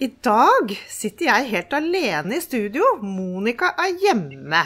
I 0.00 0.06
dag 0.24 0.70
sitter 0.88 1.26
jeg 1.26 1.48
helt 1.50 1.74
alene 1.76 2.38
i 2.38 2.40
studio. 2.40 2.86
Monica 3.04 3.74
er 3.76 3.98
hjemme. 4.00 4.62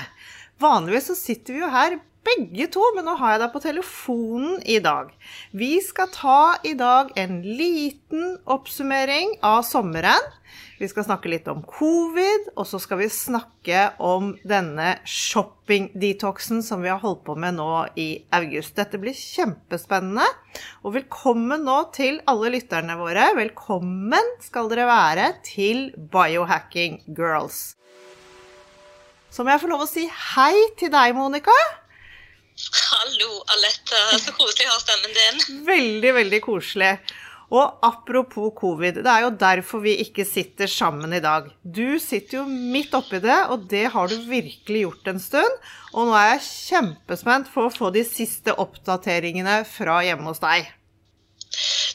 Vanligvis 0.63 1.09
så 1.11 1.17
sitter 1.19 1.57
vi 1.57 1.63
jo 1.65 1.71
her 1.73 1.97
begge 2.25 2.69
to, 2.73 2.83
men 2.97 3.07
nå 3.09 3.17
har 3.21 3.35
jeg 3.35 3.43
deg 3.45 3.53
på 3.55 3.63
telefonen 3.65 4.57
i 4.67 4.79
dag. 4.83 5.11
Vi 5.53 5.77
skal 5.85 6.11
ta 6.15 6.57
i 6.67 6.75
dag 6.79 7.13
en 7.21 7.43
liten 7.45 8.39
oppsummering 8.51 9.37
av 9.45 9.63
sommeren. 9.69 10.33
Vi 10.81 10.89
skal 10.91 11.07
snakke 11.07 11.31
litt 11.31 11.47
om 11.51 11.63
covid, 11.69 12.49
og 12.59 12.67
så 12.67 12.81
skal 12.83 12.99
vi 13.01 13.09
snakke 13.13 13.85
om 14.03 14.33
denne 14.47 14.97
shopping-detoxen 15.09 16.65
som 16.67 16.83
vi 16.83 16.91
har 16.91 17.03
holdt 17.03 17.23
på 17.29 17.37
med 17.39 17.57
nå 17.61 17.69
i 18.01 18.09
august. 18.35 18.75
Dette 18.79 18.99
blir 19.03 19.15
kjempespennende. 19.15 20.27
Og 20.83 20.97
velkommen 20.99 21.65
nå 21.67 21.79
til 21.95 22.19
alle 22.31 22.51
lytterne 22.57 22.99
våre. 22.99 23.31
Velkommen 23.39 24.35
skal 24.43 24.69
dere 24.73 24.89
være 24.91 25.31
til 25.47 25.89
Biohacking 25.95 27.01
Girls. 27.15 27.77
Så 29.35 29.43
må 29.43 29.51
jeg 29.51 29.65
få 29.65 29.71
lov 29.71 29.87
å 29.87 29.91
si 29.91 30.05
hei 30.35 30.55
til 30.79 30.93
deg, 30.95 31.15
Monica. 31.17 31.55
Hallo, 32.55 33.31
Alette. 33.51 34.01
Så 34.23 34.33
koselig 34.37 34.69
å 34.69 34.75
ha 34.75 34.81
stemmen 34.83 35.15
din. 35.17 35.63
Veldig, 35.67 36.13
veldig 36.21 36.41
koselig. 36.45 36.93
Og 37.55 37.83
apropos 37.87 38.55
covid, 38.57 39.03
det 39.05 39.11
er 39.11 39.25
jo 39.27 39.33
derfor 39.39 39.83
vi 39.85 39.97
ikke 40.03 40.25
sitter 40.27 40.71
sammen 40.71 41.13
i 41.15 41.21
dag. 41.23 41.51
Du 41.63 42.01
sitter 42.03 42.41
jo 42.41 42.45
midt 42.49 42.95
oppi 42.97 43.21
det, 43.23 43.37
og 43.53 43.67
det 43.71 43.85
har 43.95 44.09
du 44.11 44.17
virkelig 44.31 44.87
gjort 44.87 45.11
en 45.13 45.21
stund. 45.23 45.59
Og 45.93 46.09
nå 46.09 46.17
er 46.19 46.31
jeg 46.33 46.47
kjempespent 46.47 47.51
for 47.53 47.69
å 47.69 47.75
få 47.75 47.93
de 47.95 48.03
siste 48.07 48.55
oppdateringene 48.65 49.61
fra 49.69 50.01
hjemme 50.07 50.27
hos 50.31 50.43
deg. 50.43 50.71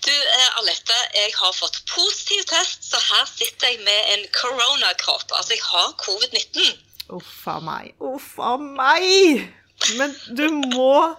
Du, 0.06 0.14
eh, 0.14 0.60
Alette, 0.62 1.00
jeg 1.18 1.34
har 1.36 1.56
fått 1.56 1.82
positiv 1.90 2.46
test, 2.48 2.86
så 2.92 3.02
her 3.10 3.26
sitter 3.28 3.74
jeg 3.74 3.82
med 3.84 4.14
en 4.16 4.28
koronakropp. 4.36 5.28
Altså, 5.34 5.58
jeg 5.58 5.66
har 5.66 5.96
covid-19. 6.06 6.78
Uff 7.18 7.48
a 7.50 7.60
meg. 7.64 7.96
Uff 8.00 8.38
a 8.40 8.56
meg! 8.62 9.59
Men 9.98 10.16
du 10.36 10.48
må 10.76 11.16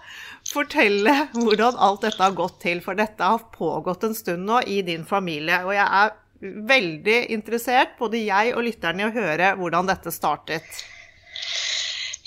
fortelle 0.50 1.14
hvordan 1.34 1.78
alt 1.78 2.04
dette 2.06 2.22
har 2.22 2.36
gått 2.36 2.60
til, 2.64 2.80
for 2.84 2.98
dette 2.98 3.24
har 3.32 3.50
pågått 3.54 4.06
en 4.06 4.16
stund 4.16 4.46
nå 4.48 4.62
i 4.66 4.80
din 4.86 5.06
familie. 5.06 5.62
Og 5.66 5.74
jeg 5.76 5.86
er 5.86 6.16
veldig 6.70 7.18
interessert, 7.36 7.96
både 7.98 8.22
jeg 8.24 8.54
og 8.56 8.64
lytterne, 8.66 9.04
i 9.04 9.10
å 9.10 9.14
høre 9.14 9.52
hvordan 9.60 9.90
dette 9.90 10.12
startet. 10.14 10.80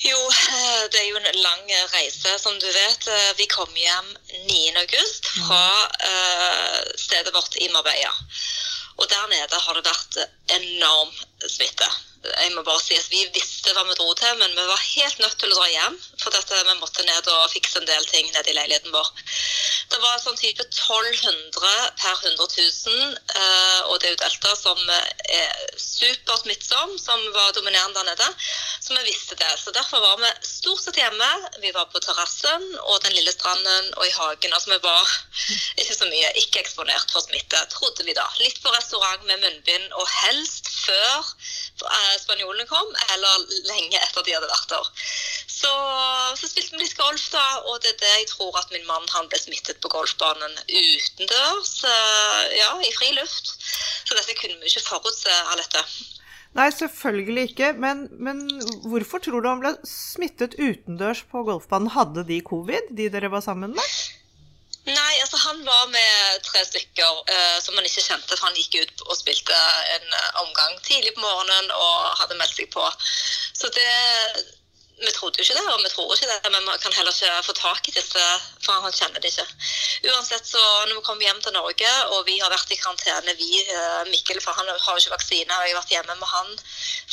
Jo, 0.04 0.20
eh, 0.20 0.84
det 0.92 1.00
er 1.00 1.08
jo 1.08 1.20
en 1.20 1.42
lang 1.46 1.70
reise, 1.94 2.36
som 2.40 2.58
du 2.60 2.68
vet. 2.68 3.08
Eh, 3.08 3.30
vi 3.40 3.48
kom 3.52 3.72
hjem 3.72 4.10
9.8 4.50 5.04
fra 5.48 5.64
uh, 6.10 6.80
stedet 7.00 7.32
vårt 7.34 7.56
i 7.64 7.70
Marbella. 7.72 8.12
Og 9.00 9.08
der 9.10 9.30
nede 9.32 9.62
har 9.64 9.80
det 9.80 9.88
vært 9.88 10.20
enorm 10.60 11.14
smitte 11.48 11.88
jeg 12.24 12.54
må 12.56 12.64
bare 12.64 12.80
si 12.80 12.96
at 12.96 13.10
Vi 13.12 13.22
visste 13.36 13.74
hva 13.76 13.84
vi 13.88 13.96
dro 13.98 14.14
til, 14.16 14.38
men 14.40 14.56
vi 14.56 14.66
var 14.68 14.80
helt 14.80 15.20
nødt 15.20 15.36
til 15.40 15.52
å 15.52 15.58
dra 15.58 15.68
hjem. 15.72 15.98
For 16.22 16.32
dette, 16.36 16.62
vi 16.70 16.76
måtte 16.80 17.06
ned 17.08 17.28
og 17.32 17.52
fikse 17.52 17.82
en 17.82 17.90
del 17.90 18.06
ting 18.08 18.30
nede 18.32 18.52
i 18.52 18.56
leiligheten 18.56 18.94
vår. 18.96 19.10
Det 19.92 20.00
var 20.02 20.22
sånn 20.22 20.40
type 20.40 20.64
1200 20.64 21.74
per 22.00 22.16
100 22.16 22.48
000, 22.56 23.18
eh, 23.36 23.82
og 23.90 24.00
det 24.00 24.08
er 24.08 24.14
jo 24.14 24.22
delta 24.24 24.54
som 24.58 24.80
er 24.90 25.52
supersmittsom, 25.78 26.96
som 27.02 27.26
var 27.36 27.52
dominerende 27.58 28.00
der 28.00 28.10
nede. 28.14 28.30
Så 28.84 28.96
vi 28.96 29.04
visste 29.10 29.38
det. 29.40 29.52
Så 29.60 29.76
derfor 29.76 30.02
var 30.04 30.18
vi 30.24 30.32
stort 30.48 30.82
sett 30.84 31.00
hjemme. 31.00 31.30
Vi 31.64 31.74
var 31.76 31.92
på 31.92 32.02
terrassen 32.04 32.66
og 32.88 33.04
den 33.04 33.16
lille 33.18 33.36
stranden 33.36 33.92
og 33.98 34.08
i 34.08 34.16
hagen. 34.16 34.56
Altså 34.56 34.74
vi 34.74 34.80
var 34.84 35.14
ikke 35.78 36.00
så 36.00 36.10
mye 36.10 36.32
ikke 36.42 36.64
eksponert 36.64 37.12
for 37.12 37.26
smitte, 37.28 37.60
trodde 37.76 38.08
vi 38.08 38.16
da. 38.18 38.26
Litt 38.42 38.64
på 38.64 38.74
restaurant 38.74 39.28
med 39.28 39.44
munnbind, 39.44 39.92
og 40.00 40.10
helst 40.24 40.72
før 40.84 41.34
Eh, 41.82 42.13
spanjolene 42.22 42.66
kom, 42.70 42.90
eller 43.16 43.46
lenge 43.70 44.00
etter 44.00 44.26
de 44.26 44.36
hadde 44.36 44.50
vært 44.52 44.74
der. 44.74 44.90
Så, 45.54 45.72
så 46.40 46.50
spilte 46.50 46.76
vi 46.76 46.84
litt 46.84 46.98
golf, 47.00 47.26
da, 47.34 47.44
og 47.70 47.80
det 47.84 47.94
er 47.94 48.02
det 48.02 48.14
jeg 48.18 48.32
tror 48.34 48.58
at 48.60 48.74
min 48.74 48.86
mann 48.90 49.06
han 49.16 49.30
ble 49.32 49.40
smittet 49.40 49.80
på 49.84 49.92
golfbanen 49.94 50.58
utendørs, 50.68 51.76
eh, 51.88 52.42
ja, 52.60 52.74
i 52.84 52.92
fri 52.98 53.14
luft. 53.18 53.56
Så 54.04 54.18
dette 54.18 54.36
kunne 54.40 54.60
vi 54.60 54.72
ikke 54.72 54.88
forutse, 54.90 55.40
Alette. 55.54 55.86
Nei, 56.54 56.68
selvfølgelig 56.70 57.48
ikke. 57.50 57.72
Men, 57.82 58.06
men, 58.22 58.44
hvorfor 58.86 59.24
tror 59.24 59.42
du 59.42 59.50
han 59.50 59.64
ble 59.64 59.74
smittet 59.90 60.58
utendørs 60.60 61.24
på 61.32 61.46
golfbanen? 61.48 61.94
Hadde 61.96 62.26
de 62.28 62.44
covid, 62.46 62.92
de 62.94 63.10
dere 63.14 63.32
var 63.34 63.42
sammen 63.46 63.74
med? 63.78 63.96
Nei, 64.84 65.14
altså 65.24 65.38
han 65.40 65.62
var 65.64 65.86
med 65.94 66.42
tre 66.44 66.66
stykker 66.68 67.22
uh, 67.24 67.60
som 67.64 67.78
han 67.78 67.86
ikke 67.88 68.04
kjente, 68.04 68.36
for 68.36 68.50
han 68.50 68.58
gikk 68.58 68.82
ut 68.82 69.06
og 69.08 69.16
spilte 69.16 69.60
en 69.96 70.10
uh, 70.12 70.42
omgang 70.42 70.76
tidlig 70.84 71.14
på 71.16 71.24
morgenen 71.24 71.72
og 71.72 72.10
hadde 72.20 72.36
meldt 72.40 72.58
seg 72.58 72.68
på. 72.74 72.84
Så 73.56 73.72
det 73.78 73.88
vi 75.02 75.12
trodde 75.12 75.40
jo 75.40 75.44
ikke 75.44 75.58
det, 75.58 75.66
og 75.74 75.82
vi 75.84 75.90
tror 75.90 76.14
ikke 76.14 76.30
det, 76.30 76.52
men 76.54 76.68
vi 76.68 76.78
kan 76.82 76.94
heller 76.94 77.16
ikke 77.16 77.46
få 77.48 77.54
tak 77.58 77.88
i 77.90 77.94
disse, 77.96 78.26
for 78.64 78.84
han 78.86 78.94
kjenner 78.94 79.24
det 79.24 79.32
ikke. 79.32 79.46
Uansett, 80.12 80.46
så 80.48 80.62
når 80.88 81.00
vi 81.00 81.06
kom 81.08 81.22
hjem 81.24 81.42
til 81.42 81.56
Norge, 81.56 81.92
og 82.14 82.26
vi 82.28 82.38
har 82.40 82.54
vært 82.54 82.72
i 82.72 82.78
karantene, 82.78 83.34
vi, 83.40 83.50
eh, 83.64 84.04
Mikkel, 84.12 84.42
for 84.44 84.54
han 84.54 84.70
har 84.70 84.78
jo 84.94 85.02
ikke 85.02 85.16
vaksine, 85.16 85.50
og 85.50 85.66
jeg 85.66 85.74
har 85.74 85.82
vært 85.82 85.96
hjemme 85.96 86.18
med 86.20 86.30
han 86.30 86.54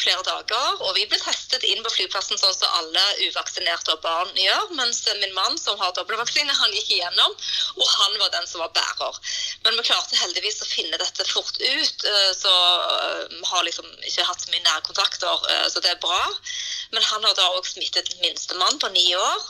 flere 0.02 0.26
dager, 0.28 0.82
og 0.84 0.94
vi 0.98 1.06
ble 1.08 1.18
testet 1.22 1.64
inn 1.70 1.82
på 1.84 1.94
flyplassen 1.96 2.38
sånn 2.40 2.56
som 2.56 2.76
alle 2.80 3.04
uvaksinerte 3.26 3.96
og 3.96 4.04
barn 4.04 4.30
gjør, 4.36 4.70
mens 4.76 5.02
min 5.22 5.34
mann, 5.34 5.58
som 5.58 5.80
har 5.80 5.96
dobbeltvaksine, 5.96 6.52
han 6.52 6.76
gikk 6.76 6.94
igjennom, 6.98 7.36
og 7.76 7.88
han 7.96 8.18
var 8.20 8.34
den 8.36 8.46
som 8.46 8.60
var 8.64 8.74
bærer. 8.76 9.20
Men 9.64 9.76
vi 9.76 9.84
klarte 9.84 10.16
heldigvis 10.16 10.62
å 10.64 10.68
finne 10.70 10.96
dette 11.00 11.26
fort 11.28 11.58
ut, 11.60 12.04
eh, 12.08 12.30
så 12.36 12.52
vi 13.28 13.36
eh, 13.40 13.48
har 13.52 13.66
liksom 13.66 13.88
ikke 14.08 14.24
hatt 14.24 14.40
så 14.40 14.52
mye 14.54 14.64
nærkontakter, 14.64 15.46
så 15.68 15.82
det 15.84 15.92
er 15.92 16.02
bra. 16.02 16.22
Men 16.94 17.04
han 17.06 17.24
har 17.28 17.36
da 17.36 17.52
òg 17.58 17.68
smittet 17.68 18.14
minstemann 18.24 18.80
på 18.80 18.88
ni 18.94 19.10
år. 19.16 19.48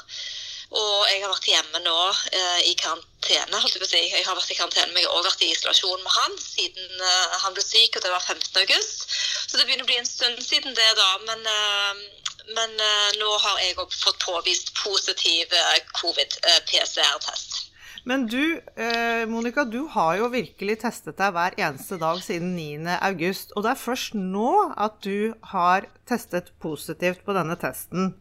Og 0.70 1.06
jeg 1.10 1.18
har 1.18 1.32
vært 1.32 1.48
hjemme 1.50 1.80
nå 1.82 1.94
eh, 2.30 2.60
i 2.70 2.74
karantene. 2.78 3.58
holdt 3.58 3.74
Jeg 3.74 3.82
på 3.82 3.88
å 3.88 3.90
si. 3.90 4.02
Jeg 4.06 4.26
har 4.26 4.36
vært 4.38 4.52
i 4.54 4.58
karantene, 4.58 4.92
men 4.92 5.02
jeg 5.02 5.08
har 5.10 5.16
også 5.18 5.32
vært 5.32 5.42
i 5.42 5.50
isolasjon 5.50 6.04
med 6.04 6.14
han 6.14 6.36
siden 6.38 7.02
eh, 7.08 7.38
han 7.42 7.56
ble 7.56 7.64
syk, 7.64 7.98
og 7.98 8.04
det 8.04 8.12
var 8.14 8.22
15. 8.22 8.60
august. 8.62 9.02
Så 9.50 9.58
det 9.58 9.66
begynner 9.66 9.82
å 9.82 9.90
bli 9.90 9.98
en 9.98 10.06
stund 10.06 10.38
siden 10.46 10.76
det, 10.78 10.90
da. 11.00 11.08
Men, 11.26 11.42
eh, 11.54 12.44
men 12.54 12.76
eh, 12.86 13.08
nå 13.18 13.32
har 13.46 13.58
jeg 13.64 13.74
òg 13.82 13.98
fått 13.98 14.22
påvist 14.22 14.70
positiv 14.78 15.58
eh, 15.58 15.80
covid-PCR-test. 15.98 17.64
Eh, 18.00 18.06
men 18.08 18.26
du, 18.26 18.60
Monica, 19.28 19.64
du 19.64 19.82
har 19.92 20.16
jo 20.18 20.30
virkelig 20.32 20.78
testet 20.82 21.18
deg 21.20 21.34
hver 21.36 21.56
eneste 21.60 21.98
dag 22.00 22.20
siden 22.24 22.54
9.8. 22.56 23.52
Og 23.56 23.66
det 23.66 23.72
er 23.74 23.82
først 23.82 24.16
nå 24.16 24.52
at 24.76 25.00
du 25.04 25.34
har 25.52 25.88
testet 26.08 26.52
positivt 26.62 27.24
på 27.26 27.36
denne 27.36 27.58
testen. 27.60 28.14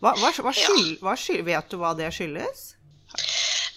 Hva, 0.00 0.14
hva, 0.16 0.30
hva, 0.32 0.52
skyld, 0.56 0.98
hva 1.04 1.16
skyld, 1.18 1.44
vet 1.48 1.72
du 1.72 1.80
hva 1.80 1.92
det 1.96 2.12
skyldes? 2.16 2.70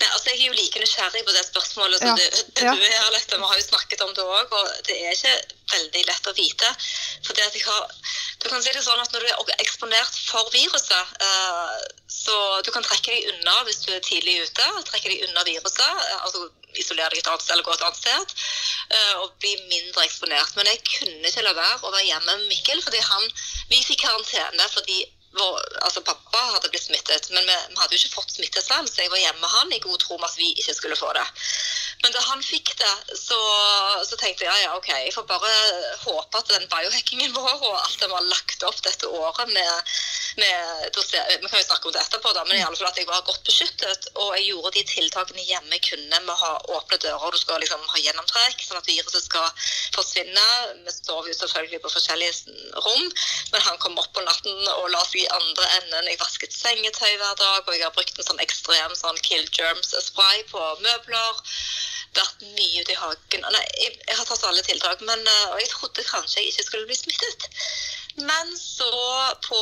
Nei, 0.03 0.11
altså 0.11 0.33
Jeg 0.33 0.39
er 0.41 0.49
jo 0.49 0.57
like 0.57 0.79
nysgjerrig 0.81 1.21
på 1.23 1.33
det 1.35 1.41
spørsmålet 1.47 2.01
som 2.01 2.09
ja. 2.09 2.15
du, 2.19 2.39
du 2.59 2.63
ja. 2.65 2.73
er, 2.75 3.03
Alette. 3.07 3.37
Vi 3.39 3.49
har 3.49 3.59
jo 3.59 3.65
snakket 3.69 4.01
om 4.03 4.11
det 4.17 4.25
òg, 4.25 4.55
og 4.59 4.71
det 4.89 4.97
er 4.99 5.13
ikke 5.15 5.35
veldig 5.71 6.01
lett 6.09 6.27
å 6.27 6.33
vite. 6.35 6.71
For 7.23 7.37
det 7.37 7.45
at 7.47 7.55
jeg 7.55 7.63
har, 7.69 7.93
du 8.43 8.49
kan 8.49 8.65
si 8.65 8.73
det 8.75 8.83
sånn 8.83 8.99
at 8.99 9.15
Når 9.15 9.23
du 9.23 9.29
er 9.29 9.63
eksponert 9.63 10.19
for 10.27 10.51
viruset, 10.51 11.15
uh, 11.23 11.77
så 12.11 12.35
du 12.67 12.73
kan 12.75 12.83
trekke 12.83 13.15
deg 13.15 13.31
unna 13.31 13.55
hvis 13.69 13.79
du 13.85 13.93
er 13.95 14.03
tidlig 14.03 14.41
ute. 14.43 14.67
trekke 14.91 15.13
deg 15.13 15.23
unna 15.29 15.47
viruset, 15.47 15.79
uh, 15.87 16.19
altså 16.27 16.49
Isolere 16.73 17.13
deg 17.13 17.19
et 17.21 17.27
annet 17.29 17.43
sted 17.45 17.53
eller 17.53 17.67
gå 17.67 17.73
et 17.75 17.83
annet 17.85 17.99
sted. 18.01 18.37
Uh, 18.91 19.15
og 19.23 19.35
bli 19.39 19.55
mindre 19.71 20.03
eksponert. 20.07 20.55
Men 20.57 20.71
jeg 20.73 20.83
kunne 20.89 21.29
ikke 21.31 21.45
la 21.45 21.53
være 21.55 21.79
å 21.79 21.91
være 21.93 22.07
hjemme 22.09 22.39
med 22.41 22.47
Mikkel, 22.49 22.81
fordi 22.83 23.03
han, 23.07 23.27
vi 23.69 23.83
fikk 23.85 24.01
karantene 24.07 24.71
fordi 24.73 25.03
vår, 25.37 25.61
altså 25.81 26.03
Pappa 26.05 26.41
hadde 26.53 26.69
blitt 26.69 26.85
smittet, 26.85 27.29
men 27.33 27.45
vi, 27.47 27.55
vi, 27.69 27.77
hadde 27.79 27.95
jo 27.95 28.01
ikke 28.01 28.17
fått 28.19 28.35
smitte 28.35 28.61
selv, 28.61 28.89
så 28.89 29.01
jeg 29.01 29.11
var 29.13 29.21
hjemme 29.21 29.41
med 29.41 29.53
han 29.55 29.73
i 29.73 29.81
god 29.83 29.99
tro 30.01 30.17
om 30.17 30.27
at 30.27 30.37
vi 30.37 30.51
ikke 30.53 30.75
skulle 30.77 30.99
få 30.99 31.09
det. 31.17 31.25
Men 32.03 32.13
da 32.13 32.21
han 32.27 32.43
fikk 32.43 32.73
det, 32.81 32.93
så, 33.17 33.39
så 34.05 34.19
tenkte 34.19 34.45
jeg 34.45 34.65
ja, 34.65 34.73
OK, 34.77 34.89
jeg 34.91 35.13
får 35.15 35.25
bare 35.29 35.53
håpe 36.03 36.41
at 36.41 36.51
den 36.51 36.67
biohackingen 36.71 37.33
vår 37.35 37.53
og 37.55 37.77
alt 37.79 37.99
det 38.01 38.09
vi 38.11 38.17
har 38.17 38.29
lagt 38.29 38.67
opp 38.67 38.81
dette 38.85 39.09
året 39.09 39.53
med, 39.55 39.93
med 40.37 40.89
Vi 40.93 41.49
kan 41.49 41.59
jo 41.59 41.65
snakke 41.65 41.87
om 41.87 41.93
det 41.93 42.01
etterpå, 42.01 42.33
da, 42.33 42.43
men 42.47 42.57
i 42.57 42.63
alle 42.63 42.77
fall 42.77 42.89
at 42.89 42.99
jeg 42.99 43.07
var 43.09 43.25
godt 43.27 43.43
beskyttet. 43.47 44.07
Og 44.15 44.33
jeg 44.37 44.47
gjorde 44.49 44.73
de 44.77 44.83
tiltakene 44.89 45.45
hjemme 45.47 45.77
jeg 45.77 45.85
kunne 45.89 46.19
med 46.25 46.33
å 46.33 46.39
ha 46.41 46.51
åpne 46.77 46.99
dører. 47.03 47.33
Du 47.33 47.39
skal 47.41 47.61
liksom 47.63 47.83
ha 47.93 48.01
gjennomtrekk, 48.03 48.65
sånn 48.65 48.81
at 48.81 48.89
viruset 48.89 49.27
skal 49.27 49.47
forsvinne. 49.95 50.47
Vi 50.85 50.95
sover 50.95 51.31
jo 51.31 51.37
selvfølgelig 51.41 51.81
på 51.83 51.93
forskjellige 51.95 52.57
rom, 52.87 53.09
men 53.53 53.65
han 53.67 53.79
kom 53.83 53.97
opp 54.01 54.11
på 54.15 54.25
natten 54.25 54.67
og 54.77 54.91
la 54.93 55.03
seg 55.07 55.23
i 55.23 55.31
andre 55.39 55.69
enden. 55.79 56.11
Jeg 56.11 56.21
vasket 56.21 56.55
sengetøy 56.57 57.17
hver 57.17 57.39
dag, 57.39 57.61
og 57.65 57.73
jeg 57.75 57.85
har 57.85 57.95
brukt 57.95 58.17
en 58.17 58.29
sånn 58.29 58.43
ekstrem 58.43 58.95
sånn 58.97 59.19
kill 59.25 59.45
germs-spray 59.57 60.45
på 60.51 60.69
møbler 60.83 61.43
vært 62.17 62.45
mye 62.55 62.83
ute 62.83 62.93
i 62.93 62.99
hagen. 62.99 63.45
Nei, 63.55 63.65
jeg, 63.81 63.97
jeg, 64.07 64.15
har 64.17 64.27
tatt 64.29 64.45
alle 64.47 64.63
tiltak, 64.65 65.01
men, 65.07 65.25
eh, 65.27 65.51
og 65.51 65.59
jeg 65.61 65.71
trodde 65.73 66.07
kanskje 66.07 66.41
jeg 66.41 66.53
ikke 66.53 66.67
skulle 66.67 66.89
bli 66.89 66.97
smittet. 66.97 67.49
Men 68.15 68.51
så 68.57 68.89
på 69.47 69.59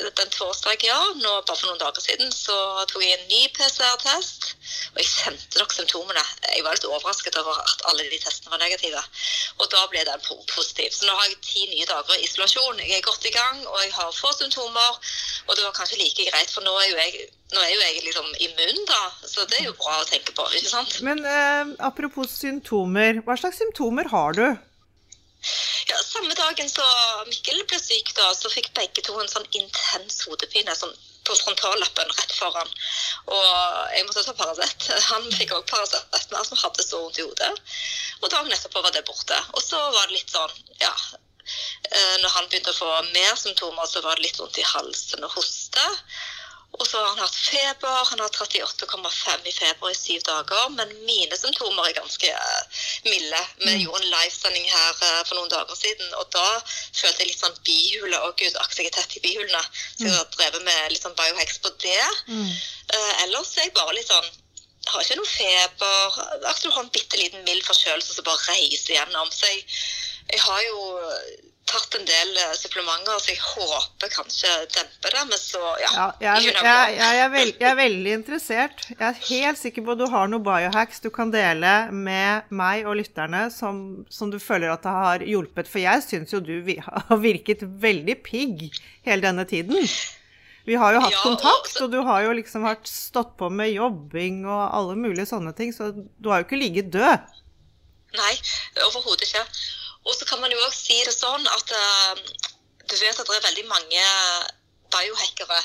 eh, 0.00 0.08
den 0.18 0.30
torsdag, 0.34 0.82
ja, 0.82 0.98
nå 1.20 1.34
bare 1.46 1.58
for 1.58 1.68
noen 1.68 1.78
dager 1.78 2.02
siden, 2.02 2.32
så 2.34 2.56
tok 2.90 3.04
jeg 3.04 3.14
en 3.14 3.28
ny 3.30 3.44
PCR-test. 3.54 4.48
Og 4.94 4.98
jeg 5.02 5.10
kjente 5.12 5.60
nok 5.60 5.76
symptomene. 5.76 6.24
Jeg 6.48 6.64
var 6.66 6.74
litt 6.74 6.88
overrasket 6.88 7.38
over 7.38 7.60
at 7.62 7.86
alle 7.90 8.08
de 8.10 8.18
testene 8.18 8.50
var 8.50 8.62
negative. 8.62 9.02
Og 9.60 9.70
da 9.70 9.84
ble 9.92 10.02
den 10.08 10.26
positiv. 10.26 10.90
Så 10.90 11.06
nå 11.06 11.14
har 11.14 11.30
jeg 11.30 11.40
ti 11.46 11.64
nye 11.70 11.86
dager 11.86 12.18
i 12.18 12.26
isolasjon. 12.26 12.82
Jeg 12.82 12.98
er 12.98 13.06
godt 13.06 13.30
i 13.30 13.34
gang, 13.34 13.62
og 13.70 13.78
jeg 13.84 13.94
har 13.94 14.18
få 14.18 14.34
symptomer. 14.34 15.00
Og 15.46 15.54
det 15.54 15.66
var 15.66 15.78
kanskje 15.78 16.02
like 16.02 16.30
greit, 16.30 16.50
for 16.50 16.66
nå 16.66 16.74
er 16.80 16.90
jo 16.90 17.00
jeg 17.04 17.28
nå 17.54 17.62
er 17.62 17.72
jo 17.72 17.80
jeg 17.82 18.04
liksom 18.04 18.30
immun, 18.48 18.84
da, 18.90 19.00
så 19.22 19.46
det 19.50 19.60
er 19.60 19.68
jo 19.70 19.78
bra 19.78 20.00
å 20.00 20.06
tenke 20.08 20.34
på. 20.36 20.46
ikke 20.58 20.70
sant? 20.70 21.00
Men 21.06 21.24
eh, 21.24 21.74
apropos 21.86 22.30
symptomer, 22.30 23.22
hva 23.26 23.38
slags 23.40 23.60
symptomer 23.62 24.10
har 24.12 24.36
du? 24.38 24.46
Ja, 25.90 25.98
Samme 26.00 26.32
dagen 26.38 26.70
så 26.72 26.84
Mikkel 27.28 27.64
ble 27.68 27.78
syk, 27.80 28.14
da, 28.16 28.30
så 28.36 28.48
fikk 28.52 28.70
begge 28.76 29.02
to 29.04 29.16
en 29.20 29.28
sånn 29.28 29.48
intens 29.58 30.22
hodepine 30.24 30.72
sånn 30.78 30.94
på 31.24 31.34
frontallappen 31.40 32.10
rett 32.18 32.32
foran. 32.36 32.70
Og 33.32 33.44
jeg 33.96 34.04
måtte 34.06 34.24
ta 34.26 34.34
Paracet. 34.36 34.88
Han 35.10 35.28
fikk 35.32 35.54
òg 35.56 35.66
Paracet, 35.70 36.04
men 36.30 36.40
han 36.40 36.62
hadde 36.64 36.84
så 36.84 37.00
vondt 37.00 37.20
i 37.20 37.24
hodet. 37.24 37.52
Og 38.20 38.30
dagen 38.32 38.52
etterpå 38.52 38.82
var 38.84 38.92
det 38.92 39.06
borte. 39.08 39.38
Og 39.56 39.64
så 39.64 39.80
var 39.80 40.08
det 40.08 40.18
litt 40.18 40.32
sånn, 40.32 40.52
ja 40.82 40.92
eh, 40.92 42.16
Når 42.20 42.30
han 42.36 42.48
begynte 42.50 42.74
å 42.74 42.78
få 42.78 42.90
mer 43.14 43.36
symptomer, 43.40 43.88
så 43.88 44.04
var 44.04 44.20
det 44.20 44.28
litt 44.28 44.40
vondt 44.40 44.60
i 44.60 44.68
halsen 44.74 45.24
og 45.24 45.36
hoste. 45.38 45.88
Og 46.74 46.86
så 46.86 46.98
har 46.98 47.12
han 47.12 47.22
hatt 47.22 47.36
feber. 47.36 47.98
Han 48.10 48.20
har 48.20 48.28
38,5 48.28 49.46
i 49.46 49.52
feber 49.54 49.90
i 49.90 49.96
syv 49.98 50.22
dager. 50.26 50.68
Men 50.74 50.90
mine 51.06 51.38
symptomer 51.38 51.88
er 51.88 51.96
ganske 51.98 52.30
uh, 52.34 52.80
milde. 53.06 53.42
Vi 53.62 53.70
mm. 53.70 53.82
gjorde 53.84 54.02
en 54.02 54.14
livesending 54.14 54.70
her 54.70 54.92
uh, 54.98 55.20
for 55.22 55.38
noen 55.38 55.52
dager 55.52 55.78
siden, 55.78 56.14
og 56.18 56.26
da 56.34 56.46
følte 56.66 57.22
jeg 57.22 57.30
litt 57.30 57.42
sånn 57.44 57.60
bihule. 57.66 58.18
Å 58.18 58.32
gud, 58.32 58.58
akkurat 58.58 58.82
jeg 58.82 58.90
er 58.90 58.96
tett 58.98 59.18
i 59.20 59.24
bihulene. 59.26 59.62
Så 59.94 60.08
jeg 60.08 60.16
har 60.16 60.30
drevet 60.34 60.66
med 60.66 60.94
litt 60.94 61.06
sånn 61.06 61.18
biohex 61.18 61.60
på 61.62 61.74
det. 61.84 62.08
Mm. 62.30 62.50
Uh, 62.90 63.12
ellers 63.26 63.54
er 63.58 63.68
jeg 63.68 63.76
bare 63.78 63.98
litt 63.98 64.10
sånn 64.10 64.32
har 64.84 65.00
ikke 65.00 65.16
noe 65.16 65.30
feber. 65.30 66.16
Akkurat 66.44 66.62
du 66.66 66.74
har 66.74 66.82
en 66.82 66.92
bitte 66.92 67.16
liten 67.16 67.46
mild 67.46 67.64
forkjølelse 67.64 68.18
som 68.18 68.26
bare 68.26 68.42
reiser 68.50 68.98
gjennom. 68.98 69.30
Så 69.32 69.48
jeg, 69.48 69.62
jeg 70.34 70.42
har 70.44 70.60
jo 70.66 70.82
tatt 71.68 71.96
en 71.98 72.04
del 72.06 72.32
eh, 72.40 72.52
supplementer, 72.58 73.18
så 73.20 73.32
jeg 73.32 73.40
håper 73.42 74.10
kanskje 74.12 74.50
demper 74.74 75.16
det. 75.16 75.22
Men 75.30 75.40
så, 75.40 75.62
ja. 75.82 75.92
ja 75.94 76.08
jeg, 76.38 76.48
jeg, 76.48 76.64
jeg, 76.66 76.96
jeg, 76.98 77.20
er 77.22 77.30
veld, 77.32 77.52
jeg, 77.54 77.68
er 77.70 77.78
veldig 77.78 78.16
interessert. 78.18 78.84
Jeg 78.92 79.04
er 79.08 79.22
helt 79.28 79.60
sikker 79.60 79.86
på 79.86 79.94
at 79.94 80.02
du 80.02 80.06
har 80.12 80.30
noen 80.30 80.44
biohacks 80.46 81.04
du 81.04 81.10
kan 81.14 81.32
dele 81.34 81.74
med 81.94 82.50
meg 82.54 82.88
og 82.88 82.98
lytterne 83.00 83.46
som, 83.54 83.78
som 84.12 84.32
du 84.32 84.40
føler 84.42 84.74
at 84.74 84.84
det 84.84 84.96
har 84.98 85.24
hjulpet. 85.34 85.70
For 85.70 85.82
jeg 85.84 86.04
syns 86.06 86.34
jo 86.34 86.42
du 86.44 86.56
har 86.88 87.22
virket 87.22 87.64
veldig 87.64 88.18
pigg 88.26 88.68
hele 89.06 89.24
denne 89.24 89.46
tiden. 89.48 89.88
Vi 90.64 90.76
har 90.80 90.96
jo 90.96 91.00
hatt 91.04 91.12
ja, 91.12 91.20
kontakt, 91.20 91.74
og 91.84 91.90
du 91.92 91.98
har 92.06 92.22
jo 92.24 92.32
liksom 92.38 92.64
vært 92.64 92.88
stått 92.88 93.34
på 93.40 93.50
med 93.52 93.74
jobbing 93.74 94.46
og 94.48 94.62
alle 94.64 94.96
mulige 94.96 95.28
sånne 95.28 95.52
ting, 95.56 95.74
så 95.76 95.90
du 95.92 96.30
har 96.30 96.40
jo 96.40 96.46
ikke 96.48 96.60
ligget 96.60 96.88
død. 96.94 97.34
Nei, 98.14 98.32
overhodet 98.86 99.26
ikke. 99.26 99.42
Og 100.04 100.14
så 100.14 100.28
kan 100.28 100.40
man 100.40 100.52
jo 100.52 100.60
også 100.66 100.80
si 100.80 101.00
det 101.06 101.14
sånn 101.16 101.46
at 101.48 101.72
uh, 101.72 102.14
du 102.84 102.94
vet 103.00 103.18
at 103.18 103.26
det 103.28 103.38
er 103.38 103.48
veldig 103.48 103.66
mange 103.70 104.04
biohackere 104.92 105.60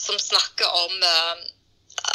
som 0.00 0.18
snakker 0.20 0.70
om 0.84 0.94
uh, 1.02 1.44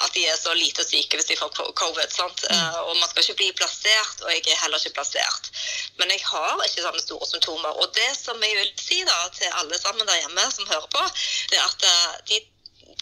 at 0.06 0.14
de 0.16 0.24
er 0.30 0.38
så 0.40 0.54
lite 0.56 0.86
syke 0.88 1.20
hvis 1.20 1.28
de 1.28 1.38
får 1.40 1.74
covid. 1.76 2.16
Uh, 2.22 2.80
og 2.88 2.94
man 2.96 3.10
skal 3.10 3.26
ikke 3.26 3.40
bli 3.42 3.50
plassert, 3.60 4.24
og 4.24 4.32
jeg 4.32 4.46
er 4.48 4.62
heller 4.64 4.80
ikke 4.80 5.02
plassert. 5.02 5.52
Men 6.00 6.14
jeg 6.14 6.24
har 6.30 6.64
ikke 6.66 6.86
sånne 6.86 7.04
store 7.04 7.28
symptomer. 7.34 7.76
Og 7.84 7.92
det 7.98 8.12
som 8.16 8.40
jeg 8.46 8.56
vil 8.62 8.72
si 8.80 9.02
da 9.08 9.20
til 9.36 9.60
alle 9.60 9.82
sammen 9.82 10.08
der 10.08 10.24
hjemme 10.24 10.48
som 10.56 10.70
hører 10.72 10.88
på, 10.94 11.04
det 11.52 11.60
er 11.60 11.68
at 11.68 12.26
de 12.32 12.40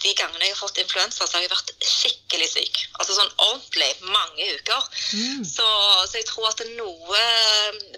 de 0.03 0.13
gangene 0.15 0.45
jeg 0.45 0.53
har 0.53 0.59
fått 0.61 0.79
influensa, 0.81 1.25
så 1.27 1.37
har 1.37 1.43
jeg 1.43 1.51
vært 1.51 1.71
skikkelig 1.83 2.47
syk. 2.53 2.79
Altså 2.99 3.17
sånn 3.17 3.33
ordentlig 3.35 3.89
mange 4.07 4.47
uker. 4.55 4.87
Mm. 5.11 5.43
Så, 5.47 5.65
så, 6.05 6.15
jeg 6.19 6.27
tror 6.29 6.49
at 6.51 6.63
noe 6.77 7.23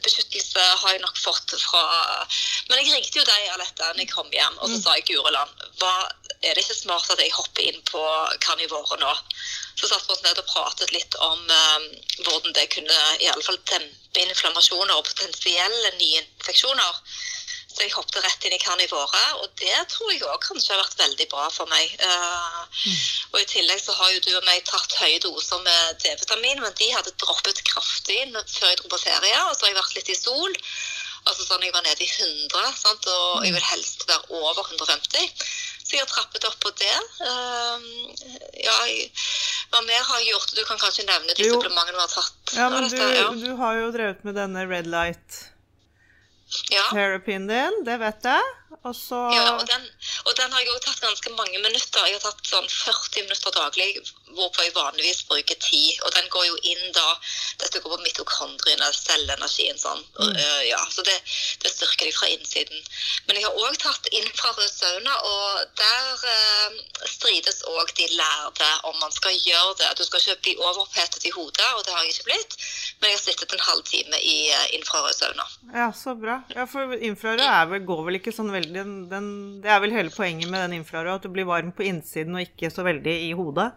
beskyttelse 0.01 0.65
har 0.83 0.95
jeg 0.95 1.03
nok 1.03 1.19
fått 1.21 1.55
fra 1.61 1.83
Men 2.69 2.79
jeg 2.81 2.93
ringte 2.95 3.21
jo 3.21 3.27
deg, 3.27 3.49
Alette, 3.53 3.91
når 3.91 4.03
jeg 4.03 4.13
kom 4.13 4.31
hjem, 4.33 4.57
og 4.59 4.71
så 4.71 4.77
mm. 4.77 4.83
sa 4.85 4.97
jeg 4.97 5.07
Gureland, 5.11 5.65
hva, 5.81 5.95
er 6.41 6.55
det 6.55 6.65
ikke 6.65 6.79
smart 6.79 7.11
at 7.13 7.21
jeg 7.21 7.33
hopper 7.35 7.67
inn 7.69 7.81
på 7.89 8.01
karnivoret 8.41 9.01
nå? 9.01 9.11
Så 9.77 9.89
satt 9.89 10.07
vi 10.07 10.15
oss 10.15 10.23
ned 10.25 10.39
og 10.41 10.49
pratet 10.49 10.93
litt 10.93 11.17
om 11.21 11.41
um, 11.41 11.85
hvordan 12.25 12.55
det 12.57 12.67
kunne 12.73 12.97
i 13.21 13.29
alle 13.29 13.45
fall 13.45 13.59
dempe 13.69 14.25
inflammasjoner 14.25 14.97
og 14.97 15.05
potensielle 15.07 15.93
nye 15.99 16.23
infeksjoner. 16.23 17.03
Så 17.71 17.85
jeg 17.85 17.93
hoppet 17.95 18.23
rett 18.25 18.45
inn 18.47 18.55
i 18.55 18.59
karnivåret, 18.59 19.27
og 19.39 19.51
det 19.61 19.77
tror 19.93 20.11
jeg 20.11 20.25
òg 20.27 20.41
kanskje 20.43 20.73
har 20.73 20.81
vært 20.81 20.97
veldig 20.99 21.27
bra 21.31 21.45
for 21.55 21.71
meg. 21.71 21.93
Uh, 22.03 22.63
mm. 22.67 22.97
Og 23.31 23.37
I 23.39 23.47
tillegg 23.47 23.79
så 23.79 23.95
har 23.95 24.11
jo 24.11 24.23
du 24.25 24.31
og 24.35 24.47
meg 24.47 24.65
tatt 24.67 24.97
høye 24.99 25.21
doser 25.23 25.61
med 25.63 26.01
D-vitamin, 26.03 26.59
men 26.59 26.75
de 26.79 26.89
hadde 26.91 27.15
droppet 27.23 27.63
kraftig 27.69 28.19
før 28.33 28.67
jeg 28.73 28.81
dro 28.81 28.91
på 28.91 28.99
ferie. 29.05 29.37
Og 29.47 29.55
så 29.55 29.65
har 29.65 29.71
jeg 29.71 29.79
vært 29.79 29.95
litt 29.99 30.11
i 30.11 30.19
sol. 30.19 30.57
Altså 31.21 31.45
sånn 31.45 31.63
Jeg 31.63 31.73
var 31.75 31.83
nede 31.85 32.01
i 32.01 32.09
100, 32.09 32.71
sant? 32.81 33.07
og 33.07 33.45
jeg 33.45 33.53
vil 33.55 33.67
helst 33.69 34.07
være 34.09 34.41
over 34.41 34.65
150. 34.65 35.45
Så 35.85 35.95
jeg 35.95 36.03
har 36.03 36.09
trappet 36.11 36.47
opp 36.49 36.57
på 36.63 36.73
det. 36.81 36.97
Uh, 37.21 37.79
ja, 38.59 38.75
hva 39.71 39.83
mer 39.85 40.03
har 40.09 40.19
jeg 40.19 40.33
gjort? 40.33 40.55
Du 40.57 40.63
kan 40.67 40.81
kanskje 40.81 41.07
nevne 41.07 41.37
de 41.37 41.47
supplementene 41.47 41.95
du 41.95 42.03
har 42.03 42.11
tatt. 42.11 42.55
Ja, 42.57 42.67
men 42.73 42.89
du, 42.91 42.99
ja. 42.99 43.29
du 43.31 43.55
har 43.61 43.79
jo 43.79 43.91
drevet 43.95 44.27
med 44.27 44.35
denne 44.39 44.67
Red 44.67 44.89
Light 44.91 45.41
ja. 46.71 46.83
terapien 46.91 47.47
din, 47.47 47.83
det 47.85 47.99
vet 48.01 48.27
jeg. 48.31 48.60
Og 48.83 48.95
så 48.95 49.17
Ja, 49.35 49.51
og 49.59 49.67
den, 49.67 49.83
og 50.25 50.33
den 50.37 50.51
har 50.51 50.63
jeg 50.63 50.71
òg 50.71 50.81
tatt 50.85 51.03
ganske 51.03 51.31
mange 51.35 51.59
minutter. 51.59 52.05
Jeg 52.07 52.17
har 52.17 52.23
tatt 52.23 52.47
sånn 52.47 52.67
40 52.71 53.25
minutter 53.27 53.53
daglig, 53.55 53.89
hvorpå 54.31 54.65
jeg 54.65 54.73
vanligvis 54.75 55.23
bruker 55.29 55.57
10. 55.57 55.99
Og 56.05 56.13
den 56.15 56.29
går 56.33 56.45
jo 56.47 56.57
inn 56.71 56.85
da 56.95 57.07
Dette 57.61 57.81
går 57.83 57.93
på 57.93 58.01
mitokondriene, 58.01 58.87
cellenergien 58.95 59.77
sånn. 59.77 60.01
Mm. 60.17 60.31
Uh, 60.33 60.61
ja, 60.65 60.79
så 60.89 61.03
det, 61.05 61.17
det, 61.61 61.69
styrker 61.69 62.09
de 62.09 62.15
fra 62.15 62.29
innsiden. 62.31 62.79
Men 63.27 63.37
jeg 63.37 63.45
har 63.45 63.59
òg 63.59 63.77
tatt 63.83 64.09
infrarød 64.17 64.71
sauna, 64.71 65.17
og 65.29 65.75
der 65.77 66.25
uh, 66.25 66.79
strides 67.05 67.61
òg 67.69 67.93
de 67.99 68.07
lærde 68.15 68.71
om 68.89 68.97
man 69.03 69.13
skal 69.13 69.35
gjøre 69.35 69.77
det. 69.83 69.91
Du 69.99 70.05
skal 70.07 70.23
ikke 70.23 70.39
bli 70.47 70.55
overopphetet 70.57 71.27
i 71.29 71.33
hodet, 71.35 71.69
og 71.77 71.85
det 71.85 71.93
har 71.93 72.07
jeg 72.07 72.15
ikke 72.15 72.29
blitt. 72.31 72.57
Men 72.97 73.11
jeg 73.11 73.19
har 73.19 73.23
sittet 73.27 73.53
en 73.53 73.65
halvtime 73.67 74.23
i 74.25 74.37
uh, 74.55 74.65
infrarød 74.79 75.19
sauna. 75.19 75.47
Ja, 75.75 75.91
så 75.93 76.15
bra. 76.17 76.41
Ja, 76.55 76.65
for 76.71 76.97
infrarød 76.97 77.77
går 77.85 78.03
vel 78.07 78.21
ikke 78.21 78.33
sånn 78.33 78.49
veldig 78.49 78.60
den, 78.67 78.97
den, 79.11 79.29
det 79.63 79.71
er 79.71 79.79
vel 79.83 79.95
hele 79.95 80.13
poenget 80.13 80.49
med 80.51 80.61
den 80.65 80.79
infrarøde, 80.81 81.19
at 81.19 81.25
du 81.25 81.33
blir 81.33 81.49
varm 81.49 81.71
på 81.75 81.87
innsiden 81.87 82.37
og 82.37 82.45
ikke 82.45 82.71
så 82.73 82.85
veldig 82.87 83.15
i 83.29 83.31
hodet? 83.37 83.71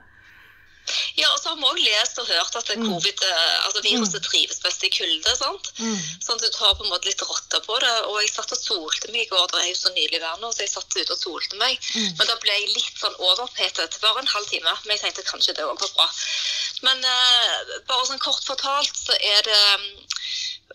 Ja, 1.17 1.31
og 1.33 1.39
så 1.41 1.49
har 1.49 1.57
vi 1.57 1.65
òg 1.65 1.79
lest 1.81 2.19
og 2.21 2.27
hørt 2.29 2.57
at 2.59 2.71
mm. 2.77 2.85
covid, 2.85 3.23
eh, 3.25 3.55
altså 3.65 3.81
viruset 3.87 4.21
mm. 4.21 4.27
trives 4.27 4.61
best 4.61 4.85
i 4.85 4.91
kulde. 4.93 5.33
sant? 5.39 5.71
Mm. 5.81 6.01
Sånn 6.21 6.37
at 6.37 6.45
du 6.45 6.51
tar 6.53 6.75
på 6.77 6.85
en 6.85 6.93
måte 6.93 7.09
litt 7.09 7.25
rotta 7.25 7.61
på 7.65 7.79
det. 7.81 7.93
Og 8.11 8.19
jeg 8.21 8.33
satt 8.35 8.53
og 8.53 8.61
solte 8.61 9.13
meg 9.13 9.25
i 9.25 9.31
går, 9.31 9.47
det 9.53 9.63
er 9.63 9.71
jo 9.71 9.79
så 9.81 9.95
nydelig 9.95 10.21
vær 10.21 10.43
nå, 10.43 10.51
så 10.53 10.67
jeg 10.67 10.75
satt 10.75 10.99
ute 10.99 11.17
og 11.17 11.23
solte 11.23 11.61
meg. 11.63 11.79
Mm. 11.95 12.11
Men 12.19 12.31
da 12.31 12.37
ble 12.43 12.59
jeg 12.59 12.75
litt 12.75 13.01
sånn 13.01 13.17
overpetet. 13.31 14.01
Bare 14.05 14.25
en 14.25 14.35
halv 14.35 14.51
time. 14.51 14.77
Men 14.85 14.97
jeg 14.97 15.07
tenkte 15.07 15.29
kanskje 15.31 15.57
det 15.57 15.65
òg 15.65 15.81
var 15.81 15.95
bra. 15.97 16.11
Men 16.85 17.01
uh, 17.01 17.79
bare 17.89 18.11
sånn 18.11 18.21
kort 18.21 18.45
fortalt 18.45 18.99
så 19.07 19.17
er 19.17 19.41
det 19.47 19.63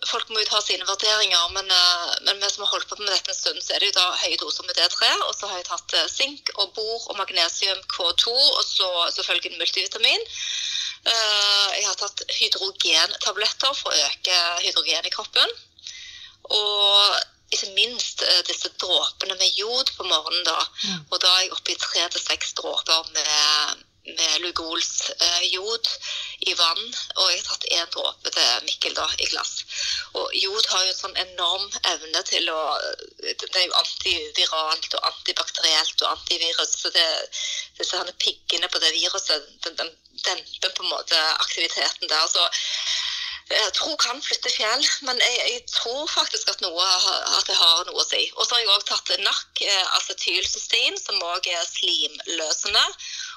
folk 0.08 0.30
må 0.30 0.40
jo 0.40 0.48
ta 0.48 0.60
sine 0.64 0.86
vurderinger, 0.88 1.48
men, 1.54 1.70
uh, 1.70 2.12
men, 2.26 2.40
vi 2.40 2.50
som 2.52 2.64
har 2.64 2.72
holdt 2.74 2.88
på 2.88 2.98
med 3.00 3.10
dette 3.12 3.32
en 3.32 3.36
stund, 3.36 3.60
så 3.62 3.74
er 3.74 3.82
det 3.82 3.90
jo 3.90 3.98
da 3.98 4.06
høye 4.22 4.38
doser 4.40 4.66
med 4.68 4.78
D3. 4.78 5.10
Og 5.28 5.34
så 5.36 5.50
har 5.50 5.60
jeg 5.60 5.68
tatt 5.68 5.96
sink 6.12 6.52
og 6.56 6.72
bor 6.76 7.08
og 7.10 7.18
magnesium 7.18 7.82
K2, 7.92 8.32
og 8.32 8.62
så 8.66 8.88
selvfølgelig 9.16 9.58
multivitamin. 9.58 10.24
Uh, 11.00 11.68
jeg 11.76 11.84
har 11.88 11.98
tatt 12.00 12.24
hydrogentabletter 12.38 13.76
for 13.76 13.92
å 13.92 14.06
øke 14.08 14.40
hydrogen 14.64 15.10
i 15.10 15.14
kroppen. 15.14 15.54
Og 16.50 17.20
ikke 17.50 17.72
minst 17.74 18.22
disse 18.46 18.70
dråpene 18.78 19.34
med 19.34 19.56
jod 19.58 19.90
på 19.96 20.06
morgenen. 20.06 20.44
da. 20.46 20.58
Mm. 20.86 21.06
Og 21.10 21.16
da 21.18 21.30
er 21.34 21.46
jeg 21.46 21.54
oppe 21.56 21.72
i 21.74 21.80
tre 21.82 22.04
til 22.14 22.22
seks 22.22 22.54
dråper 22.60 23.08
med 23.16 23.86
med 24.04 24.40
Lugols 24.40 25.10
eh, 25.10 25.42
jod 25.52 25.88
i 26.40 26.54
vann. 26.58 26.84
Og 27.16 27.30
jeg 27.30 27.40
har 27.40 27.48
tatt 27.48 27.66
én 27.76 27.90
dråpe 27.94 28.32
til 28.34 28.64
Mikkel 28.66 28.94
da, 28.96 29.06
i 29.18 29.28
glass. 29.32 29.64
Og 30.16 30.34
jod 30.36 30.70
har 30.72 30.84
jo 30.84 30.92
en 30.92 31.00
sånn 31.00 31.20
enorm 31.24 31.68
evne 31.92 32.24
til 32.28 32.48
å 32.52 32.60
Det 33.20 33.50
er 33.52 33.66
jo 33.66 33.76
antiviralt 33.82 34.94
og 34.96 35.06
antibakterielt 35.12 36.02
og 36.04 36.12
antivirus. 36.14 36.76
Så 36.82 36.92
det, 36.96 37.06
disse 37.78 38.00
her 38.00 38.12
piggene 38.24 38.70
på 38.72 38.80
det 38.82 38.94
viruset 38.96 39.50
den, 39.66 39.76
den 39.76 39.94
demper 40.24 40.74
på 40.76 40.84
en 40.84 40.94
måte 40.94 41.20
aktiviteten 41.44 42.08
der. 42.08 42.26
Så 42.28 42.48
jeg 43.50 43.72
tror 43.74 43.96
kan 43.98 44.20
flytte 44.22 44.50
fjell, 44.54 44.84
men 45.06 45.18
jeg, 45.18 45.38
jeg, 45.52 45.62
tror 45.74 46.04
faktisk 46.06 46.52
at, 46.52 46.60
noe, 46.62 46.84
at 47.38 47.48
det 47.48 47.56
har 47.58 47.80
noe 47.88 47.98
å 47.98 48.06
si. 48.06 48.20
Og 48.36 48.46
så 48.46 48.54
har 48.54 48.62
jeg 48.62 48.70
òg 48.74 48.84
tatt 48.86 49.10
NAC, 49.24 49.62
eh, 49.66 49.96
acetylcystein, 49.98 50.98
som 51.00 51.18
òg 51.32 51.48
er 51.50 51.64
slimløsende. 51.66 52.84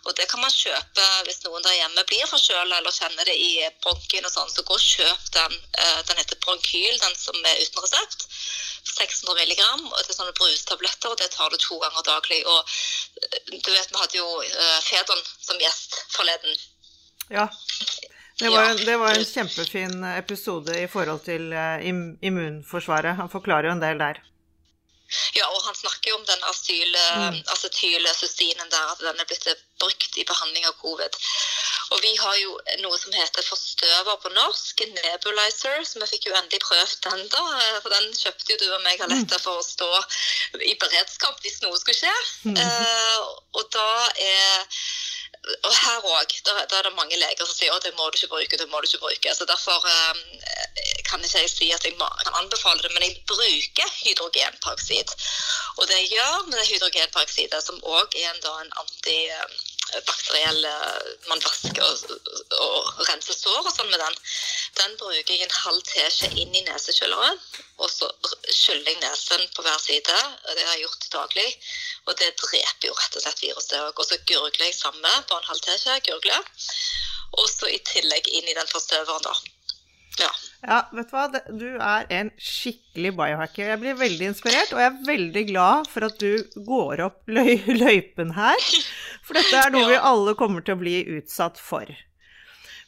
Og 0.04 0.16
det 0.18 0.26
kan 0.28 0.42
man 0.44 0.52
kjøpe 0.52 1.04
hvis 1.28 1.44
noen 1.46 1.64
der 1.64 1.78
hjemme 1.78 2.04
blir 2.10 2.28
forkjøla 2.28 2.80
eller 2.80 2.92
kjenner 2.96 3.28
det 3.30 3.36
i 3.40 3.52
bronkien 3.84 4.26
og 4.28 4.34
sånn. 4.34 4.50
Så 4.52 4.66
gå 4.68 4.76
og 4.76 4.84
kjøp 4.84 5.30
den. 5.38 5.56
Eh, 5.80 6.00
den 6.10 6.20
heter 6.20 6.40
Bronkyl, 6.44 6.98
den 7.00 7.16
som 7.16 7.38
er 7.40 7.62
uten 7.62 7.86
resept. 7.86 8.28
600 8.84 9.46
mg. 9.48 9.62
Og 9.88 10.02
det 10.02 10.12
er 10.12 10.18
sånne 10.18 10.36
brustabletter, 10.40 11.14
og 11.14 11.22
det 11.22 11.30
tar 11.32 11.54
du 11.54 11.60
to 11.62 11.80
ganger 11.80 12.08
daglig. 12.10 12.42
Og 12.44 12.60
eh, 12.60 13.40
du 13.54 13.72
vet, 13.72 13.94
vi 13.94 14.02
hadde 14.02 14.20
jo 14.20 14.28
Fedon 14.90 15.24
som 15.38 15.64
gjest 15.64 15.96
forleden. 16.18 16.60
Ja. 17.32 17.48
Det 18.42 18.50
var, 18.50 18.74
en, 18.74 18.80
det 18.84 18.98
var, 19.00 19.16
en, 19.16 19.26
kjempefin 19.30 20.04
episode 20.18 20.76
i 20.82 20.88
forhold 20.92 21.22
til 21.24 21.54
immunforsvaret. 21.54 23.16
Han 23.22 23.32
forklarer 23.32 23.70
jo 23.70 23.76
en 23.78 23.84
del 23.84 24.02
der. 24.02 24.20
Ja, 25.38 25.48
og 25.50 25.62
han 25.66 25.76
snakker 25.78 26.12
jo 26.12 26.20
om 26.20 26.26
den 26.28 26.44
asyl, 26.50 26.96
eh, 26.96 27.28
mm. 27.34 27.40
der, 28.74 28.92
at 28.94 29.04
den 29.04 29.20
er 29.20 29.30
blitt 29.30 29.48
brukt 29.82 30.18
i 30.18 30.26
behandling 30.28 30.68
av 30.70 30.76
covid. 30.82 31.18
Og 31.94 32.02
vi 32.02 32.14
har 32.18 32.36
jo 32.40 32.56
noe 32.82 32.98
som 32.98 33.14
heter 33.14 33.46
forstøver 33.46 34.20
på 34.24 34.32
norsk, 34.34 34.84
nebulizer, 34.96 35.84
som 35.86 36.04
vi 36.04 36.12
fikk 36.14 36.30
jo 36.30 36.38
endelig 36.38 36.62
prøvd 36.64 37.00
den, 37.08 37.26
da. 37.34 37.44
Eh, 37.60 37.80
for 37.84 37.94
den 37.94 38.10
kjøpte 38.18 38.56
jo 38.56 38.62
du 38.64 38.68
og 38.72 38.84
meg 38.86 39.04
Aletta, 39.04 39.40
for 39.42 39.62
å 39.62 39.66
stå 39.68 39.92
i 40.62 40.76
beredskap 40.82 41.42
hvis 41.44 41.62
noe 41.66 41.78
skulle 41.80 42.00
skje. 42.00 42.16
Mm. 42.50 42.58
Uh, 42.58 43.20
og 43.60 43.68
da 43.74 43.90
er 44.22 44.66
og 45.44 45.74
her 45.76 46.06
òg, 46.08 46.34
er 46.78 46.86
det 46.86 46.94
mange 46.96 47.18
leger 47.20 47.44
som 47.48 47.56
sier 47.56 47.74
at 47.76 47.84
det 47.84 47.92
må 47.98 48.06
du 48.08 48.16
ikke 48.16 48.32
bruke, 48.32 48.60
det 48.62 48.68
må 48.72 48.80
du 48.80 48.88
ikke 48.88 49.02
bruke. 49.04 49.34
Så 49.36 49.48
Derfor 49.50 49.76
um, 49.76 50.22
kan 51.10 51.24
ikke 51.24 51.42
jeg 51.44 51.52
si 51.52 51.68
at 51.76 51.84
jeg 51.84 51.98
kan 52.00 52.40
anbefale 52.40 52.84
det, 52.86 52.94
men 52.96 53.04
jeg 53.04 53.20
bruker 53.28 53.92
hydrogenperoksid. 54.04 55.16
Og 55.78 55.88
det 55.90 56.00
jeg 56.00 56.12
gjør 56.16 56.48
med 56.48 56.58
det 57.52 57.64
som 57.68 57.84
òg 57.84 58.16
er 58.24 58.32
en, 58.32 58.42
da, 58.46 58.58
en 58.64 58.74
anti... 58.86 59.20
Um, 59.42 59.62
bakteriell 60.08 60.66
Man 61.30 61.42
vasker 61.44 61.84
og, 61.86 62.18
og 62.60 63.02
renser 63.08 63.38
sår 63.38 63.62
og 63.62 63.72
sånn 63.76 63.92
med 63.92 64.02
den. 64.02 64.18
Den 64.80 64.96
bruker 65.00 65.34
jeg 65.34 65.46
en 65.46 65.56
halv 65.64 65.82
teskje 65.90 66.32
inn 66.42 66.56
i 66.56 66.64
nesekjøleren. 66.68 67.40
Og 67.84 67.90
så 67.92 68.10
skyller 68.50 68.92
jeg 68.92 69.02
nesen 69.02 69.48
på 69.56 69.66
hver 69.66 69.80
side. 69.82 70.20
Det 70.50 70.66
har 70.66 70.76
jeg 70.76 70.86
gjort 70.86 71.10
daglig. 71.18 71.48
Og 72.08 72.18
det 72.20 72.34
dreper 72.42 72.90
jo 72.90 72.98
rett 72.98 73.18
og 73.18 73.26
slett 73.26 73.44
viruset 73.46 73.80
òg. 73.80 73.94
Og 73.98 74.10
så 74.10 74.20
gurgler 74.30 74.70
jeg 74.70 74.78
samme 74.78 75.16
på 75.30 75.40
en 75.40 75.50
halv 75.50 75.66
teskje. 75.66 76.00
Gurgler. 76.10 76.54
Og 77.40 77.50
så 77.50 77.70
i 77.72 77.82
tillegg 77.88 78.30
inn 78.30 78.50
i 78.50 78.58
den 78.58 78.70
forstøveren, 78.70 79.26
da. 79.26 79.53
Ja. 80.24 80.32
ja. 80.68 80.80
vet 80.96 81.12
du 81.12 81.18
hva. 81.18 81.26
Du 81.50 81.68
er 81.76 82.08
en 82.20 82.32
skikkelig 82.40 83.14
biohacker. 83.20 83.74
Jeg 83.74 83.82
blir 83.84 84.00
veldig 84.00 84.32
inspirert, 84.32 84.72
og 84.76 84.82
jeg 84.84 84.92
er 84.92 85.04
veldig 85.10 85.46
glad 85.52 85.92
for 85.92 86.08
at 86.10 86.18
du 86.24 86.64
går 86.70 87.04
opp 87.10 87.22
løy 87.28 87.60
løypen 87.84 88.34
her. 88.38 88.72
For 89.24 89.40
dette 89.40 89.60
er 89.60 89.76
noe 89.76 89.86
ja. 89.88 89.92
vi 89.94 90.02
alle 90.14 90.38
kommer 90.40 90.66
til 90.66 90.78
å 90.78 90.84
bli 90.84 90.98
utsatt 91.20 91.62
for. 91.62 91.92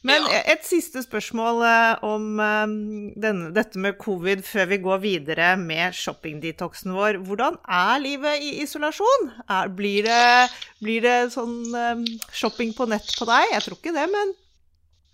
Men 0.06 0.25
ja. 0.30 0.42
et 0.54 0.65
siste 0.65 1.01
spørsmål 1.01 1.63
eh, 1.65 2.04
om 2.06 2.25
um, 2.38 2.74
denne, 3.18 3.50
dette 3.56 3.80
med 3.82 3.98
covid 3.98 4.44
før 4.46 4.70
vi 4.70 4.77
går 4.84 5.01
videre 5.01 5.48
med 5.58 5.98
shoppingdetoxen 5.98 6.94
vår. 6.94 7.18
Hvordan 7.25 7.58
er 7.65 8.04
livet 8.04 8.44
i 8.46 8.51
isolasjon? 8.62 9.32
Er, 9.50 9.72
blir, 9.74 10.06
det, 10.06 10.51
blir, 10.84 11.01
det, 11.06 11.34
sånn 11.34 11.58
um, 11.74 12.06
shopping 12.30 12.75
på 12.77 12.86
nett 12.92 13.10
på 13.18 13.25
deg? 13.30 13.50
Jeg 13.56 13.65
tror 13.65 13.80
ikke 13.82 13.96
det, 13.98 14.06
men 14.13 14.36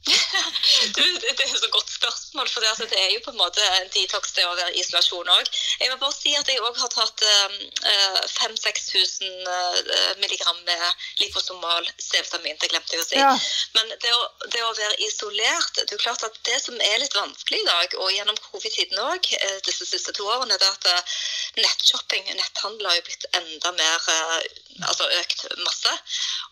det 0.02 1.04
er 1.30 1.44
et 1.46 1.60
så 1.62 1.70
godt 1.70 1.90
spørsmål, 1.94 2.48
for 2.50 2.60
det, 2.62 2.70
altså, 2.70 2.86
det, 2.90 2.98
er 3.06 3.12
jo 3.14 3.20
på 3.26 3.32
en 3.32 3.38
måte 3.38 3.62
en 3.78 3.90
detox 3.94 4.34
det 4.34 4.46
å 4.50 4.56
være 4.58 4.74
i 4.74 4.82
isolasjon 4.82 5.30
òg. 5.30 5.50
Jeg 5.78 5.92
må 5.92 5.98
bare 6.02 6.16
si 6.16 6.34
at 6.38 6.50
jeg 6.50 6.62
òg 6.66 6.80
har 6.82 6.90
tatt 6.94 7.22
ehm, 7.28 7.60
5000-6000 8.34 9.28
uh, 9.46 9.78
eh, 9.98 10.14
milligram 10.24 10.58
med 10.66 10.86
liposomal 11.22 11.90
C-vitamin. 12.00 12.58
Det 12.62 12.72
glemte 12.74 12.98
jeg 12.98 13.04
å 13.04 13.08
si. 13.08 13.20
Ja. 13.22 13.30
Men 13.78 13.94
det 13.94 14.16
å, 14.16 14.24
det 14.48 14.64
å, 14.66 14.72
være 14.82 14.98
isolert 15.06 15.78
Det 15.78 15.94
er 15.94 16.02
klart 16.02 16.26
at 16.26 16.40
det 16.48 16.58
som 16.64 16.80
er 16.82 16.98
litt 17.04 17.18
vanskelig 17.18 17.62
i 17.62 17.70
dag, 17.70 17.98
og 18.02 18.14
gjennom 18.16 18.42
covid-tiden 18.48 19.06
òg, 19.06 19.32
uh, 19.38 19.60
disse 19.70 19.86
siste 19.86 20.16
to 20.18 20.26
årene, 20.26 20.58
det 20.58 20.66
er 20.66 20.80
at 20.80 21.16
nettshopping, 21.62 22.26
netthandel, 22.34 22.90
har 22.90 22.98
jo 22.98 23.06
blitt 23.06 23.30
enda 23.38 23.76
mer 23.78 24.12
altså 24.88 25.06
økt 25.20 25.46
masse. 25.62 25.94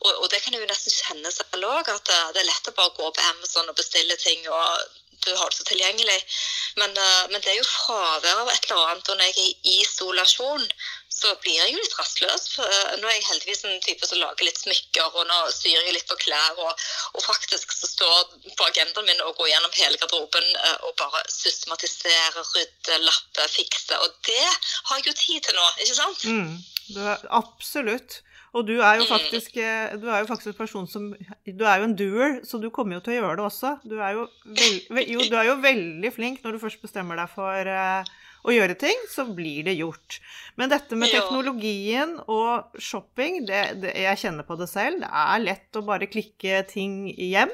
Og, 0.03 0.11
og, 0.11 0.27
det 0.29 0.41
kan 0.43 0.53
jeg 0.53 0.61
jo 0.61 0.69
nesten 0.69 0.93
kjenne 0.93 1.31
selv 1.33 1.65
òg, 1.65 1.89
at 1.89 2.11
det 2.35 2.43
er 2.43 2.47
lett 2.47 2.69
å 2.69 2.75
bare 2.77 2.93
gå 2.97 3.09
på 3.15 3.25
Amazon 3.39 3.71
og 3.71 3.79
bestille 3.79 4.19
ting. 4.19 4.45
og 4.51 4.99
du 5.25 5.35
har 5.35 5.49
det 5.49 5.57
så 5.57 5.63
tilgjengelig. 5.63 6.19
Men, 6.75 6.95
uh, 6.97 7.25
men, 7.31 7.41
det 7.41 7.51
er 7.51 7.59
jo 7.59 7.67
fravær 7.67 8.43
av 8.43 8.51
et 8.53 8.65
eller 8.69 8.87
annet. 8.93 9.11
Og 9.11 9.19
når 9.19 9.29
jeg 9.29 9.35
er 9.35 9.69
i 9.71 9.75
isolasjon, 9.83 10.65
så 11.19 11.33
blir 11.43 11.57
jeg 11.57 11.73
jo 11.73 11.81
litt 11.81 11.97
rastløs. 11.99 12.45
Uh, 12.59 12.93
nå 13.01 13.09
er 13.09 13.17
jeg 13.17 13.27
heldigvis 13.27 13.65
en 13.67 13.83
type 13.83 14.07
som 14.07 14.21
lager 14.21 14.47
litt 14.47 14.61
smykker, 14.61 15.09
og 15.11 15.27
nå 15.27 15.39
syr 15.55 15.75
jeg 15.75 15.95
litt 15.95 16.07
på 16.09 16.19
klær. 16.23 16.61
Og, 16.63 16.85
og 17.13 17.25
faktisk 17.25 17.75
så 17.75 17.91
står 17.91 18.33
på 18.55 18.69
agendaen 18.69 19.09
min 19.09 19.25
å 19.25 19.33
gå 19.37 19.49
gjennom 19.51 19.75
hele 19.75 19.99
garderoben 19.99 20.49
uh, 20.55 20.77
og 20.87 20.95
bare 21.01 21.25
systematisere, 21.33 22.45
rydde, 22.53 23.01
lappe, 23.03 23.49
fikse. 23.57 23.99
Og 23.99 24.15
det 24.29 24.47
har 24.47 25.01
jeg 25.01 25.11
jo 25.11 25.19
tid 25.25 25.49
til 25.49 25.59
nå, 25.59 25.69
ikke 25.83 25.99
sant? 25.99 26.25
Mm, 26.31 27.21
absolutt. 27.43 28.21
Og 28.57 28.65
du 28.65 28.79
er 28.79 28.97
jo 28.97 29.05
mm. 29.05 29.09
faktisk 29.11 29.59
eh, 29.61 29.91
du 30.01 30.07
er 30.09 30.23
jo 30.23 30.29
faktisk 30.29 30.53
en 30.53 30.57
person 30.57 30.87
som 30.89 31.11
Du 31.45 31.65
er 31.67 31.81
jo 31.81 31.89
en 31.89 31.97
doer, 31.97 32.39
så 32.47 32.57
du 32.61 32.69
kommer 32.73 32.97
jo 32.97 33.03
til 33.05 33.15
å 33.15 33.19
gjøre 33.19 33.37
det 33.37 33.45
også. 33.45 33.75
Du 33.85 33.99
er 33.99 34.15
jo, 34.17 34.25
veld, 34.47 35.11
jo, 35.13 35.27
du 35.29 35.37
er 35.37 35.51
jo 35.51 35.59
veldig 35.61 36.11
flink 36.15 36.41
når 36.43 36.55
du 36.55 36.63
først 36.63 36.81
bestemmer 36.81 37.19
deg 37.19 37.29
for 37.33 37.69
uh, 37.69 38.09
å 38.47 38.55
gjøre 38.55 38.77
ting, 38.79 39.05
så 39.11 39.27
blir 39.35 39.67
det 39.67 39.77
gjort. 39.77 40.19
Men 40.57 40.71
dette 40.71 40.97
med 40.97 41.11
teknologien 41.13 42.17
og 42.25 42.79
shopping, 42.81 43.43
det, 43.49 43.63
det, 43.83 43.93
jeg 43.99 44.21
kjenner 44.23 44.47
på 44.47 44.57
det 44.59 44.69
selv. 44.71 45.03
Det 45.03 45.09
er 45.09 45.43
lett 45.45 45.79
å 45.79 45.85
bare 45.85 46.09
klikke 46.09 46.63
ting 46.71 47.03
hjem. 47.13 47.51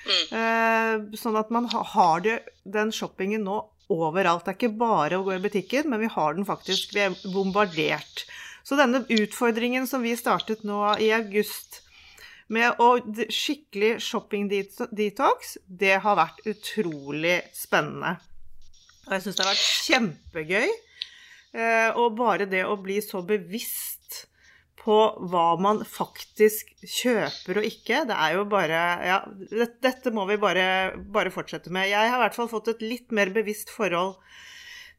Mm. 0.00 0.22
Uh, 0.32 1.18
sånn 1.18 1.36
at 1.36 1.52
man 1.52 1.68
har 1.68 2.24
det, 2.24 2.40
den 2.64 2.94
shoppingen 2.94 3.44
nå 3.44 3.60
overalt. 3.90 4.46
Det 4.46 4.54
er 4.54 4.60
ikke 4.62 4.78
bare 4.80 5.18
å 5.18 5.26
gå 5.26 5.34
i 5.36 5.42
butikken, 5.42 5.90
men 5.90 6.00
vi 6.00 6.08
har 6.14 6.36
den 6.36 6.46
faktisk 6.48 6.94
Vi 6.94 7.02
er 7.04 7.16
bombardert 7.34 8.24
så 8.70 8.76
denne 8.78 9.00
utfordringen 9.10 9.88
som 9.90 10.04
vi 10.06 10.12
startet 10.14 10.60
nå 10.62 10.78
i 11.02 11.08
august 11.10 11.80
med 12.54 12.78
å 12.78 12.92
skikkelig 13.26 13.96
shopping-detox, 14.06 15.56
det 15.66 15.96
har 16.04 16.18
vært 16.18 16.38
utrolig 16.52 17.40
spennende. 17.50 18.12
Og 19.08 19.16
jeg 19.16 19.24
syns 19.24 19.40
det 19.40 19.42
har 19.42 19.50
vært 19.50 19.72
kjempegøy. 19.88 20.76
Eh, 21.50 21.98
og 21.98 22.14
bare 22.14 22.46
det 22.46 22.62
å 22.62 22.76
bli 22.78 23.00
så 23.02 23.24
bevisst 23.26 24.20
på 24.78 24.98
hva 25.32 25.48
man 25.58 25.82
faktisk 25.82 26.70
kjøper 26.78 27.58
og 27.58 27.66
ikke, 27.66 28.04
det 28.06 28.14
er 28.14 28.36
jo 28.38 28.46
bare 28.54 28.84
Ja, 29.02 29.18
dette 29.82 30.14
må 30.14 30.28
vi 30.30 30.38
bare, 30.38 30.94
bare 31.10 31.34
fortsette 31.34 31.74
med. 31.74 31.90
Jeg 31.90 32.06
har 32.06 32.20
i 32.20 32.22
hvert 32.22 32.38
fall 32.38 32.52
fått 32.54 32.70
et 32.76 32.86
litt 32.86 33.10
mer 33.10 33.34
bevisst 33.34 33.74
forhold 33.74 34.14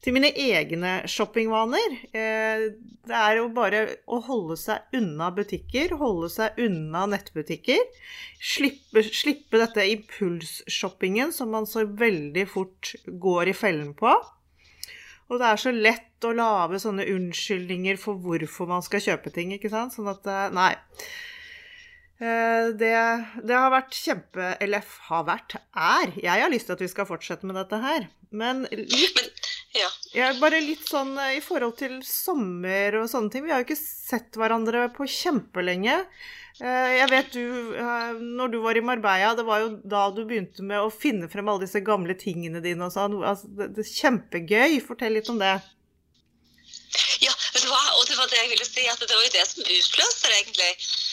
til 0.02 0.16
mine 0.16 0.32
egne 0.34 0.96
shoppingvaner. 1.10 1.96
Eh, 2.18 2.66
det 3.06 3.18
er 3.18 3.38
jo 3.38 3.48
bare 3.54 3.84
å 4.10 4.20
holde 4.26 4.58
seg 4.58 4.98
unna 4.98 5.30
butikker, 5.36 5.96
holde 6.00 6.30
seg 6.34 6.58
unna 6.62 7.06
nettbutikker. 7.12 7.82
Slippe, 8.42 9.06
slippe 9.06 9.62
dette 9.62 9.86
impulsshoppingen 9.94 11.34
som 11.36 11.54
man 11.54 11.70
så 11.70 11.86
veldig 11.86 12.46
fort 12.50 12.96
går 13.06 13.54
i 13.54 13.58
fellen 13.58 13.94
på. 13.98 14.14
Og 15.32 15.40
det 15.40 15.48
er 15.48 15.60
så 15.62 15.72
lett 15.72 16.26
å 16.28 16.34
lage 16.36 16.82
sånne 16.82 17.08
unnskyldninger 17.08 18.00
for 18.02 18.20
hvorfor 18.20 18.68
man 18.70 18.84
skal 18.86 19.04
kjøpe 19.06 19.32
ting, 19.34 19.54
ikke 19.56 19.72
sant. 19.72 19.96
Sånn 19.96 20.10
at 20.12 20.26
eh, 20.28 20.48
Nei. 20.58 20.74
Eh, 22.22 22.74
det, 22.78 22.92
det, 23.42 23.56
har 23.56 23.72
vært 23.74 23.96
kjempe 23.98 24.52
Eller 24.62 24.86
har 25.08 25.24
vært, 25.26 25.56
er. 25.74 26.12
Jeg 26.22 26.44
har 26.44 26.52
lyst 26.54 26.70
til 26.70 26.76
at 26.78 26.84
vi 26.84 26.90
skal 26.92 27.08
fortsette 27.10 27.48
med 27.50 27.58
dette 27.58 27.80
her. 27.82 28.10
Men 28.30 28.66
litt 28.72 29.41
ja. 29.78 29.88
ja. 30.18 30.30
Bare 30.42 30.62
litt 30.64 30.86
sånn 30.90 31.16
eh, 31.22 31.38
i 31.40 31.42
forhold 31.44 31.78
til 31.80 31.98
sommer 32.08 33.02
og 33.02 33.10
sånne 33.12 33.34
ting. 33.34 33.46
Vi 33.48 33.54
har 33.54 33.64
jo 33.64 33.70
ikke 33.70 33.80
sett 33.80 34.38
hverandre 34.40 34.88
på 34.96 35.08
kjempelenge. 35.10 35.98
Eh, 36.60 36.92
jeg 37.00 37.10
vet 37.12 37.34
du, 37.36 37.44
når 38.20 38.54
du 38.54 38.60
var 38.66 38.78
i 38.78 38.84
Marbella, 38.86 39.34
det 39.38 39.46
var 39.48 39.64
jo 39.64 39.74
da 39.82 40.08
du 40.16 40.24
begynte 40.28 40.66
med 40.68 40.84
å 40.84 40.92
finne 40.94 41.32
frem 41.32 41.50
alle 41.50 41.66
disse 41.66 41.84
gamle 41.86 42.18
tingene 42.20 42.64
dine 42.64 42.90
og 42.90 42.96
sånn. 42.96 43.20
Altså, 43.24 43.50
det, 43.58 43.72
det 43.78 43.86
er 43.86 43.94
kjempegøy. 43.96 44.80
Fortell 44.86 45.18
litt 45.18 45.32
om 45.32 45.40
det. 45.42 45.56
Ja, 47.24 47.34
vet 47.54 47.64
du 47.64 47.70
hva? 47.72 47.82
og 47.98 48.08
det 48.08 48.18
var 48.20 48.30
det 48.32 48.40
jeg 48.42 48.54
ville 48.54 48.68
si. 48.68 48.88
at 48.90 49.00
Det 49.00 49.16
var 49.16 49.28
jo 49.28 49.36
det 49.36 49.48
som 49.48 49.64
utløste 49.64 50.32
det, 50.32 50.40
egentlig. 50.42 50.72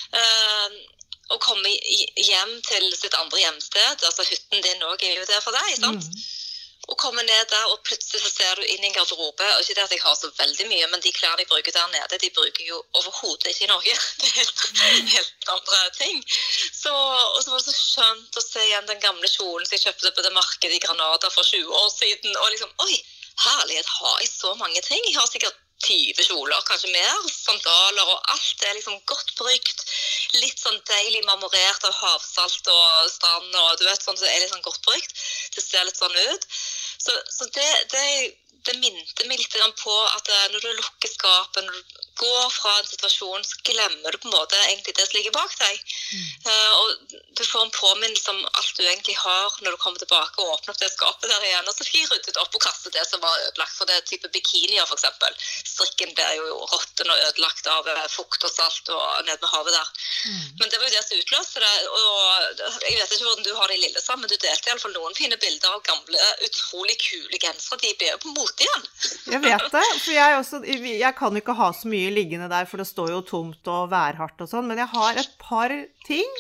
Uh, 0.08 0.96
å 1.34 1.38
komme 1.44 1.70
hjem 2.16 2.52
til 2.64 2.86
sitt 2.96 3.14
andre 3.18 3.42
hjemsted, 3.42 4.04
altså 4.08 4.24
hytten 4.24 4.62
din 4.64 4.84
òg 4.88 5.02
er 5.04 5.18
jo 5.18 5.26
der 5.28 5.42
for 5.44 5.56
deg. 5.56 5.74
sant? 5.76 6.06
Mm. 6.08 6.37
Og 6.88 6.96
komme 6.96 7.22
ned 7.22 7.44
der, 7.52 7.64
og 7.72 7.82
plutselig 7.84 8.22
så 8.22 8.30
ser 8.32 8.54
du 8.56 8.64
inn 8.64 8.84
i 8.84 8.88
en 8.88 8.94
garderobe. 8.96 9.46
og 9.54 9.60
Ikke 9.60 9.76
det 9.76 9.84
at 9.84 9.92
jeg 9.92 10.04
har 10.04 10.14
så 10.16 10.30
veldig 10.38 10.66
mye, 10.70 10.86
men 10.92 11.04
de 11.04 11.12
klærne 11.12 11.44
jeg 11.44 11.50
bruker 11.50 11.74
der 11.76 11.90
nede, 11.92 12.20
de 12.22 12.30
bruker 12.38 12.64
jo 12.64 12.80
overhodet 13.00 13.52
ikke 13.52 13.66
i 13.66 13.70
Norge. 13.72 13.94
Det 14.22 14.30
er 14.30 14.38
helt, 14.38 14.64
helt 15.16 15.52
andre 15.56 15.82
ting. 15.98 16.24
Så, 16.82 16.94
og 17.34 17.42
så 17.42 17.52
var 17.52 17.60
det 17.60 17.68
så 17.68 17.76
skjønt 17.76 18.40
å 18.40 18.46
se 18.46 18.64
igjen 18.64 18.88
den 18.88 19.04
gamle 19.04 19.28
kjolen 19.28 19.68
som 19.68 19.76
jeg 19.76 19.84
kjøpte 19.84 20.16
på 20.16 20.24
det 20.24 20.34
markedet 20.40 20.80
i 20.80 20.82
Granada 20.86 21.30
for 21.34 21.44
20 21.44 21.78
år 21.82 21.88
siden. 21.92 22.36
Og 22.42 22.52
liksom 22.54 22.72
Oi, 22.86 22.98
herlighet, 23.44 23.96
har 24.00 24.20
jeg 24.24 24.32
så 24.32 24.54
mange 24.60 24.80
ting? 24.88 25.04
Jeg 25.10 25.18
har 25.20 25.28
sikkert 25.28 25.64
20 25.84 26.24
kjoler, 26.26 26.58
kanskje 26.66 26.90
mer. 26.90 27.28
Sandaler 27.30 28.10
og 28.14 28.32
alt 28.32 28.64
er 28.66 28.74
liksom 28.74 28.98
godt 29.06 29.30
brukt. 29.38 29.84
Litt 30.40 30.58
sånn 30.58 30.80
deilig 30.90 31.22
marmorert 31.28 31.86
av 31.86 31.94
havsalt 32.00 32.72
og 32.72 33.12
strand 33.12 33.54
og 33.62 33.78
du 33.78 33.86
vet, 33.86 34.02
sånn 34.02 34.16
som 34.16 34.24
så 34.24 34.32
er 34.32 34.42
litt 34.42 34.52
sånn 34.52 34.66
godt 34.66 34.82
brukt. 34.88 35.14
Det 35.54 35.62
ser 35.62 35.86
litt 35.86 36.00
sånn 36.00 36.18
ut. 36.18 36.48
Så, 37.08 37.14
så 37.36 37.44
det, 37.56 37.70
det, 37.92 38.04
det, 38.68 38.76
minte 38.82 39.28
meg 39.28 39.40
litt 39.40 39.56
på 39.82 39.94
at 40.16 40.28
eh, 40.34 40.46
når 40.52 40.64
du 40.64 40.70
lukker 40.72 41.12
skapet, 41.12 41.64
når 41.64 41.80
du 41.80 42.08
går 42.18 42.50
fra 42.50 42.72
en 42.78 42.88
situasjon, 42.88 43.44
så 43.46 43.60
glemmer 43.68 44.12
du 44.12 44.18
på 44.18 44.28
en 44.28 44.34
måte 44.34 44.58
egentlig 44.66 44.94
det 44.96 45.06
som 45.06 45.16
ligger 45.18 45.34
bak 45.36 45.54
deg. 45.60 45.82
Mm. 46.12 46.24
Uh, 46.48 46.72
og 46.80 46.88
du 47.38 47.42
får 47.44 47.62
en 47.64 47.74
påminnelse 47.76 48.32
om 48.32 48.40
alt 48.48 48.72
du 48.78 48.82
egentlig 48.82 49.14
har 49.20 49.58
når 49.62 49.76
du 49.76 49.80
kommer 49.82 50.02
tilbake 50.02 50.42
og 50.42 50.56
åpner 50.56 50.74
opp 50.74 50.80
det 50.82 50.90
skapet 50.94 51.30
der 51.30 51.46
igjen. 51.46 51.68
Og 51.70 51.76
så 51.76 51.86
jeg 51.86 52.08
ryddet 52.10 52.40
opp 52.42 52.58
og 52.58 52.64
kastet 52.64 52.96
det 52.96 53.04
som 53.06 53.22
var 53.22 53.36
ødelagt. 53.46 53.76
For 53.78 53.90
det 53.90 54.00
type 54.10 54.30
bikinier, 54.34 54.88
f.eks. 54.88 55.06
Strikken 55.74 56.14
ble 56.18 56.26
jo 56.40 56.58
råtten 56.72 57.12
og 57.12 57.22
ødelagt 57.28 57.70
av 57.70 57.86
eh, 57.92 58.04
fukt 58.10 58.46
og 58.48 58.54
salt 58.54 58.90
og 58.94 59.06
ned 59.28 59.38
med 59.38 59.52
havet 59.52 59.76
der. 59.76 59.92
Mm. 60.26 60.46
Men 60.62 60.72
det 60.72 60.80
var 60.80 60.90
jo 60.90 60.96
det 60.96 61.04
som 61.06 61.22
utløste 61.22 61.62
det. 61.62 61.74
Og 61.94 62.82
jeg 62.82 62.98
vet 62.98 63.14
ikke 63.14 63.28
hvordan 63.28 63.46
du 63.46 63.52
har 63.54 63.70
det 63.70 63.78
i 63.78 63.84
Lillesand, 63.86 64.24
men 64.24 64.32
du 64.32 64.36
delte 64.36 64.72
iallfall 64.72 64.96
noen 64.96 65.18
fine 65.18 65.38
bilder 65.38 65.78
av 65.78 65.86
gamle, 65.86 66.28
utrolig 66.48 66.98
kule 67.04 67.42
gensere. 67.46 67.82
De 67.84 67.94
ble 68.00 68.10
jo 68.10 68.22
på 68.26 68.34
mote 68.58 68.66
igjen. 68.66 68.86
Jeg 69.32 69.42
vet 69.44 69.66
det. 69.72 69.86
For 70.02 70.12
jeg, 70.14 70.36
også, 70.38 70.62
jeg 70.64 71.14
kan 71.16 71.36
ikke 71.36 71.56
ha 71.58 71.72
så 71.72 71.88
mye 71.88 72.12
liggende 72.14 72.48
der, 72.50 72.66
for 72.66 72.78
det 72.78 72.88
står 72.88 73.12
jo 73.12 73.24
tomt 73.26 73.68
og 73.70 73.90
værhardt 73.92 74.40
og 74.40 74.50
sånn. 74.50 74.68
Men 74.68 74.78
jeg 74.82 74.90
har 74.92 75.18
et 75.20 75.34
par 75.40 75.72
ting. 76.06 76.38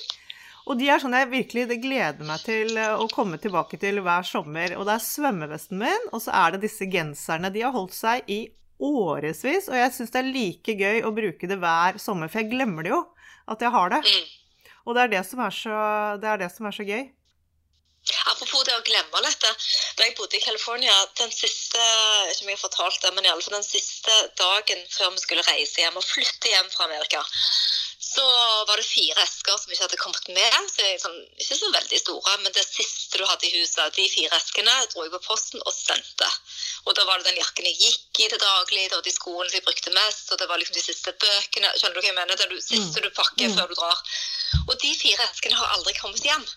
Og 0.68 0.76
de 0.76 0.88
er 0.92 1.00
sånn 1.00 1.16
jeg 1.16 1.30
virkelig 1.30 1.64
det 1.70 1.80
gleder 1.80 2.26
meg 2.28 2.42
til 2.44 2.76
å 2.76 3.06
komme 3.08 3.38
tilbake 3.40 3.78
til 3.80 4.02
hver 4.04 4.26
sommer. 4.26 4.74
Og 4.76 4.84
det 4.88 4.98
er 4.98 5.04
svømmevesten 5.06 5.80
min, 5.80 6.08
og 6.12 6.20
så 6.20 6.34
er 6.36 6.54
det 6.54 6.66
disse 6.66 6.88
genserne. 6.92 7.52
De 7.54 7.64
har 7.64 7.72
holdt 7.72 7.96
seg 7.96 8.28
i 8.28 8.42
årevis, 8.78 9.66
og 9.70 9.74
jeg 9.74 9.94
syns 9.94 10.12
det 10.14 10.20
er 10.20 10.28
like 10.34 10.74
gøy 10.78 11.00
å 11.02 11.14
bruke 11.14 11.48
det 11.50 11.56
hver 11.58 11.96
sommer. 12.02 12.28
For 12.30 12.42
jeg 12.42 12.52
glemmer 12.52 12.84
det 12.84 12.92
jo, 12.92 13.00
at 13.48 13.64
jeg 13.64 13.74
har 13.74 13.94
det. 13.96 14.02
Mm. 14.04 14.74
Og 14.84 14.96
det 14.96 15.02
er 15.04 15.14
det 15.16 15.24
som 15.28 15.40
er 15.44 15.56
så, 15.56 15.78
det 16.20 16.28
er 16.30 16.42
det 16.44 16.50
som 16.52 16.68
er 16.68 16.76
så 16.76 16.86
gøy. 16.86 17.08
Apropos 18.32 18.64
det 18.64 18.76
å 18.76 18.84
glemme 18.86 19.22
dette. 19.24 19.50
Da 19.98 20.06
jeg 20.06 20.16
bodde 20.18 20.38
i 20.38 20.44
California 20.44 20.94
den 21.20 21.32
siste 21.34 21.82
ikke 22.30 22.44
om 22.44 22.52
jeg 22.52 22.58
har 22.58 22.64
fortalt 22.64 23.02
det, 23.04 23.12
men 23.16 23.26
i 23.26 23.32
alle 23.32 23.44
fall 23.44 23.58
den 23.58 23.66
siste 23.66 24.14
dagen 24.38 24.84
før 24.92 25.12
vi 25.14 25.24
skulle 25.24 25.46
reise 25.48 25.82
hjem 25.82 25.98
og 26.00 26.06
flytte 26.06 26.52
hjem 26.52 26.70
fra 26.72 26.88
Amerika, 26.88 27.22
så 28.08 28.24
var 28.68 28.76
det 28.80 28.86
fire 28.88 29.22
esker 29.22 29.56
som 29.60 29.72
ikke 29.72 29.84
hadde 29.84 30.00
kommet 30.00 30.28
med. 30.32 30.54
så 30.72 30.86
sånn, 31.02 31.18
Ikke 31.38 31.58
så 31.58 31.70
veldig 31.74 31.98
store, 32.00 32.36
men 32.44 32.54
det 32.56 32.64
siste 32.66 33.20
du 33.20 33.24
hadde 33.26 33.48
i 33.48 33.52
huset, 33.58 33.96
de 33.96 34.06
fire 34.12 34.38
eskene, 34.38 34.74
dro 34.92 35.04
jeg 35.04 35.12
på 35.12 35.20
posten 35.26 35.62
og 35.64 35.74
sendte. 35.74 36.28
Og 36.86 36.96
da 36.96 37.04
var 37.08 37.20
det 37.20 37.28
den 37.28 37.40
jakken 37.42 37.68
jeg 37.68 37.76
gikk 37.82 38.22
i 38.24 38.30
til 38.32 38.40
daglig, 38.42 38.86
det 38.88 38.96
var 38.96 39.04
de 39.04 39.14
skoene 39.14 39.52
jeg 39.52 39.66
brukte 39.66 39.92
mest, 39.94 40.32
og 40.32 40.40
det 40.40 40.48
var 40.48 40.62
liksom 40.62 40.78
de 40.78 40.86
siste 40.86 41.12
bøkene. 41.12 41.74
Skjønner 41.76 41.98
du 41.98 42.00
hva 42.00 42.10
jeg 42.10 42.18
mener? 42.20 42.38
Det 42.38 42.46
er 42.46 42.54
det 42.54 42.64
siste 42.64 43.02
mm. 43.02 43.04
du 43.04 43.10
pakker 43.20 43.52
mm. 43.52 43.58
før 43.58 43.68
du 43.68 43.76
drar. 43.82 44.16
Og 44.64 44.74
de 44.80 44.94
fire 45.02 45.28
eskene 45.28 45.60
har 45.60 45.76
aldri 45.76 45.94
kommet 46.00 46.24
hjem. 46.24 46.48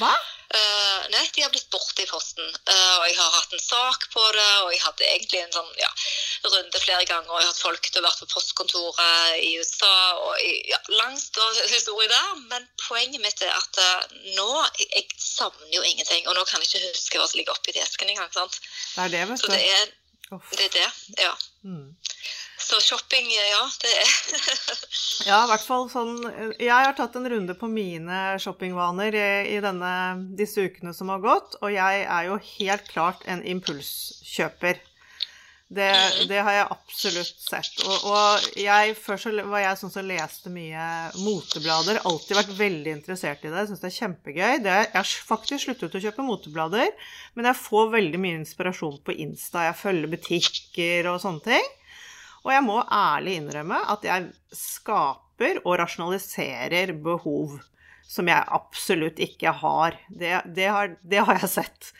Hva? 0.00 0.12
Uh, 0.52 1.04
nei, 1.08 1.22
de 1.32 1.40
har 1.40 1.52
blitt 1.52 1.70
borte 1.72 2.04
i 2.04 2.08
posten. 2.08 2.44
Uh, 2.68 2.96
og 2.98 3.04
jeg 3.08 3.16
har 3.16 3.30
hatt 3.38 3.54
en 3.56 3.62
sak 3.62 4.04
på 4.12 4.24
det, 4.36 4.50
og 4.64 4.72
jeg 4.74 4.82
hadde 4.82 5.06
egentlig 5.08 5.40
en 5.40 5.54
sånn 5.54 5.70
ja, 5.80 5.88
runde 6.44 6.82
flere 6.82 7.06
ganger. 7.08 7.30
Og 7.30 7.40
jeg 7.40 7.46
har 7.46 7.54
hatt 7.54 7.62
folk 7.64 7.88
til 7.88 8.02
å 8.02 8.04
være 8.04 8.20
på 8.20 8.28
postkontoret 8.34 9.38
i 9.40 9.54
USA 9.62 9.94
og 10.20 10.44
i, 10.44 10.52
ja, 10.68 10.80
langs 10.98 11.30
historie 11.72 12.10
der. 12.12 12.36
Men 12.52 12.68
poenget 12.84 13.24
mitt 13.24 13.40
er 13.46 13.56
at 13.56 13.80
uh, 13.80 14.20
nå 14.36 14.50
jeg, 14.82 14.90
jeg, 14.90 15.08
savner 15.24 15.72
jo 15.72 15.84
ingenting. 15.88 16.28
Og 16.28 16.36
nå 16.36 16.44
kan 16.44 16.60
jeg 16.60 16.68
ikke 16.68 16.92
huske 16.92 17.22
hva 17.22 17.30
som 17.30 17.40
ligger 17.40 17.56
oppi 17.56 17.76
desken 17.76 18.12
engang. 18.12 18.28
sant? 18.36 18.60
Det 18.92 19.08
er 19.08 19.16
det, 19.16 19.26
vet 19.32 19.40
du. 19.40 19.46
Så 19.46 19.54
det 19.56 19.64
er 19.64 19.92
det, 20.32 20.64
er 20.64 20.76
det 20.76 21.24
ja. 21.26 21.32
Mm. 21.64 21.92
Så 22.62 22.78
shopping, 22.80 23.26
ja, 23.32 23.64
det 23.82 23.92
er 23.98 24.12
Ja, 25.30 25.40
i 25.42 25.50
hvert 25.50 25.66
fall 25.66 25.88
sånn 25.92 26.16
Jeg 26.56 26.70
har 26.72 26.94
tatt 26.98 27.16
en 27.18 27.28
runde 27.28 27.56
på 27.58 27.68
mine 27.70 28.22
shoppingvaner 28.42 29.18
i, 29.18 29.28
i 29.56 29.58
denne, 29.64 29.92
disse 30.38 30.64
ukene 30.68 30.94
som 30.96 31.12
har 31.12 31.22
gått, 31.24 31.58
og 31.60 31.74
jeg 31.74 32.06
er 32.06 32.30
jo 32.30 32.38
helt 32.56 32.88
klart 32.90 33.26
en 33.30 33.44
impulskjøper. 33.46 34.80
Det, 35.72 35.88
mm. 35.88 36.28
det, 36.28 36.40
har 36.44 36.52
jeg 36.52 36.64
absolutt 36.74 37.38
sett. 37.40 37.78
Og, 37.86 38.02
og 38.12 38.58
jeg, 38.60 38.96
før 39.00 39.20
så 39.20 39.30
var 39.40 39.62
jeg 39.62 39.78
sånn 39.80 39.92
som 39.94 40.04
leste 40.04 40.52
mye 40.52 40.86
moteblader. 41.22 42.02
Alltid 42.08 42.36
vært 42.36 42.52
veldig 42.58 42.92
interessert 42.98 43.46
i 43.46 43.52
det. 43.52 43.64
Syns 43.70 43.80
det 43.80 43.88
er 43.88 43.96
kjempegøy. 43.96 44.58
Det, 44.66 44.74
jeg 44.82 44.98
har 44.98 45.14
faktisk 45.32 45.64
sluttet 45.64 45.96
å 45.96 46.02
kjøpe 46.04 46.26
moteblader, 46.26 46.92
men 47.38 47.48
jeg 47.48 47.60
får 47.62 47.94
veldig 47.94 48.20
mye 48.20 48.40
inspirasjon 48.42 49.00
på 49.06 49.16
Insta. 49.24 49.64
Jeg 49.70 49.80
følger 49.80 50.12
butikker 50.12 51.08
og 51.14 51.22
sånne 51.24 51.46
ting. 51.46 51.72
Og 52.42 52.50
jeg 52.50 52.64
må 52.66 52.80
ærlig 52.82 53.36
innrømme 53.38 53.78
at 53.92 54.06
jeg 54.06 54.30
skaper 54.56 55.60
og 55.62 55.76
rasjonaliserer 55.78 56.94
behov 57.04 57.60
som 58.12 58.28
jeg 58.28 58.50
absolutt 58.52 59.22
ikke 59.22 59.54
har. 59.62 59.96
Det, 60.10 60.34
det, 60.56 60.68
har. 60.68 60.96
det, 61.00 61.22
har. 61.22 61.38
jeg 61.40 61.52
sett. 61.54 61.92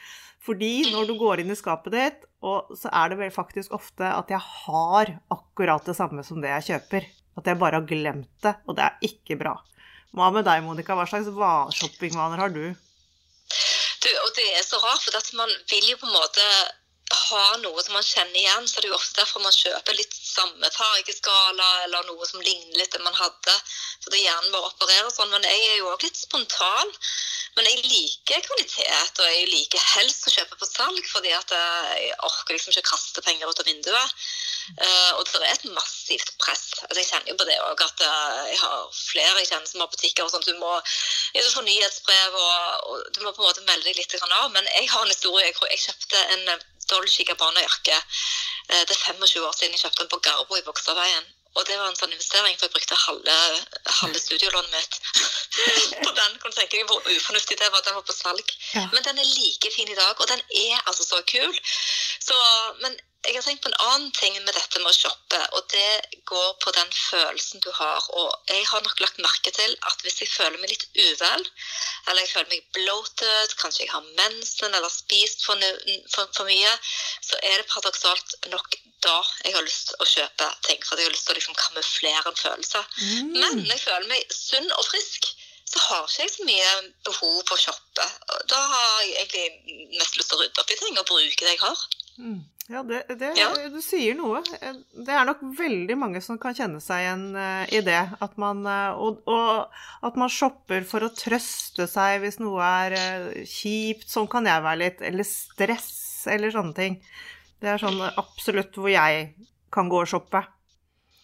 Fordi 0.43 0.91
når 0.91 1.09
du 1.09 1.17
går 1.21 1.43
inn 1.43 1.55
i 1.55 1.59
skapet 1.59 1.95
ditt, 1.95 2.25
så 2.43 2.91
er 2.91 3.13
det 3.13 3.21
vel 3.21 3.35
faktisk 3.35 3.75
ofte 3.77 4.09
at 4.11 4.31
jeg 4.33 4.43
har 4.43 5.15
akkurat 5.33 5.87
det 5.87 5.95
samme 5.97 6.25
som 6.27 6.43
det 6.43 6.51
jeg 6.57 6.73
kjøper. 6.73 7.07
At 7.39 7.49
jeg 7.49 7.61
bare 7.61 7.79
har 7.79 7.89
glemt 7.89 8.33
det, 8.45 8.57
og 8.69 8.77
det 8.77 8.85
er 8.85 9.07
ikke 9.09 9.39
bra. 9.41 9.55
Hva 10.13 10.29
med 10.35 10.45
deg, 10.45 10.61
Monica? 10.67 10.97
Hva 10.99 11.07
slags 11.09 11.31
shoppingvaner 11.79 12.43
har 12.43 12.53
du? 12.53 12.67
du? 12.75 14.11
Og 14.11 14.31
det 14.37 14.49
er 14.59 14.67
så 14.67 14.81
rart, 14.83 15.07
for 15.07 15.39
man 15.39 15.55
vil 15.71 15.95
jo 15.95 15.97
på 16.03 16.11
en 16.11 16.19
måte 16.19 16.49
ha 17.33 17.57
noe 17.63 17.83
som 17.85 17.97
man 17.97 18.07
kjenner 18.07 18.39
igjen, 18.39 18.69
så 18.69 18.81
det 18.81 18.89
er 18.89 18.93
jo 18.93 18.99
ofte 18.99 19.21
derfor 19.21 19.45
man 19.45 19.57
kjøper 19.57 19.99
litt 19.99 20.15
samme 20.15 20.71
fargeskala 20.75 21.69
eller 21.85 22.09
noe 22.09 22.29
som 22.29 22.43
ligner 22.45 22.79
litt 22.81 22.95
det 22.95 23.03
man 23.05 23.17
hadde. 23.17 23.57
For 24.03 24.15
det 24.15 24.23
hjernen 24.23 24.55
vår 24.55 24.71
opererer 24.71 25.13
sånn. 25.13 25.33
Men 25.33 25.47
jeg 25.47 25.69
er 25.69 25.79
jo 25.81 25.91
òg 25.93 26.07
litt 26.07 26.19
spontan. 26.19 26.97
Men 27.57 27.69
jeg 27.69 27.83
liker 27.85 28.45
kvalitet, 28.47 29.19
og 29.21 29.29
jeg 29.29 29.49
liker 29.51 29.83
helst 29.99 30.25
å 30.25 30.33
kjøpe 30.33 30.57
på 30.57 30.69
salg, 30.71 31.03
fordi 31.11 31.35
at 31.37 31.53
jeg 31.53 32.15
orker 32.25 32.57
liksom 32.57 32.73
ikke 32.73 32.89
kaste 32.89 33.25
penger 33.27 33.51
ut 33.51 33.61
av 33.61 33.69
vinduet. 33.69 34.15
Uh, 34.79 35.13
og 35.19 35.27
det 35.27 35.43
er 35.43 35.53
et 35.53 35.69
massivt 35.75 36.33
press. 36.41 36.65
Altså, 36.87 37.03
jeg 37.03 37.11
kjenner 37.11 37.33
jo 37.33 37.37
på 37.43 37.49
det 37.51 37.59
òg, 37.61 37.85
at 37.85 38.05
uh, 38.07 38.41
jeg 38.49 38.59
har 38.63 38.89
flere 38.97 39.43
jeg 39.43 39.51
kjenner 39.51 39.69
som 39.69 39.85
har 39.85 39.93
butikker. 39.93 40.25
og 40.25 40.33
sånt. 40.33 40.49
Du 40.49 40.57
må 40.63 40.73
få 41.53 41.65
nyhetsbrev, 41.67 42.41
og, 42.41 42.89
og, 42.89 43.07
du 43.13 43.21
må 43.21 43.35
på 43.35 43.45
en 43.45 43.51
måte 43.51 43.67
melde 43.69 43.91
deg 43.91 44.01
litt 44.01 44.17
av. 44.23 44.49
Men 44.55 44.65
jeg 44.73 44.89
har 44.89 45.05
en 45.05 45.13
historie. 45.13 45.51
Jeg, 45.51 45.61
jeg 45.75 45.85
kjøpte 45.87 46.25
en 46.37 46.47
Dolce 46.93 47.27
Gabbana-jakke. 47.29 48.01
Eh, 48.71 48.83
det 48.89 48.97
er 48.97 49.05
25 49.05 49.47
år 49.49 49.55
siden 49.59 49.77
jeg 49.77 49.85
kjøpte 49.85 50.05
den 50.05 50.13
på 50.13 50.21
Garbo 50.29 50.59
i 50.59 50.67
Bogstadveien. 50.67 51.31
Og 51.53 51.67
det 51.69 51.75
var 51.77 51.91
en 51.91 51.99
sånn 51.99 52.13
investering, 52.15 52.55
for 52.57 52.65
jeg 52.65 52.73
brukte 52.73 52.97
halve, 52.97 53.35
halve 54.01 54.21
studiolånet 54.21 54.73
mitt 54.73 54.95
på 56.05 56.13
den. 56.17 56.39
Kan 56.41 56.53
du 56.53 56.57
tenke 56.57 56.79
deg 56.79 56.87
hvor 56.89 57.05
ufornuftig 57.05 57.59
det 57.61 57.69
var? 57.75 57.85
Den 57.85 57.99
var 57.99 58.07
på 58.09 58.17
salg. 58.17 58.55
Ja. 58.73 58.87
Men 58.95 59.05
den 59.05 59.21
er 59.21 59.29
like 59.29 59.73
fin 59.75 59.93
i 59.93 59.99
dag, 59.99 60.17
og 60.17 60.31
den 60.33 60.41
er 60.63 60.79
altså 60.87 61.05
så 61.05 61.21
kul. 61.29 61.59
Så, 62.25 62.39
men 62.81 62.97
jeg 63.23 63.37
har 63.37 63.45
tenkt 63.47 63.63
på 63.63 63.71
en 63.71 63.83
annen 63.87 64.11
ting 64.17 64.35
med 64.43 64.51
dette 64.51 64.81
med 64.83 64.91
å 64.91 64.97
shoppe, 64.97 65.39
og 65.55 65.67
det 65.71 66.21
går 66.27 66.49
på 66.65 66.73
den 66.75 66.89
følelsen 66.91 67.63
du 67.63 67.69
har. 67.77 68.07
Og 68.19 68.51
jeg 68.51 68.65
har 68.67 68.83
nok 68.83 69.03
lagt 69.03 69.21
merke 69.23 69.53
til 69.55 69.77
at 69.91 70.03
hvis 70.03 70.19
jeg 70.25 70.31
føler 70.33 70.59
meg 70.59 70.73
litt 70.73 70.87
uvel, 70.99 71.45
eller 72.09 72.21
jeg 72.25 72.33
føler 72.33 72.51
meg 72.51 72.67
bloated, 72.75 73.55
kanskje 73.61 73.85
jeg 73.85 73.93
har 73.93 74.09
mensen 74.19 74.75
eller 74.75 74.91
spist 74.91 75.47
for, 75.47 75.63
for, 76.15 76.33
for 76.35 76.51
mye, 76.51 76.73
så 77.23 77.39
er 77.47 77.61
det 77.61 77.71
paradoksalt 77.71 78.37
nok 78.51 78.75
da 79.03 79.17
jeg 79.45 79.55
har 79.55 79.67
lyst 79.67 79.93
til 79.93 80.03
å 80.03 80.11
kjøpe 80.17 80.51
ting. 80.67 80.83
For 80.83 80.99
jeg 80.99 81.07
har 81.07 81.15
lyst 81.15 81.29
til 81.29 81.37
å 81.37 81.39
liksom 81.39 81.59
kamuflere 81.63 82.27
en 82.27 82.43
følelse. 82.43 82.85
Mm. 82.99 83.33
Men 83.39 83.63
når 83.63 83.73
jeg 83.77 83.85
føler 83.87 84.11
meg 84.11 84.35
sunn 84.35 84.71
og 84.79 84.87
frisk, 84.91 85.31
så 85.73 85.81
har 85.87 86.05
ikke 86.05 86.25
jeg 86.27 86.33
så 86.35 86.45
mye 86.45 86.71
behov 87.07 87.37
for 87.49 87.57
å 87.57 87.63
shoppe. 87.63 88.07
Da 88.51 88.61
har 88.75 88.89
jeg 89.07 89.15
egentlig 89.23 89.99
mest 89.99 90.19
lyst 90.19 90.33
til 90.33 90.39
å 90.39 90.43
rydde 90.43 90.63
opp 90.63 90.73
i 90.75 90.81
ting 90.83 90.99
og 90.99 91.09
bruke 91.09 91.47
det 91.47 91.55
jeg 91.55 91.63
har. 91.63 91.85
Mm. 92.21 92.41
Ja, 92.71 92.83
det, 92.87 93.03
det 93.19 93.33
ja. 93.37 93.49
du 93.73 93.81
sier 93.83 94.15
noe. 94.15 94.39
Det 94.47 95.11
er 95.11 95.27
nok 95.27 95.43
veldig 95.59 95.97
mange 95.99 96.23
som 96.23 96.39
kan 96.41 96.55
kjenne 96.55 96.79
seg 96.83 97.03
igjen 97.03 97.25
uh, 97.35 97.65
i 97.75 97.83
det. 97.85 98.01
At 98.23 98.39
man, 98.41 98.63
uh, 98.69 98.95
og, 99.03 99.19
og, 99.27 99.83
at 100.07 100.19
man 100.21 100.31
shopper 100.31 100.87
for 100.89 101.03
å 101.03 101.11
trøste 101.17 101.89
seg 101.91 102.23
hvis 102.23 102.39
noe 102.43 102.63
er 102.87 102.97
uh, 102.97 103.43
kjipt. 103.49 104.07
Sånn 104.13 104.31
kan 104.31 104.47
jeg 104.47 104.63
være 104.63 104.83
litt. 104.85 105.03
Eller 105.11 105.27
stress, 105.27 105.93
eller 106.31 106.55
sånne 106.55 106.79
ting. 106.79 107.01
Det 107.63 107.75
er 107.75 107.83
sånn 107.83 107.99
absolutt 108.07 108.79
hvor 108.79 108.91
jeg 108.93 109.29
kan 109.75 109.91
gå 109.91 110.03
og 110.05 110.11
shoppe. 110.15 110.45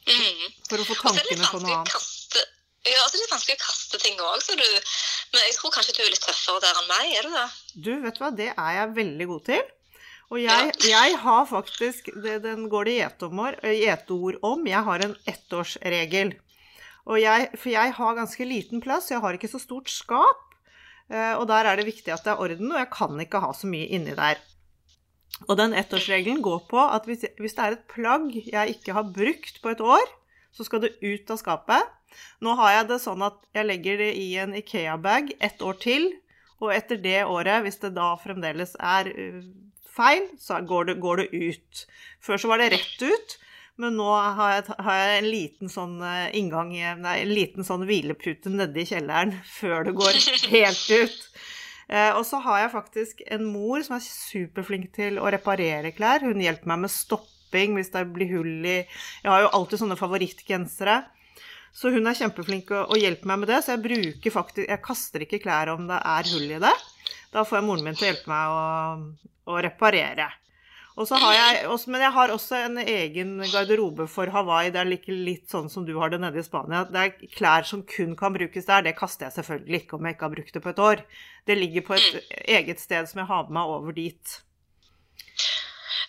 Mm. 0.08 0.44
For 0.68 0.82
å 0.82 0.88
få 0.90 0.98
tankene 1.04 1.48
på 1.52 1.62
noe 1.62 1.80
annet. 1.80 1.94
Kaste, 1.94 2.44
Ja, 2.88 3.02
det 3.12 3.18
er 3.20 3.32
vanskelig 3.32 3.58
å 3.58 3.64
kaste 3.64 3.98
ting 4.00 4.20
òg, 4.22 4.38
så 4.40 4.54
du 4.56 4.64
Men 4.64 5.42
jeg 5.44 5.58
tror 5.58 5.74
kanskje 5.74 5.98
du 5.98 6.04
er 6.06 6.14
litt 6.14 6.24
tøffere 6.24 6.62
der 6.64 6.78
enn 6.80 6.86
meg, 6.88 7.10
er 7.18 7.26
du 7.26 7.34
det? 7.34 7.48
Du, 7.74 7.90
vet 8.00 8.16
du 8.16 8.22
hva, 8.22 8.30
det 8.32 8.52
er 8.54 8.70
jeg 8.78 8.94
veldig 8.96 9.26
god 9.28 9.42
til. 9.50 9.66
Og 10.28 10.42
jeg, 10.42 10.72
jeg 10.84 11.16
har 11.22 11.46
faktisk 11.48 12.10
det, 12.22 12.42
Den 12.44 12.66
går 12.68 12.84
det 12.90 12.98
gjeteord 12.98 14.36
om. 14.44 14.66
Jeg 14.68 14.82
har 14.84 15.04
en 15.04 15.16
ettårsregel. 15.30 16.34
Og 17.08 17.16
jeg, 17.22 17.48
for 17.56 17.72
jeg 17.72 17.94
har 17.96 18.18
ganske 18.18 18.44
liten 18.44 18.82
plass, 18.84 19.08
jeg 19.10 19.22
har 19.24 19.32
ikke 19.38 19.48
så 19.48 19.60
stort 19.62 19.88
skap. 19.88 20.44
eh, 21.08 21.32
Og 21.38 21.46
der 21.48 21.64
er 21.64 21.76
det 21.80 21.86
viktig 21.88 22.12
at 22.12 22.24
det 22.24 22.34
er 22.34 22.42
orden, 22.44 22.72
og 22.72 22.78
jeg 22.78 22.90
kan 22.92 23.20
ikke 23.24 23.40
ha 23.40 23.52
så 23.56 23.66
mye 23.70 23.88
inni 23.88 24.12
der. 24.18 24.36
Og 25.48 25.56
den 25.56 25.72
ettårsregelen 25.72 26.42
går 26.42 26.66
på 26.68 26.80
at 26.82 27.06
hvis, 27.08 27.24
hvis 27.38 27.54
det 27.56 27.64
er 27.64 27.76
et 27.76 27.86
plagg 27.88 28.32
jeg 28.36 28.74
ikke 28.76 28.92
har 28.96 29.08
brukt 29.08 29.62
på 29.62 29.72
et 29.72 29.80
år, 29.80 30.04
så 30.52 30.64
skal 30.64 30.82
det 30.84 30.96
ut 31.00 31.30
av 31.30 31.38
skapet. 31.40 31.88
Nå 32.44 32.54
har 32.58 32.72
jeg 32.72 32.88
det 32.88 33.00
sånn 33.04 33.22
at 33.24 33.36
jeg 33.54 33.68
legger 33.68 34.00
det 34.00 34.12
i 34.18 34.28
en 34.42 34.54
Ikea-bag 34.56 35.32
ett 35.40 35.62
år 35.62 35.76
til, 35.80 36.08
og 36.60 36.72
etter 36.74 36.98
det 37.00 37.20
året, 37.28 37.62
hvis 37.62 37.78
det 37.84 37.92
da 37.96 38.10
fremdeles 38.18 38.74
er 38.80 39.08
uh, 39.12 39.42
feil, 39.98 40.24
så 40.40 40.62
går 40.64 40.90
det, 40.90 40.96
går 41.02 41.22
det 41.22 41.28
ut. 41.34 41.84
Før 42.24 42.40
så 42.40 42.50
var 42.52 42.62
det 42.62 42.72
rett 42.76 43.04
ut, 43.04 43.36
men 43.78 43.98
nå 43.98 44.08
har 44.10 44.56
jeg, 44.56 44.78
har 44.86 44.98
jeg 44.98 45.18
en 45.18 45.30
liten 45.30 45.70
sånn 45.70 45.98
uh, 46.02 46.30
inngang, 46.34 46.72
nei, 47.02 47.18
en 47.22 47.34
liten 47.34 47.66
sånn 47.66 47.86
hvilepute 47.86 48.50
nedi 48.50 48.86
kjelleren 48.88 49.36
før 49.58 49.86
det 49.90 49.94
går 49.98 50.18
helt 50.54 50.86
ut. 50.90 51.20
Eh, 51.88 52.12
og 52.12 52.24
så 52.28 52.40
har 52.44 52.64
jeg 52.64 52.74
faktisk 52.74 53.20
en 53.32 53.46
mor 53.48 53.80
som 53.84 53.96
er 53.96 54.04
superflink 54.04 54.90
til 54.96 55.20
å 55.20 55.30
reparere 55.32 55.94
klær. 55.96 56.26
Hun 56.26 56.42
hjelper 56.42 56.68
meg 56.68 56.82
med 56.84 56.92
stopping 56.92 57.78
hvis 57.78 57.94
det 57.94 58.04
blir 58.12 58.34
hull 58.34 58.66
i 58.66 58.82
Jeg 58.82 59.30
har 59.30 59.46
jo 59.46 59.54
alltid 59.56 59.82
sånne 59.82 59.96
favorittgensere. 59.96 61.00
Så 61.72 61.92
hun 61.94 62.08
er 62.10 62.16
kjempeflink 62.18 62.72
og 62.74 62.96
hjelper 62.98 63.30
meg 63.30 63.40
med 63.40 63.52
det. 63.52 63.62
Så 63.64 63.74
jeg 63.74 63.84
bruker 63.86 64.34
faktisk 64.34 64.68
Jeg 64.68 64.84
kaster 64.84 65.24
ikke 65.24 65.40
klær 65.46 65.72
om 65.72 65.88
det 65.88 66.00
er 66.02 66.32
hull 66.34 66.56
i 66.58 66.60
det. 66.66 66.74
Da 67.32 67.44
får 67.44 67.60
jeg 67.60 67.66
moren 67.68 67.86
min 67.86 67.96
til 67.96 68.08
å 68.08 68.12
hjelpe 68.12 68.30
meg 68.32 68.52
å, 68.52 68.62
å 69.52 69.62
reparere. 69.64 70.30
Og 70.98 71.06
så 71.06 71.18
har 71.22 71.34
jeg, 71.36 71.66
men 71.92 72.02
jeg 72.02 72.10
har 72.16 72.32
også 72.34 72.56
en 72.58 72.80
egen 72.82 73.36
garderobe 73.52 74.08
for 74.10 74.32
Hawaii. 74.34 74.72
Det 74.74 74.80
er 74.80 74.88
like, 74.88 75.14
litt 75.14 75.46
sånn 75.52 75.68
som 75.70 75.84
du 75.86 75.92
har 76.00 76.10
det 76.10 76.18
nede 76.18 76.40
i 76.40 76.46
Spania. 76.46 76.82
Det 76.90 77.04
er 77.04 77.36
klær 77.36 77.68
som 77.68 77.84
kun 77.86 78.16
kan 78.18 78.34
brukes 78.34 78.66
der. 78.66 78.82
Det 78.82 78.96
kaster 78.98 79.28
jeg 79.28 79.36
selvfølgelig 79.36 79.84
ikke 79.84 79.98
om 79.98 80.08
jeg 80.08 80.16
ikke 80.16 80.26
har 80.26 80.34
brukt 80.34 80.58
det 80.58 80.64
på 80.64 80.72
et 80.72 80.82
år. 80.82 81.04
Det 81.46 81.58
ligger 81.60 81.86
på 81.86 81.94
et 81.94 82.34
eget 82.58 82.82
sted 82.82 83.06
som 83.06 83.22
jeg 83.22 83.30
har 83.30 83.46
med 83.46 83.54
meg 83.60 83.76
over 83.76 83.94
dit. 83.94 84.34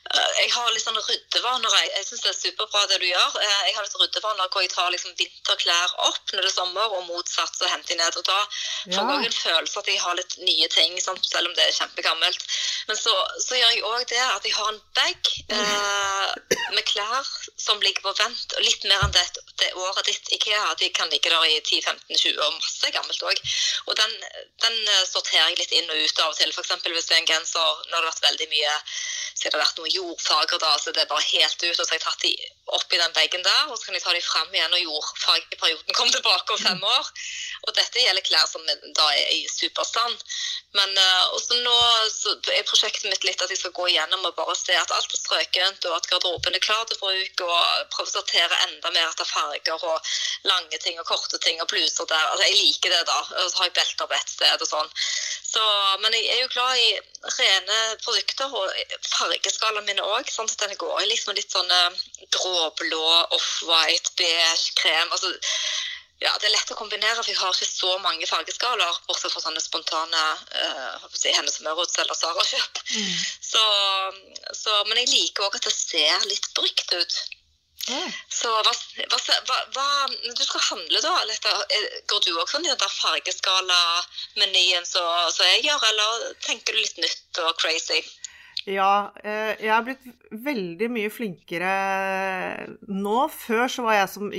Eh, 0.09 0.29
Jeg 0.41 0.51
har 0.55 0.71
litt 0.73 0.81
sånn 0.81 0.97
ryddevaner. 0.97 1.73
Jeg, 1.77 1.89
jeg 1.97 2.05
syns 2.07 2.23
det 2.25 2.29
er 2.31 2.37
superbra 2.37 2.85
det 2.89 2.97
du 3.03 3.05
gjør. 3.09 3.35
Eh, 3.43 3.59
Jeg 3.67 3.75
har 3.77 3.85
litt 3.85 3.97
ryddevaner 4.01 4.49
hvor 4.49 4.63
jeg 4.65 4.71
tar 4.73 4.89
liksom 4.93 5.13
vinterklær 5.19 5.93
opp 6.07 6.33
når 6.33 6.45
det 6.47 6.49
er 6.49 6.55
sommer, 6.55 6.95
og 6.97 7.05
motsatt 7.09 7.53
så 7.59 7.69
henter 7.69 7.93
jeg 7.93 7.99
ned. 8.01 8.17
Og 8.17 8.25
da 8.25 8.39
får 8.49 8.95
jeg 8.95 9.03
også 9.05 9.29
en 9.29 9.37
følelse 9.37 9.83
at 9.83 9.91
jeg 9.93 10.01
har 10.05 10.17
litt 10.17 10.37
nye 10.41 10.69
ting, 10.73 10.97
sant? 11.03 11.29
selv 11.29 11.51
om 11.51 11.53
det 11.57 11.67
er 11.67 11.77
kjempegammelt. 11.77 12.47
Men 12.89 12.97
så, 12.97 13.13
så 13.45 13.59
gjør 13.59 13.75
jeg 13.75 13.85
òg 13.91 14.07
det 14.09 14.23
at 14.23 14.49
jeg 14.49 14.55
har 14.57 14.73
en 14.73 14.81
bag 14.97 15.31
eh, 15.59 16.57
med 16.73 16.83
klær 16.89 17.29
som 17.59 17.81
ligger 17.83 18.01
på 18.07 18.15
vent, 18.17 18.57
og 18.57 18.65
litt 18.65 18.89
mer 18.89 19.05
enn 19.05 19.13
det, 19.13 19.27
det 19.61 19.71
året 19.77 20.09
ditt 20.09 20.33
IKEA. 20.39 20.73
De 20.81 20.89
kan 20.95 21.11
ligge 21.13 21.29
der 21.29 21.45
i 21.45 21.59
10-15-20 21.61 22.41
år, 22.41 22.57
masse 22.57 22.93
gammelt 22.95 23.27
òg. 23.29 23.45
Og 23.85 23.99
den, 23.99 24.17
den 24.65 24.81
eh, 24.87 25.05
sorterer 25.05 25.51
jeg 25.51 25.61
litt 25.61 25.77
inn 25.77 25.93
og 25.93 26.01
ut 26.01 26.25
av 26.25 26.33
og 26.33 26.39
til. 26.39 26.49
F.eks. 26.49 26.73
hvis 26.89 27.11
det 27.11 27.17
er 27.19 27.21
en 27.21 27.31
genser 27.35 27.73
når 27.91 27.93
det 27.93 28.01
har 28.01 28.09
vært 28.09 28.27
veldig 28.31 28.51
mye 28.57 28.77
så 29.39 29.47
har 29.47 29.53
det 29.55 29.61
vært 29.61 29.77
noen 29.79 29.93
jordfarger 29.99 30.61
da, 30.63 30.71
så 30.79 30.93
det 30.95 31.03
er 31.03 31.11
bare 31.11 31.27
helt 31.27 31.63
ut. 31.63 31.75
Og 31.75 31.83
så 31.83 31.89
har 31.91 31.99
jeg 31.99 32.05
tatt 32.05 32.25
de 32.25 32.33
opp 32.77 32.93
i 32.93 33.01
den 33.01 33.15
veggen 33.15 33.43
der, 33.45 33.67
og 33.69 33.77
så 33.77 33.87
kan 33.87 33.97
jeg 33.97 34.03
ta 34.05 34.13
de 34.13 34.21
frem 34.23 34.55
igjen 34.55 34.71
når 34.73 34.83
jordfargeperioden 34.83 35.97
kommer 35.97 36.15
tilbake 36.15 36.55
om 36.55 36.61
fem 36.61 36.83
år. 36.95 37.11
Og 37.67 37.75
dette 37.75 38.03
gjelder 38.03 38.25
klær 38.25 38.47
som 38.49 38.65
da 38.95 39.07
er 39.13 39.31
i 39.35 39.41
superstand. 39.51 40.17
Men 40.77 40.93
uh, 40.93 41.33
også 41.33 41.57
nå 41.65 41.75
er 42.53 42.67
prosjektet 42.67 43.09
mitt 43.09 43.25
litt 43.25 43.41
at 43.41 43.49
jeg 43.49 43.57
skal 43.57 43.73
gå 43.73 43.87
igjennom 43.89 44.27
og 44.27 44.35
bare 44.37 44.53
se 44.57 44.75
at 44.77 44.93
alt 44.93 45.15
er 45.15 45.21
strøkent, 45.21 45.87
og 45.89 45.97
at 45.97 46.09
garderoben 46.11 46.55
er 46.55 46.63
klar 46.63 46.85
til 46.89 46.99
bruk, 47.01 47.43
og 47.45 47.89
prøve 47.95 48.07
å 48.07 48.13
sortere 48.13 48.61
enda 48.67 48.93
mer 48.93 49.09
etter 49.09 49.27
farger 49.27 49.87
og 49.89 50.13
lange 50.49 50.77
ting 50.83 51.01
og 51.01 51.09
korte 51.09 51.41
ting 51.41 51.61
og 51.63 51.69
bluser 51.73 52.05
der. 52.05 52.27
Altså, 52.31 52.45
jeg 52.45 52.59
liker 52.61 52.93
det, 52.93 53.01
da. 53.09 53.19
Og 53.41 53.49
så 53.49 53.63
har 53.63 53.71
jeg 53.71 53.77
belter 53.79 54.09
på 54.09 54.19
ett 54.19 54.35
sted 54.37 54.65
og 54.67 54.69
sånn. 54.69 54.93
Så, 55.49 55.63
men 56.03 56.13
jeg 56.13 56.27
er 56.35 56.43
jo 56.43 56.53
glad 56.53 56.77
i 56.77 56.89
rene 57.39 57.77
produkter, 58.03 58.53
og 58.53 58.99
fargeskalaen 59.09 59.88
min 59.89 60.01
òg. 60.05 60.31
Den 60.63 60.77
går 60.79 61.03
i 61.03 61.09
liksom 61.11 61.35
litt 61.37 61.51
sånn 61.51 61.71
gråblå, 62.37 63.05
off-white, 63.35 64.13
beige, 64.19 64.73
krem. 64.79 65.11
altså 65.11 65.33
ja, 66.19 66.33
Det 66.39 66.49
er 66.49 66.51
lett 66.51 66.71
å 66.73 66.75
kombinere, 66.75 67.15
for 67.21 67.31
jeg 67.31 67.39
har 67.39 67.53
ikke 67.55 67.65
så 67.69 67.93
mange 68.03 68.27
fargeskaler, 68.27 68.97
bortsett 69.07 69.31
fra 69.31 69.39
sånne 69.39 69.61
spontane 69.63 70.23
uh, 70.51 71.05
si, 71.15 71.31
Hennes 71.31 71.61
og 71.61 71.67
Mauritz 71.69 71.95
eller 72.01 72.17
Sara-kjøp. 72.19 72.81
Så, 73.51 73.63
så, 74.51 74.73
men 74.89 74.99
jeg 74.99 75.13
liker 75.13 75.47
òg 75.47 75.55
at 75.55 75.67
det 75.69 75.75
ser 75.75 76.27
litt 76.27 76.49
brukt 76.57 76.91
ut. 76.91 77.19
Så 78.29 78.51
hva, 78.51 78.73
hva, 79.07 79.59
hva, 79.73 79.87
du 80.35 80.43
skal 80.43 80.61
handle, 80.67 80.99
da, 81.01 81.13
Aletta, 81.23 81.55
er- 81.71 82.03
går 82.11 82.19
du 82.25 82.33
også 82.35 82.57
sånn 82.57 82.67
i 82.67 82.69
den 82.73 82.83
der 82.83 82.91
fargeskala-menyen 82.99 84.85
som 84.85 85.45
jeg 85.47 85.63
gjør, 85.65 85.87
eller 85.93 86.27
tenker 86.45 86.75
du 86.75 86.83
litt 86.83 86.99
nytt 86.99 87.39
og 87.45 87.55
crazy? 87.63 88.03
Ja, 88.69 89.13
eh, 89.23 89.55
jeg 89.57 89.71
har 89.71 89.81
blitt 89.81 90.03
veldig 90.29 90.89
mye 90.93 91.09
flinkere 91.09 91.69
nå. 92.85 93.15
Før 93.33 93.63
så 93.71 93.85
var 93.87 93.95
jeg 93.97 94.09
som 94.11 94.33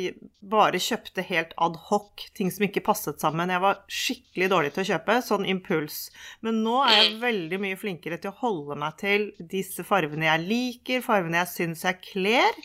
bare 0.53 0.79
kjøpte 0.83 1.25
helt 1.27 1.55
ad 1.59 1.79
hoc, 1.89 2.23
ting 2.39 2.53
som 2.55 2.67
ikke 2.67 2.85
passet 2.87 3.19
sammen. 3.23 3.51
Jeg 3.51 3.65
var 3.65 3.81
skikkelig 3.91 4.51
dårlig 4.53 4.71
til 4.77 4.85
å 4.85 4.89
kjøpe, 4.93 5.17
sånn 5.27 5.49
impuls. 5.51 5.99
Men 6.47 6.61
nå 6.63 6.77
er 6.85 6.95
jeg 7.01 7.19
veldig 7.25 7.61
mye 7.65 7.81
flinkere 7.81 8.21
til 8.23 8.31
å 8.31 8.39
holde 8.45 8.79
meg 8.79 9.01
til 9.03 9.27
disse 9.51 9.83
fargene 9.89 10.29
jeg 10.29 10.47
liker, 10.47 11.03
fargene 11.07 11.43
jeg 11.43 11.53
syns 11.57 11.83
jeg 11.89 11.99
kler. 12.13 12.63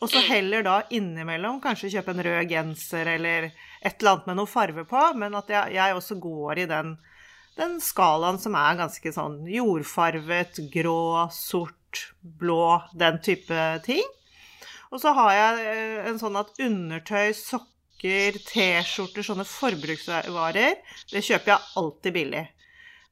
Og 0.00 0.08
så 0.12 0.20
heller 0.30 0.64
da 0.64 0.78
innimellom 0.92 1.60
kanskje 1.64 1.92
kjøpe 1.92 2.12
en 2.12 2.24
rød 2.24 2.50
genser 2.52 3.08
eller 3.18 3.50
et 3.50 4.00
eller 4.00 4.14
annet 4.14 4.30
med 4.30 4.40
noe 4.40 4.48
farge 4.48 4.84
på, 4.88 5.04
men 5.16 5.36
at 5.36 5.52
jeg, 5.52 5.76
jeg 5.76 5.96
også 5.96 6.18
går 6.20 6.64
i 6.64 6.66
den, 6.72 6.96
den 7.56 7.78
skalaen 7.80 8.38
som 8.40 8.56
er 8.58 8.78
ganske 8.78 9.12
sånn 9.14 9.40
jordfarvet, 9.48 10.60
grå, 10.72 11.26
sort, 11.32 12.10
blå, 12.20 12.82
den 12.98 13.20
type 13.24 13.68
ting. 13.86 14.04
Og 14.92 15.00
så 15.02 15.12
har 15.16 15.32
jeg 15.34 15.70
eh, 15.70 16.10
en 16.10 16.20
sånn 16.20 16.36
at 16.38 16.52
undertøy, 16.62 17.32
sokker, 17.36 18.36
T-skjorter, 18.46 19.24
sånne 19.24 19.46
forbruksvarer, 19.48 20.76
det 21.10 21.24
kjøper 21.24 21.54
jeg 21.54 21.80
alltid 21.80 22.16
billig. 22.16 22.44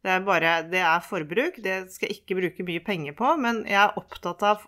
Det 0.05 0.13
er 0.13 0.25
bare 0.27 0.53
Det 0.69 0.83
er 0.85 1.01
forbruk, 1.01 1.57
det 1.65 1.79
skal 1.95 2.11
jeg 2.11 2.21
ikke 2.21 2.37
bruke 2.37 2.67
mye 2.69 2.85
penger 2.85 3.17
på, 3.17 3.31
men 3.41 3.63
jeg 3.65 3.81
er 3.81 3.97
opptatt 3.97 4.45
av 4.45 4.67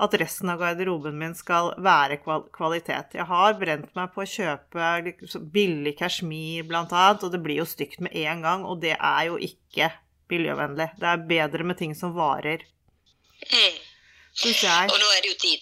at 0.00 0.14
resten 0.20 0.50
av 0.52 0.60
garderoben 0.60 1.18
min 1.18 1.34
skal 1.34 1.72
være 1.82 2.20
kval 2.22 2.46
kvalitet. 2.54 3.16
Jeg 3.18 3.26
har 3.28 3.58
brent 3.60 3.92
meg 3.96 4.12
på 4.14 4.22
å 4.24 4.30
kjøpe 4.30 5.48
billig 5.52 5.96
kasjmir 5.98 6.66
annet, 6.76 7.24
og 7.24 7.32
det 7.32 7.42
blir 7.42 7.62
jo 7.62 7.68
stygt 7.68 8.00
med 8.00 8.14
en 8.26 8.42
gang, 8.42 8.64
og 8.64 8.80
det 8.80 8.96
er 8.96 9.26
jo 9.30 9.36
ikke 9.36 9.90
miljøvennlig. 10.30 10.90
Det 11.00 11.10
er 11.10 11.28
bedre 11.28 11.64
med 11.64 11.78
ting 11.78 11.94
som 11.94 12.14
varer, 12.16 12.64
Mm. 13.52 13.76
syns 14.34 14.62
jeg. 14.64 14.90
Og 14.90 14.98
nå 14.98 15.06
er 15.16 15.20
det 15.22 15.30
jo 15.30 15.38
tid. 15.40 15.60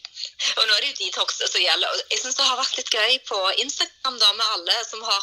og 0.58 0.66
nå 0.66 0.72
er 0.76 0.80
det 0.80 0.90
jo 0.92 1.04
detox 1.04 1.36
som 1.38 1.60
gjelder. 1.60 1.88
Jeg 2.10 2.20
syns 2.20 2.36
det 2.38 2.46
har 2.46 2.56
vært 2.56 2.76
litt 2.78 2.90
gøy 2.90 3.18
på 3.28 3.38
Instagram 3.64 4.18
da, 4.18 4.32
med 4.32 4.46
alle 4.54 4.84
som 4.86 5.02
har 5.02 5.20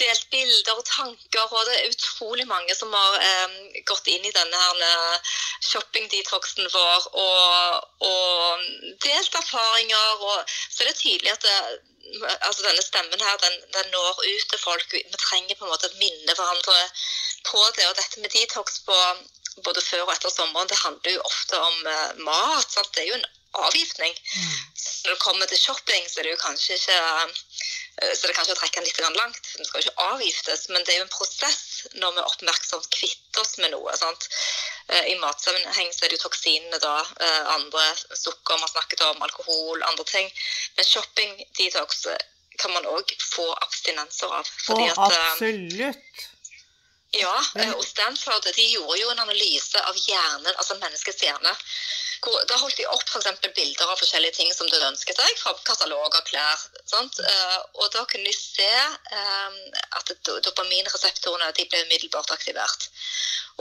delt 0.00 0.28
bilder 0.32 0.78
og 0.78 0.84
tanker. 0.88 1.46
Og 1.50 1.66
det 1.68 1.74
er 1.78 1.90
utrolig 1.92 2.46
mange 2.50 2.74
som 2.76 2.92
har 2.94 3.18
eh, 3.20 3.56
gått 3.88 4.10
inn 4.12 4.24
i 4.26 4.34
denne 4.34 4.60
her 4.64 4.84
eh, 4.88 5.34
shopping-detoxen 5.70 6.70
vår 6.74 7.08
og, 7.24 7.90
og 8.10 8.64
delt 9.06 9.40
erfaringer. 9.42 10.24
Og 10.30 10.56
så 10.70 10.84
er 10.84 10.90
det 10.90 10.98
tydelig 11.00 11.34
at 11.34 11.46
det, 11.46 11.58
altså 12.40 12.66
denne 12.66 12.82
stemmen 12.84 13.26
her, 13.26 13.38
den, 13.44 13.60
den 13.76 13.94
når 13.94 14.24
ut 14.24 14.50
til 14.50 14.60
folk. 14.62 14.92
Vi 14.92 15.04
trenger 15.28 15.56
på 15.58 15.68
en 15.68 15.72
måte 15.74 15.90
å 15.90 16.00
minne 16.00 16.36
hverandre 16.36 16.76
på 17.50 17.64
det. 17.76 17.88
Og 17.88 17.96
dette 17.98 18.20
med 18.20 18.34
detox 18.34 18.82
på 18.88 18.98
både 19.64 19.82
før 19.86 20.08
og 20.08 20.12
etter 20.16 20.32
sommeren, 20.32 20.68
det 20.70 20.80
handler 20.82 21.16
jo 21.16 21.24
ofte 21.30 21.60
om 21.60 21.86
eh, 21.86 22.20
mat. 22.26 22.68
Sant? 22.70 22.92
Det 22.94 23.04
er 23.04 23.12
jo 23.12 23.18
en 23.20 23.32
avgiftning. 23.66 24.14
Så 24.74 25.06
når 25.06 25.14
det 25.14 25.22
kommer 25.22 25.50
til 25.50 25.60
shopping, 25.60 26.08
så 26.10 26.20
er 26.20 26.28
det 26.28 26.34
jo 26.34 26.42
kanskje 26.42 26.78
ikke 26.78 26.98
eh, 26.98 28.12
så 28.14 28.26
det 28.26 28.32
er 28.32 28.36
kanskje 28.38 28.56
å 28.56 28.58
trekke 28.58 28.80
den 28.80 28.88
litt 28.88 29.18
langt. 29.18 29.50
Den 29.56 29.68
skal 29.68 29.80
jo 29.80 29.86
ikke 29.86 30.06
avgiftes, 30.10 30.68
men 30.72 30.84
det 30.84 30.94
er 30.94 31.00
jo 31.00 31.06
en 31.06 31.14
prosess 31.14 31.60
når 31.94 32.16
vi 32.16 32.24
oppmerksomt 32.24 32.90
kvitter 32.90 33.42
oss 33.44 33.56
med 33.62 33.74
noe. 33.74 33.96
sant? 33.98 34.28
Eh, 34.88 35.12
I 35.14 35.16
matsammenheng 35.22 35.92
så 35.94 36.04
er 36.04 36.12
det 36.12 36.18
jo 36.18 36.26
toksinene 36.26 36.80
da, 36.82 36.98
eh, 37.20 37.42
andre 37.54 37.86
sukker 38.18 38.58
man 38.58 38.72
snakket 38.72 39.06
om, 39.08 39.22
alkohol, 39.22 39.82
andre 39.82 40.04
ting. 40.10 40.30
Men 40.76 40.90
shopping, 40.90 41.36
detox, 41.58 42.06
kan 42.58 42.72
man 42.72 42.86
òg 42.86 43.14
få 43.32 43.46
abstinenser 43.62 44.32
av. 44.40 44.50
Fordi 44.66 44.88
eh, 44.88 45.02
absolutt. 45.06 46.30
Ja, 47.14 47.34
og 47.76 47.84
Stanford 47.86 48.46
de 48.56 48.64
gjorde 48.72 48.98
jo 48.98 49.10
en 49.12 49.22
analyse 49.22 49.80
av 49.86 49.94
hjernen, 49.94 50.50
altså 50.56 50.74
menneskets 50.80 51.22
hjerne. 51.22 51.52
Hvor, 52.24 52.44
da 52.48 52.56
holdt 52.56 52.78
de 52.80 52.86
opp 52.88 53.04
f.eks. 53.04 53.26
bilder 53.56 53.90
av 53.92 53.98
forskjellige 54.00 54.36
ting 54.38 54.52
som 54.56 54.68
du 54.70 54.76
ønsket 54.86 55.18
deg, 55.20 55.36
fra 55.40 55.52
kataloger, 55.68 56.22
klær. 56.28 56.62
Sant? 56.88 57.18
Eh, 57.20 57.58
og 57.80 57.90
da 57.92 58.04
kunne 58.08 58.24
de 58.30 58.36
se 58.36 58.70
um, 59.18 59.58
at 59.98 60.12
do- 60.24 60.40
dopaminreseptorene 60.46 61.50
de 61.58 61.66
ble 61.68 61.82
umiddelbart 61.84 62.32
aktivert. 62.32 62.88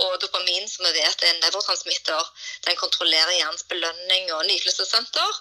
Og 0.02 0.16
dopamin, 0.22 0.66
som 0.70 0.88
vi 0.88 0.94
vet 0.96 1.22
er 1.22 1.34
en 1.36 1.42
nevrotransmitter, 1.44 2.30
den 2.66 2.80
kontrollerer 2.80 3.36
hjernens 3.36 3.68
belønning 3.70 4.32
og 4.34 4.46
nytelsessenter. 4.48 5.36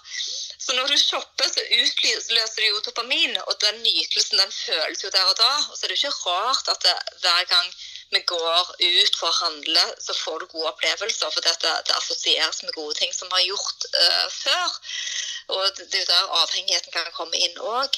Så 0.61 0.75
når 0.77 0.91
du 0.91 0.97
shopper, 1.01 1.49
så 1.49 1.63
utløser 1.79 2.59
du 2.59 2.67
jo 2.67 2.83
dopamin, 2.85 3.33
og 3.47 3.55
den 3.63 3.81
nytelsen 3.87 4.43
den 4.43 4.53
føles 4.53 5.01
jo 5.03 5.09
der 5.15 5.31
og 5.31 5.39
da. 5.39 5.51
Og 5.71 5.77
så 5.77 5.87
er 5.87 5.93
det 5.95 5.97
jo 6.03 6.11
ikke 6.11 6.29
rart 6.29 6.69
at 6.75 6.85
det, 6.85 6.95
hver 7.23 7.49
gang 7.55 7.73
vi 8.09 8.21
går 8.29 8.75
ut 8.79 9.15
for 9.15 9.29
å 9.29 9.37
handle, 9.39 9.85
så 10.01 10.15
får 10.17 10.39
du 10.39 10.51
gode 10.51 10.69
opplevelser, 10.73 11.31
for 11.31 11.45
det, 11.45 11.55
det 11.63 11.95
assosieres 11.97 12.63
med 12.63 12.75
gode 12.75 12.95
ting 12.99 13.13
som 13.15 13.31
vi 13.31 13.39
har 13.39 13.47
gjort 13.47 13.87
uh, 13.95 14.27
før. 14.35 14.77
Og 15.53 15.63
det, 15.77 15.87
er 15.93 16.03
jo 16.03 16.11
der 16.11 16.35
avhengigheten 16.41 16.93
kan 16.93 17.15
komme 17.15 17.39
inn 17.39 17.57
òg. 17.59 17.97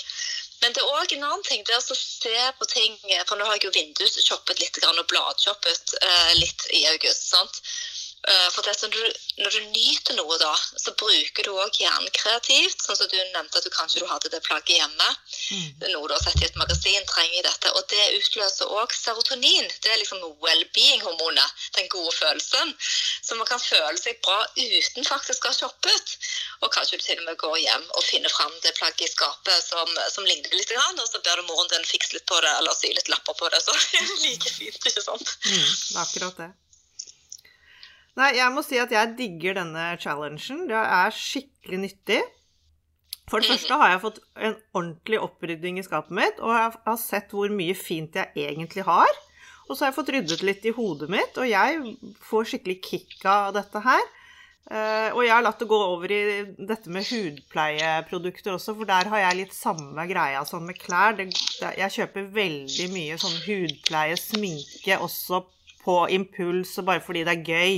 Men 0.62 0.74
det 0.74 0.82
er 0.82 0.94
òg 0.98 1.12
en 1.14 1.26
annen 1.28 1.44
ting. 1.46 1.66
Det 1.68 1.76
er 1.76 1.84
å 1.84 1.98
se 2.00 2.38
på 2.60 2.68
ting 2.72 2.96
For 3.28 3.36
nå 3.38 3.46
har 3.46 3.58
jeg 3.58 3.68
jo 3.68 3.76
vindusshoppet 3.76 4.62
litt 4.62 4.80
og 4.88 5.04
bladshoppet 5.12 5.98
uh, 6.00 6.32
litt 6.40 6.70
i 6.74 6.86
august. 6.94 7.28
sant? 7.34 7.62
Eh, 8.26 8.48
For 8.54 8.66
det 8.66 8.72
er 8.72 8.78
sånn, 8.80 8.94
når, 8.96 9.06
du, 9.06 9.42
når 9.44 9.56
du 9.56 9.66
nyter 9.76 10.18
noe, 10.18 10.38
da, 10.42 10.54
så 10.82 10.94
bruker 10.98 11.46
du 11.46 11.52
òg 11.54 11.78
hjernen 11.78 12.10
kreativt. 12.16 12.82
Sånn 12.82 12.98
som 12.98 13.10
du 13.12 13.18
nevnte 13.20 13.60
at 13.60 13.68
du 13.68 13.74
kanskje 13.74 14.02
du 14.02 14.08
hadde 14.10 14.32
det 14.34 14.42
plagget 14.46 14.80
hjemme. 14.80 15.10
Er 15.86 15.94
noe 15.94 16.10
du 16.10 16.16
har 16.16 16.24
sett 16.24 16.42
i 16.42 16.48
et 16.48 16.58
magasin, 16.60 17.06
trenger 17.12 17.46
dette. 17.46 17.74
Og 17.78 17.86
det 17.92 18.08
utløser 18.18 18.72
òg 18.80 18.96
serotonin. 18.98 19.70
Det 19.84 19.94
er 19.94 20.02
liksom 20.02 20.24
well-being-hormonet. 20.42 21.70
Den 21.78 21.92
gode 21.94 22.16
følelsen. 22.18 22.74
Så 23.22 23.38
man 23.38 23.50
kan 23.50 23.62
føle 23.62 23.98
seg 24.02 24.18
bra 24.26 24.42
uten 24.58 25.06
faktisk 25.06 25.46
å 25.46 25.54
ha 25.54 25.60
shoppet. 25.60 26.18
Og 26.64 26.74
kanskje 26.74 26.98
du 26.98 27.06
til 27.06 27.22
og 27.22 27.30
med 27.30 27.40
går 27.42 27.58
hjem 27.62 27.86
og 27.94 28.04
finner 28.10 28.34
fram 28.34 28.54
det 28.66 28.74
plagget 28.80 29.06
i 29.06 29.14
skapet 29.14 29.70
som, 29.70 29.90
som 30.14 30.26
ligner 30.26 30.54
litt, 30.56 30.72
og 30.76 31.08
så 31.08 31.22
ber 31.22 31.38
du 31.38 31.48
moren 31.50 31.70
din 31.72 31.86
fikse 31.88 32.16
litt 32.16 32.26
på 32.30 32.40
det, 32.42 32.52
eller 32.60 32.74
sy 32.78 32.90
litt 32.96 33.10
lapper 33.12 33.38
på 33.38 33.50
det. 33.54 33.62
Så 33.62 33.76
det 33.94 34.02
er 34.02 34.14
like 34.26 34.54
fint, 34.58 34.82
ikke 34.82 35.04
sant? 35.04 35.36
Mm, 35.46 35.74
akkurat 36.06 36.42
det. 36.42 36.54
Nei, 38.16 38.32
jeg 38.38 38.52
må 38.56 38.64
si 38.64 38.80
at 38.80 38.94
jeg 38.96 39.16
digger 39.18 39.58
denne 39.58 39.90
challengen. 40.00 40.66
Det 40.70 40.80
er 40.80 41.16
skikkelig 41.16 41.82
nyttig. 41.82 42.22
For 43.26 43.42
det 43.42 43.50
første 43.50 43.78
har 43.82 43.92
jeg 43.92 44.04
fått 44.04 44.20
en 44.38 44.56
ordentlig 44.78 45.20
opprydding 45.26 45.80
i 45.82 45.86
skapet 45.86 46.14
mitt, 46.16 46.38
og 46.40 46.54
jeg 46.54 46.76
har 46.86 47.00
sett 47.02 47.34
hvor 47.34 47.52
mye 47.52 47.74
fint 47.76 48.16
jeg 48.16 48.32
egentlig 48.38 48.86
har. 48.86 49.10
Og 49.66 49.74
så 49.74 49.84
har 49.84 49.90
jeg 49.90 49.98
fått 49.98 50.12
ryddet 50.14 50.44
litt 50.46 50.68
i 50.70 50.74
hodet 50.78 51.10
mitt, 51.10 51.40
og 51.42 51.50
jeg 51.50 51.96
får 52.28 52.52
skikkelig 52.52 52.78
kick 52.86 53.26
av 53.28 53.56
dette 53.58 53.82
her. 53.82 54.06
Eh, 54.66 55.10
og 55.14 55.20
jeg 55.26 55.34
har 55.34 55.44
latt 55.46 55.60
det 55.62 55.68
gå 55.70 55.78
over 55.78 56.14
i 56.14 56.22
dette 56.70 56.94
med 56.94 57.06
hudpleieprodukter 57.10 58.56
også, 58.56 58.78
for 58.78 58.90
der 58.90 59.10
har 59.12 59.24
jeg 59.26 59.40
litt 59.42 59.58
samme 59.58 60.06
greia 60.10 60.46
sånn 60.46 60.66
med 60.70 60.80
klær. 60.80 61.18
Jeg 61.18 61.96
kjøper 61.98 62.30
veldig 62.34 62.88
mye 62.94 63.20
sånn 63.22 63.42
hudpleie, 63.46 64.18
sminke 64.22 65.02
også 65.02 65.44
på 65.86 66.00
impuls, 66.16 66.74
og 66.82 66.90
bare 66.90 67.04
fordi 67.06 67.24
det 67.28 67.36
er 67.36 67.46
gøy. 67.46 67.78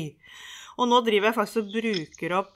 Og 0.78 0.90
nå 0.90 1.02
driver 1.06 1.30
jeg 1.30 1.38
faktisk 1.38 1.64
og 1.64 1.72
bruker 1.74 2.38
opp 2.38 2.54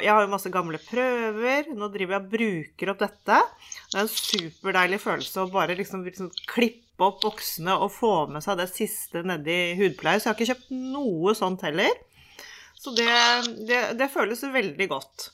Jeg 0.00 0.12
har 0.12 0.22
jo 0.24 0.32
masse 0.32 0.50
gamle 0.52 0.76
prøver. 0.84 1.70
Nå 1.76 1.88
driver 1.92 2.16
jeg 2.16 2.24
og 2.24 2.30
bruker 2.34 2.92
opp 2.92 3.00
dette. 3.00 3.40
Det 3.88 3.96
er 3.96 4.04
en 4.04 4.12
superdeilig 4.12 5.00
følelse 5.00 5.44
å 5.44 5.50
bare 5.52 5.76
liksom, 5.78 6.04
liksom 6.04 6.28
klippe 6.50 7.06
opp 7.06 7.22
boksene 7.24 7.78
og 7.80 7.92
få 7.94 8.14
med 8.32 8.44
seg 8.44 8.60
det 8.60 8.68
siste 8.74 9.24
nedi 9.24 9.58
hudpleie. 9.80 10.20
Så 10.20 10.28
jeg 10.28 10.32
har 10.34 10.38
ikke 10.38 10.50
kjøpt 10.52 10.72
noe 10.92 11.36
sånt 11.38 11.64
heller. 11.64 11.96
Så 12.80 12.92
det, 12.96 13.10
det, 13.68 13.80
det 14.00 14.12
føles 14.12 14.44
veldig 14.52 14.88
godt. 14.92 15.30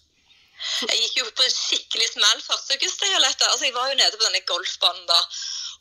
Jeg 0.57 0.99
gikk 1.03 1.19
jo 1.21 1.27
på 1.37 1.45
en 1.45 1.53
skikkelig 1.53 2.07
smell 2.15 2.41
første 2.43 2.79
august. 2.79 3.03
Altså, 3.05 3.67
jeg 3.67 3.75
var 3.77 3.91
jo 3.91 3.99
nede 3.99 4.17
på 4.17 4.25
denne 4.25 4.43
golfbanen 4.49 5.05
da. 5.11 5.19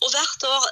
Og 0.03 0.11
hvert 0.11 0.43
år, 0.49 0.65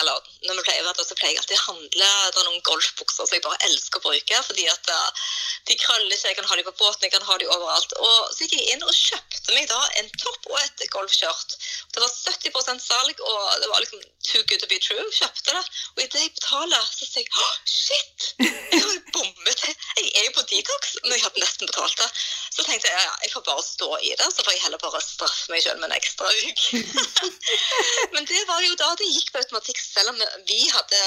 eller 0.00 0.20
når 0.46 0.58
vi 0.58 0.64
pleier 0.66 0.84
hvert 0.84 1.00
år, 1.00 1.08
så 1.08 1.16
pleier 1.18 1.34
jeg 1.34 1.42
alltid 1.42 1.58
å 1.60 1.66
handle 1.70 2.10
det 2.32 2.40
er 2.40 2.48
noen 2.48 2.64
golfbukser 2.66 3.24
som 3.24 3.36
jeg 3.36 3.44
bare 3.44 3.60
elsker 3.68 4.00
å 4.00 4.04
bruke. 4.04 4.42
fordi 4.48 4.66
at 4.70 4.90
eh, 4.92 5.22
de 5.70 5.78
krøller 5.80 6.12
ikke, 6.12 6.28
jeg 6.28 6.38
kan 6.38 6.48
ha 6.50 6.58
dem 6.58 6.68
på 6.68 6.76
båten, 6.82 7.06
jeg 7.06 7.14
kan 7.14 7.26
ha 7.28 7.38
dem 7.40 7.52
overalt. 7.56 7.96
Og 7.96 8.16
Så 8.34 8.44
gikk 8.44 8.58
jeg 8.58 8.74
inn 8.74 8.84
og 8.84 8.94
kjøpte 8.94 9.56
meg 9.56 9.68
da 9.70 9.80
en 10.00 10.10
topp 10.20 10.50
og 10.52 10.58
et 10.60 10.84
golfskjørt. 10.92 11.56
Det 11.94 12.02
var 12.02 12.12
70% 12.12 12.84
salg, 12.84 13.24
og 13.30 13.40
det 13.62 13.70
var 13.72 13.82
liksom 13.82 14.02
too 14.26 14.42
good 14.50 14.60
to 14.60 14.68
be 14.70 14.78
true. 14.82 15.06
Kjøpte 15.18 15.54
det. 15.56 15.64
Og 15.96 16.02
idet 16.04 16.22
jeg 16.26 16.34
betaler, 16.36 16.84
så 16.90 17.08
sier 17.08 17.24
jeg 17.24 17.32
«Åh, 17.32 17.56
shit! 17.70 18.28
Jeg 18.42 18.82
har 18.82 18.92
jo 18.92 19.02
bommet. 19.14 19.64
Jeg 19.96 20.10
er 20.20 20.28
jo 20.28 20.34
på 20.36 20.44
detox, 20.50 20.96
men 21.04 21.16
jeg 21.16 21.24
hadde 21.24 21.42
nesten 21.42 21.70
betalt 21.70 21.96
det. 22.00 22.08
Så 22.56 22.64
tenkte 22.66 22.90
jeg 22.90 23.06
ja, 23.06 23.14
jeg 23.24 23.32
får 23.32 23.44
bare 23.48 23.64
stå 23.64 23.88
i 24.02 24.12
det, 24.18 24.28
så 24.34 24.44
får 24.44 24.54
jeg 24.56 24.62
heller 24.66 24.82
bare 24.82 25.02
straffe 25.04 25.52
meg 25.52 25.64
sjøl 25.64 25.80
med 25.80 25.90
en 25.90 25.96
ekstra 25.96 26.30
uke. 26.30 26.82
Men 28.14 28.28
det 28.28 28.42
var 28.48 28.64
jo 28.68 28.76
da 28.80 28.90
det 28.98 29.08
gikk 29.08 29.32
på 29.32 29.40
automatikk, 29.42 29.80
selv 29.82 30.12
om 30.12 30.20
vi 30.48 30.60
hadde 30.72 31.00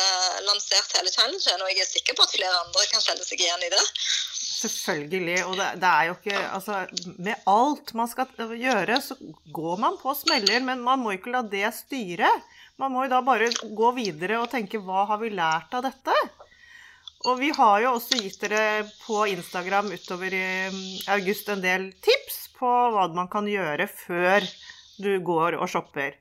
lansert 0.47 0.97
hele 0.97 1.13
challengen. 1.13 1.63
Og 1.63 1.71
jeg 1.71 1.83
er 1.83 1.89
sikker 1.89 2.17
på 2.17 2.25
at 2.25 2.35
flere 2.35 2.61
andre 2.63 2.85
kan 2.91 3.05
kjenne 3.05 3.27
seg 3.27 3.43
igjen 3.45 3.65
i 3.67 3.71
det. 3.73 3.83
Selvfølgelig. 4.59 5.37
Og 5.47 5.55
det, 5.59 5.69
det 5.79 5.89
er 5.89 6.07
jo 6.09 6.15
ikke 6.17 6.39
Altså, 6.49 6.79
med 7.17 7.47
alt 7.49 7.93
man 7.95 8.11
skal 8.11 8.55
gjøre, 8.59 8.99
så 9.03 9.17
går 9.55 9.79
man 9.85 9.99
på 10.01 10.15
smeller, 10.17 10.59
men 10.65 10.83
man 10.83 11.01
må 11.03 11.15
ikke 11.15 11.33
la 11.35 11.43
det 11.45 11.69
styre. 11.77 12.31
Man 12.79 12.93
må 12.93 13.05
jo 13.05 13.13
da 13.13 13.23
bare 13.25 13.51
gå 13.75 13.95
videre 13.97 14.39
og 14.39 14.51
tenke 14.51 14.79
hva 14.83 15.05
har 15.09 15.19
vi 15.23 15.33
lært 15.35 15.73
av 15.75 15.83
dette? 15.87 16.15
Og 17.27 17.35
vi 17.41 17.49
har 17.51 17.81
jo 17.83 17.95
også 17.97 18.19
gitt 18.21 18.39
dere 18.45 18.85
på 19.01 19.25
Instagram 19.27 19.89
utover 19.91 20.31
i 20.31 20.45
mm, 20.71 20.83
august 21.17 21.49
en 21.51 21.63
del 21.63 21.89
tips 21.99 22.45
på 22.55 22.69
hva 22.93 23.09
man 23.11 23.27
kan 23.31 23.47
gjøre 23.47 23.89
før 23.91 24.47
du 24.99 25.11
går 25.27 25.57
og 25.59 25.67
shopper. 25.71 26.15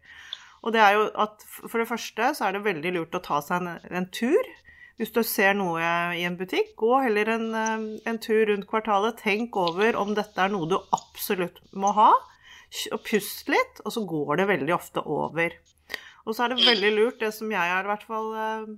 Og 0.64 0.74
det 0.74 0.80
er 0.82 0.96
jo 0.96 1.04
at 1.22 1.44
for 1.60 1.78
det 1.80 1.88
første 1.90 2.32
så 2.34 2.48
er 2.48 2.56
det 2.56 2.64
veldig 2.66 2.94
lurt 2.96 3.18
å 3.18 3.22
ta 3.24 3.42
seg 3.44 3.62
en, 3.62 3.92
en 4.00 4.08
tur. 4.14 4.50
Hvis 4.98 5.12
du 5.14 5.20
ser 5.22 5.54
noe 5.54 5.78
i 6.18 6.24
en 6.26 6.36
butikk, 6.38 6.72
gå 6.80 6.96
heller 7.04 7.28
en, 7.36 7.46
eh, 7.54 7.84
en 8.10 8.18
tur 8.18 8.48
rundt 8.50 8.66
kvartalet. 8.70 9.20
Tenk 9.22 9.54
over 9.56 9.98
om 10.00 10.10
dette 10.18 10.42
er 10.42 10.50
noe 10.50 10.66
du 10.66 10.74
absolutt 10.96 11.60
må 11.70 11.92
ha. 11.94 12.10
Og 12.92 13.04
pust 13.06 13.48
litt, 13.48 13.78
og 13.86 13.94
så 13.94 14.02
går 14.04 14.40
det 14.40 14.48
veldig 14.50 14.74
ofte 14.74 15.04
over. 15.06 15.54
Og 16.26 16.34
så 16.34 16.44
er 16.44 16.52
det 16.52 16.66
veldig 16.66 16.90
lurt, 16.96 17.20
det 17.22 17.30
som 17.36 17.48
jeg 17.54 17.72
har 17.72 17.86
i 17.86 17.88
hvert 17.92 18.04
fall 18.10 18.28
eh, 18.42 18.74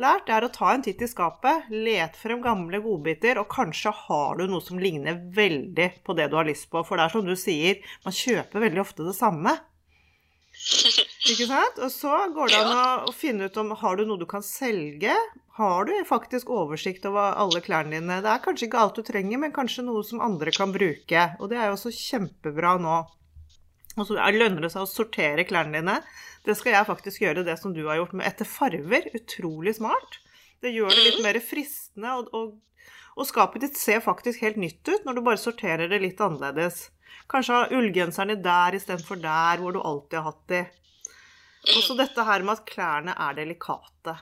lært, 0.00 0.28
det 0.28 0.36
er 0.36 0.46
å 0.46 0.52
ta 0.54 0.70
en 0.72 0.86
titt 0.86 1.02
i 1.02 1.10
skapet. 1.10 1.66
Let 1.74 2.16
frem 2.16 2.40
gamle 2.44 2.78
godbiter, 2.84 3.42
og 3.42 3.50
kanskje 3.52 3.92
har 4.06 4.38
du 4.38 4.46
noe 4.46 4.62
som 4.64 4.78
ligner 4.80 5.18
veldig 5.34 5.90
på 6.06 6.16
det 6.16 6.30
du 6.30 6.38
har 6.38 6.48
lyst 6.48 6.70
på. 6.70 6.86
For 6.86 6.96
det 6.96 7.08
er 7.08 7.16
som 7.18 7.26
du 7.26 7.34
sier, 7.36 7.82
man 8.06 8.16
kjøper 8.16 8.68
veldig 8.68 8.86
ofte 8.86 9.10
det 9.10 9.18
samme. 9.18 9.58
Ikke 11.28 11.48
sant? 11.50 11.78
Og 11.84 11.90
så 11.92 12.14
går 12.34 12.52
det 12.52 12.58
an 12.62 13.04
å, 13.08 13.12
finne 13.12 13.48
ut 13.48 13.60
om 13.60 13.74
har 13.80 13.98
du 13.98 14.04
noe 14.08 14.20
du 14.20 14.26
kan 14.28 14.44
selge. 14.44 15.14
Har 15.58 15.88
du 15.88 15.92
faktisk 16.06 16.50
oversikt 16.54 17.06
over 17.08 17.34
alle 17.42 17.60
klærne 17.64 17.98
dine? 17.98 18.20
Det 18.24 18.30
er 18.30 18.42
kanskje 18.44 18.68
ikke 18.68 18.80
alt 18.82 18.98
du 18.98 19.02
trenger, 19.06 19.40
men 19.42 19.54
kanskje 19.54 19.84
noe 19.86 20.04
som 20.06 20.22
andre 20.24 20.54
kan 20.54 20.72
bruke. 20.74 21.24
Og 21.40 21.50
det 21.50 21.58
er 21.58 21.68
jo 21.70 21.76
også 21.76 21.92
kjempebra 21.94 22.76
nå. 22.82 22.98
Og 23.98 24.06
så 24.06 24.16
er- 24.22 24.38
lønner 24.38 24.62
det 24.62 24.70
seg 24.72 24.84
å 24.86 24.90
sortere 24.90 25.44
klærne 25.48 25.80
dine. 25.80 25.98
Det 26.46 26.56
skal 26.56 26.72
jeg 26.76 26.86
faktisk 26.86 27.24
gjøre, 27.26 27.44
det 27.44 27.58
som 27.58 27.74
du 27.74 27.84
har 27.88 27.98
gjort, 27.98 28.14
med 28.14 28.26
etter 28.26 28.46
farver. 28.46 29.10
Utrolig 29.18 29.74
smart. 29.76 30.20
Det 30.62 30.72
gjør 30.74 30.94
det 30.94 31.04
litt 31.04 31.22
mer 31.22 31.38
fristende, 31.42 32.14
og, 32.18 32.30
og, 32.32 32.54
og 33.18 33.26
skapet 33.26 33.66
ditt 33.66 33.76
ser 33.78 34.00
faktisk 34.02 34.40
helt 34.46 34.56
nytt 34.56 34.86
ut 34.88 35.04
når 35.06 35.18
du 35.18 35.20
bare 35.26 35.42
sorterer 35.42 35.90
det 35.90 36.00
litt 36.02 36.22
annerledes. 36.22 36.88
Kanskje 37.30 37.54
ha 37.58 37.68
ullgenserne 37.74 38.38
der 38.42 38.78
istedenfor 38.78 39.20
der, 39.20 39.60
hvor 39.60 39.74
du 39.74 39.82
alltid 39.82 40.18
har 40.18 40.30
hatt 40.30 40.44
de. 40.50 40.62
Og 41.76 41.84
så 41.84 41.96
dette 41.98 42.24
her 42.24 42.44
med 42.44 42.56
at 42.56 42.66
klærne 42.68 43.14
er 43.14 43.36
delikate. 43.36 44.16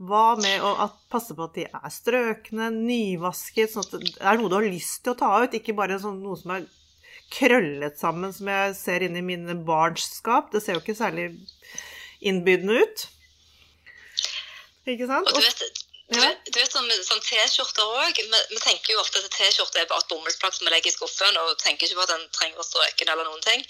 Hva 0.00 0.34
med 0.40 0.62
å 0.64 0.88
passe 1.12 1.34
på 1.36 1.44
at 1.44 1.56
de 1.58 1.66
er 1.68 1.92
strøkne, 1.92 2.70
nyvasket, 2.72 3.72
sånn 3.72 3.84
at 3.84 3.96
det 4.00 4.12
er 4.20 4.40
noe 4.40 4.48
du 4.48 4.56
har 4.56 4.64
lyst 4.64 5.02
til 5.04 5.12
å 5.12 5.20
ta 5.20 5.30
ut, 5.42 5.56
ikke 5.56 5.76
bare 5.76 5.98
sånn, 6.00 6.22
noe 6.24 6.38
som 6.40 6.54
er 6.56 6.68
krøllet 7.30 8.00
sammen, 8.00 8.32
som 8.34 8.48
jeg 8.50 8.74
ser 8.78 9.04
inni 9.06 9.22
mine 9.24 9.56
barns 9.66 10.08
skap. 10.16 10.50
Det 10.54 10.62
ser 10.64 10.78
jo 10.78 10.82
ikke 10.82 10.96
særlig 10.98 11.28
innbydende 12.24 12.80
ut. 12.80 13.06
Ikke 14.88 15.08
sant? 15.10 15.28
Og 15.28 15.36
du 15.36 15.44
vet, 15.44 15.79
du 16.10 16.18
vet, 16.18 16.40
du 16.50 16.58
vet 16.58 16.72
sånn, 16.72 16.90
sånn 17.06 17.22
T-skjorter 17.26 17.92
òg. 18.02 18.18
Vi, 18.18 18.40
vi 18.50 18.62
tenker 18.62 18.94
jo 18.94 19.02
ofte 19.02 19.22
at 19.22 19.30
T-skjorte 19.34 19.82
er 19.82 19.90
bare 19.90 20.02
et 20.02 20.10
bomullsplagg 20.10 20.56
som 20.56 20.66
vi 20.66 20.74
legger 20.74 20.90
i 20.90 20.96
skuffen, 20.96 21.38
og 21.42 21.52
tenker 21.62 21.86
ikke 21.86 22.00
på 22.00 22.06
at 22.06 22.14
den 22.14 22.24
trenger 22.36 22.62
å 22.62 22.66
strøken 22.66 23.12
eller 23.12 23.28
noen 23.28 23.44
ting. 23.46 23.62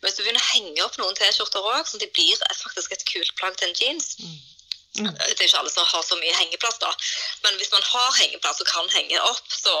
Men 0.00 0.10
hvis 0.10 0.18
du 0.18 0.24
begynner 0.24 0.44
å 0.44 0.50
henge 0.50 0.84
opp 0.84 1.00
noen 1.00 1.16
T-skjorter 1.18 1.70
òg, 1.72 1.86
sånn 1.88 2.02
at 2.02 2.04
de 2.04 2.12
blir 2.18 2.44
faktisk 2.60 2.92
et 2.96 3.08
kult 3.08 3.32
plagg 3.40 3.56
til 3.56 3.70
en 3.70 3.80
jeans 3.80 4.14
Mm. 4.98 5.12
Det 5.12 5.40
er 5.40 5.44
ikke 5.44 5.58
alle 5.60 5.72
som 5.72 5.84
har 5.84 6.04
så 6.04 6.16
mye 6.16 6.34
hengeplass, 6.38 6.78
da. 6.80 6.90
Men 7.44 7.58
hvis 7.60 7.72
man 7.72 7.84
har 7.84 8.14
hengeplass 8.16 8.62
og 8.62 8.70
kan 8.70 8.88
henge 8.94 9.20
opp, 9.28 9.50
så 9.52 9.74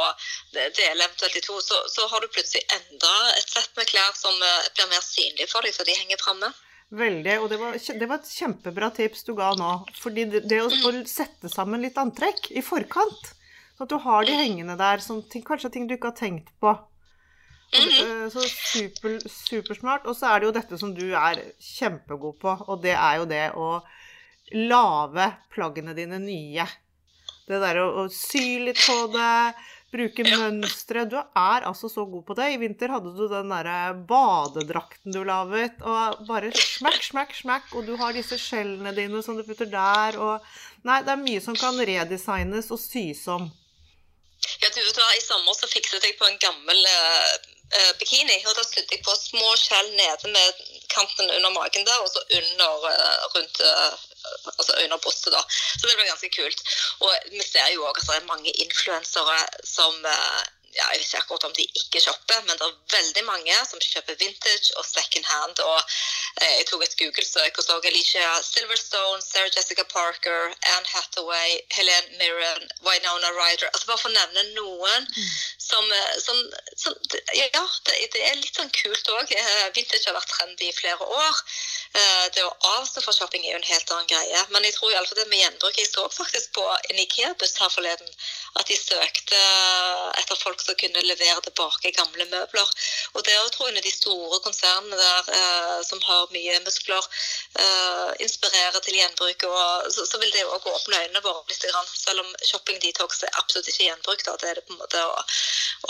dele 0.52 1.06
eventuelt 1.06 1.38
i 1.40 1.44
to, 1.46 1.56
så, 1.64 1.78
så 1.92 2.06
har 2.10 2.20
du 2.20 2.28
plutselig 2.28 2.64
enda 2.76 3.14
et 3.38 3.48
sett 3.48 3.72
med 3.78 3.88
klær 3.88 4.12
som 4.18 4.42
eh, 4.42 4.68
blir 4.76 4.90
mer 4.92 5.04
synlige 5.04 5.48
for 5.52 5.64
deg, 5.64 5.74
så 5.76 5.88
de 5.88 5.96
henger 5.96 6.20
framme. 6.20 6.52
Veldig. 6.94 7.38
Og 7.42 7.48
det 7.50 7.58
var, 7.58 7.74
det 7.74 8.08
var 8.08 8.20
et 8.20 8.30
kjempebra 8.30 8.90
tips 8.94 9.24
du 9.26 9.34
ga 9.38 9.50
nå. 9.58 9.70
Fordi 9.98 10.26
det, 10.30 10.44
det 10.50 10.60
å, 10.62 10.70
sette 11.10 11.50
sammen 11.50 11.82
litt 11.82 11.98
antrekk 11.98 12.50
i 12.54 12.62
forkant, 12.62 13.32
sånn 13.74 13.88
at 13.88 13.94
du 13.94 13.98
har 14.04 14.26
de 14.28 14.36
hengende 14.38 14.78
der, 14.78 15.02
som 15.02 15.22
ting, 15.26 15.44
kanskje 15.46 15.72
ting 15.74 15.88
du 15.90 15.96
ikke 15.96 16.12
har 16.12 16.20
tenkt 16.20 16.52
på. 16.62 16.76
Og, 17.66 17.82
eh, 17.82 18.26
Så 18.30 18.46
super, 18.46 19.18
supersmart. 19.26 20.06
Og 20.06 20.14
så 20.16 20.30
er 20.30 20.40
det 20.40 20.50
jo 20.50 20.56
dette 20.60 20.78
som 20.78 20.94
du 20.94 21.08
er 21.10 21.42
kjempegod 21.58 22.38
på, 22.42 22.54
og 22.68 22.82
det 22.84 22.94
er 22.94 23.20
jo 23.20 23.30
det 23.30 23.46
å 23.58 23.70
lage 24.54 25.30
plaggene 25.50 25.96
dine 25.96 26.20
nye. 26.22 26.68
Det 27.46 27.58
der 27.62 27.82
å, 27.82 27.88
å 28.02 28.08
sy 28.10 28.60
litt 28.62 28.78
på 28.78 29.10
det, 29.10 29.54
bruke 29.96 30.26
mønstre. 30.28 31.04
Du 31.10 31.16
er 31.18 31.66
altså 31.66 31.90
så 31.90 32.04
god 32.08 32.24
på 32.28 32.36
det. 32.38 32.52
I 32.54 32.60
vinter 32.60 32.92
hadde 32.94 33.14
du 33.16 33.26
den 33.32 33.50
derre 33.52 33.96
badedrakten 34.08 35.16
du 35.16 35.22
laget, 35.26 35.80
og 35.82 36.22
bare 36.28 36.52
smakk, 36.54 37.02
smakk, 37.10 37.36
smakk, 37.40 37.74
og 37.74 37.88
du 37.88 37.96
har 38.00 38.16
disse 38.16 38.38
skjellene 38.40 38.94
dine 38.96 39.24
som 39.24 39.38
du 39.38 39.44
putter 39.46 39.70
der, 39.72 40.20
og 40.20 40.56
Nei, 40.86 41.00
det 41.02 41.10
er 41.10 41.18
mye 41.18 41.40
som 41.42 41.56
kan 41.58 41.74
redesignes 41.88 42.68
og 42.70 42.78
sys 42.78 43.24
om. 43.32 43.48
Ja, 44.62 44.68
du 44.70 44.78
vet 44.78 44.98
hva, 45.00 45.06
I 45.16 45.22
sommer 45.24 45.56
så 45.56 45.66
fikset 45.66 46.04
jeg 46.04 46.14
på 46.18 46.28
en 46.28 46.38
gammel 46.38 46.78
eh, 46.90 47.32
eh, 47.74 47.92
bikini. 47.98 48.36
og 48.46 48.54
Da 48.54 48.62
sydde 48.62 48.94
jeg 48.94 49.02
på 49.02 49.16
små 49.18 49.48
skjell 49.58 49.88
nede 49.96 50.30
med 50.30 50.60
kanten 50.92 51.32
under 51.38 51.50
magen 51.56 51.88
der, 51.88 52.04
og 52.04 52.12
så 52.12 52.22
under 52.38 52.86
eh, 52.92 53.24
rundt 53.34 53.62
eh, 53.66 54.04
altså 54.52 54.76
under 54.84 55.00
brystet. 55.02 55.32
da. 55.32 55.42
Så 55.50 55.86
det 55.86 55.96
ble 55.96 56.08
ganske 56.08 56.32
kult. 56.36 56.62
Og 57.04 57.32
vi 57.32 57.42
ser 57.44 57.72
jo 57.74 57.86
òg 57.86 58.00
at 58.00 58.08
det 58.08 58.16
er 58.18 58.30
mange 58.30 58.54
influensere 58.64 59.38
som 59.64 60.06
eh, 60.12 60.42
ja, 60.78 60.86
Jeg 60.92 60.98
vet 61.00 61.06
ikke 61.06 61.22
akkurat 61.22 61.44
om 61.48 61.54
de 61.56 61.64
ikke 61.80 62.00
shopper, 62.04 62.40
men 62.46 62.58
det 62.58 62.66
er 62.66 62.74
veldig 62.96 63.24
mange 63.24 63.56
som 63.70 63.80
kjøper 63.80 64.18
vintage 64.20 64.74
og 64.76 64.84
second 64.84 65.26
hand. 65.32 65.58
og 65.64 65.80
eh, 66.42 66.54
Jeg 66.58 66.66
tok 66.70 66.84
et 66.84 66.96
Google-søk 67.00 67.58
og 67.58 67.64
så 67.64 67.78
Alicia 67.90 68.28
Silverstone, 68.42 69.22
Sarah 69.22 69.52
Jessica 69.56 69.84
Parker, 69.92 70.52
Anne 70.74 70.90
Hathaway, 70.94 71.60
Helene 71.76 72.18
Mirren, 72.20 72.68
Winona 72.86 73.30
Ryder 73.38 73.68
altså 73.72 73.86
Bare 73.86 74.02
for 74.02 74.10
å 74.10 74.16
nevne 74.16 74.44
noen 74.58 75.08
som, 75.68 75.84
eh, 75.92 76.18
som, 76.26 76.42
som 76.76 76.94
Ja, 77.34 77.64
det, 77.86 77.96
det 78.14 78.22
er 78.28 78.38
litt 78.40 78.56
sånn 78.58 78.72
kult 78.74 79.08
òg. 79.16 79.32
Vintage 79.76 80.06
har 80.08 80.16
vært 80.18 80.32
trendy 80.34 80.68
i 80.70 80.76
flere 80.76 81.08
år. 81.22 81.42
Eh, 81.96 82.26
Det 82.36 82.44
å 82.44 82.52
avstå 82.76 83.02
fra 83.04 83.14
shopping 83.16 83.44
er 83.46 83.54
jo 83.54 83.60
en 83.62 83.70
helt 83.70 83.92
annen 83.94 84.10
greie. 84.10 84.44
Men 84.52 84.66
jeg 84.66 84.76
tror 84.76 84.92
i 84.92 84.98
alle 84.98 85.08
fall 85.08 85.22
det 85.22 85.28
med 85.30 85.40
gjenbruk 85.40 85.78
Jeg 85.80 85.88
så 85.90 86.04
faktisk 86.12 86.52
på 86.58 86.64
en 86.76 87.00
Ikea-buss 87.06 87.56
her 87.62 87.72
forleden 87.72 88.10
at 88.60 88.68
de 88.68 88.76
søkte 88.76 89.40
etter 90.20 90.38
folk 90.40 90.62
som 90.66 90.76
kunne 90.80 91.02
levere 91.06 91.40
tilbake 91.46 91.94
gamle 91.96 92.26
møbler. 92.32 92.74
Og 93.14 93.24
det 93.24 93.32
er 93.34 93.40
jo, 93.40 93.52
tror 93.54 93.70
jeg, 93.72 93.84
de 93.86 93.92
store 93.94 94.40
konsernene 94.44 94.98
der 95.00 95.30
eh, 95.38 95.76
som 95.86 96.02
har 96.06 96.26
mye 96.34 96.58
muskler, 96.66 97.06
eh, 97.62 98.10
inspirerer 98.26 98.80
til 98.84 98.98
gjenbruk, 98.98 99.46
og, 99.48 99.88
så, 99.94 100.06
så 100.10 100.20
vil 100.22 100.32
det 100.34 100.44
òg 100.50 100.66
åpne 100.74 101.02
øynene 101.06 101.22
våre 101.24 101.44
litt. 101.50 101.62
Grann. 101.66 101.88
Selv 101.96 102.22
om 102.22 102.28
shopping 102.46 102.76
detox 102.82 103.22
er 103.26 103.32
absolutt 103.40 103.70
ikke 103.72 103.88
gjenbruk. 103.88 104.20
Da. 104.26 104.36
Det 104.42 104.50
er 104.50 104.58
det 104.60 104.66
på 104.68 104.74
en 104.76 104.82
måte 104.82 105.00
å, 105.02 105.16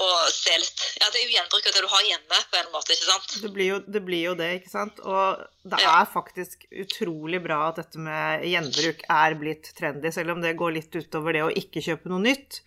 å 0.04 0.06
se 0.32 0.54
litt 0.60 0.84
Ja, 1.00 1.08
det 1.12 1.20
er 1.20 1.26
jo 1.26 1.34
gjenbruk 1.36 1.66
av 1.68 1.74
det 1.76 1.82
du 1.84 1.90
har 1.92 2.06
hjemme, 2.08 2.38
på 2.52 2.60
en 2.60 2.70
måte, 2.72 2.94
ikke 2.94 3.08
sant? 3.10 3.34
Det 3.42 3.50
blir, 3.52 3.68
jo, 3.74 3.80
det 3.96 4.02
blir 4.06 4.22
jo 4.30 4.34
det, 4.38 4.48
ikke 4.60 4.72
sant? 4.72 5.02
Og 5.04 5.42
det 5.66 5.80
Ja. 5.82 5.92
er 6.00 6.08
faktisk 6.12 6.64
utrolig 6.70 7.40
bra 7.44 7.58
at 7.68 7.80
dette 7.82 8.00
med 8.00 8.44
gjenbruk 8.46 9.02
er 9.10 9.36
blitt 9.40 9.72
trendy, 9.78 10.12
selv 10.14 10.36
om 10.36 10.42
det 10.44 10.54
går 10.58 10.76
litt 10.78 10.94
utover 10.96 11.36
det 11.36 11.44
å 11.44 11.52
ikke 11.62 11.82
kjøpe 11.84 12.12
noe 12.12 12.22
nytt. 12.24 12.60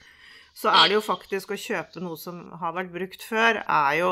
Så 0.60 0.67
er 0.74 0.89
det 0.89 0.98
jo 0.98 1.06
faktisk 1.06 1.54
å 1.54 1.60
kjøpe 1.60 2.02
noe 2.04 2.19
som 2.19 2.41
har 2.60 2.76
vært 2.76 2.91
brukt 2.91 3.24
før, 3.24 3.62
er 3.63 3.93
jo 4.02 4.12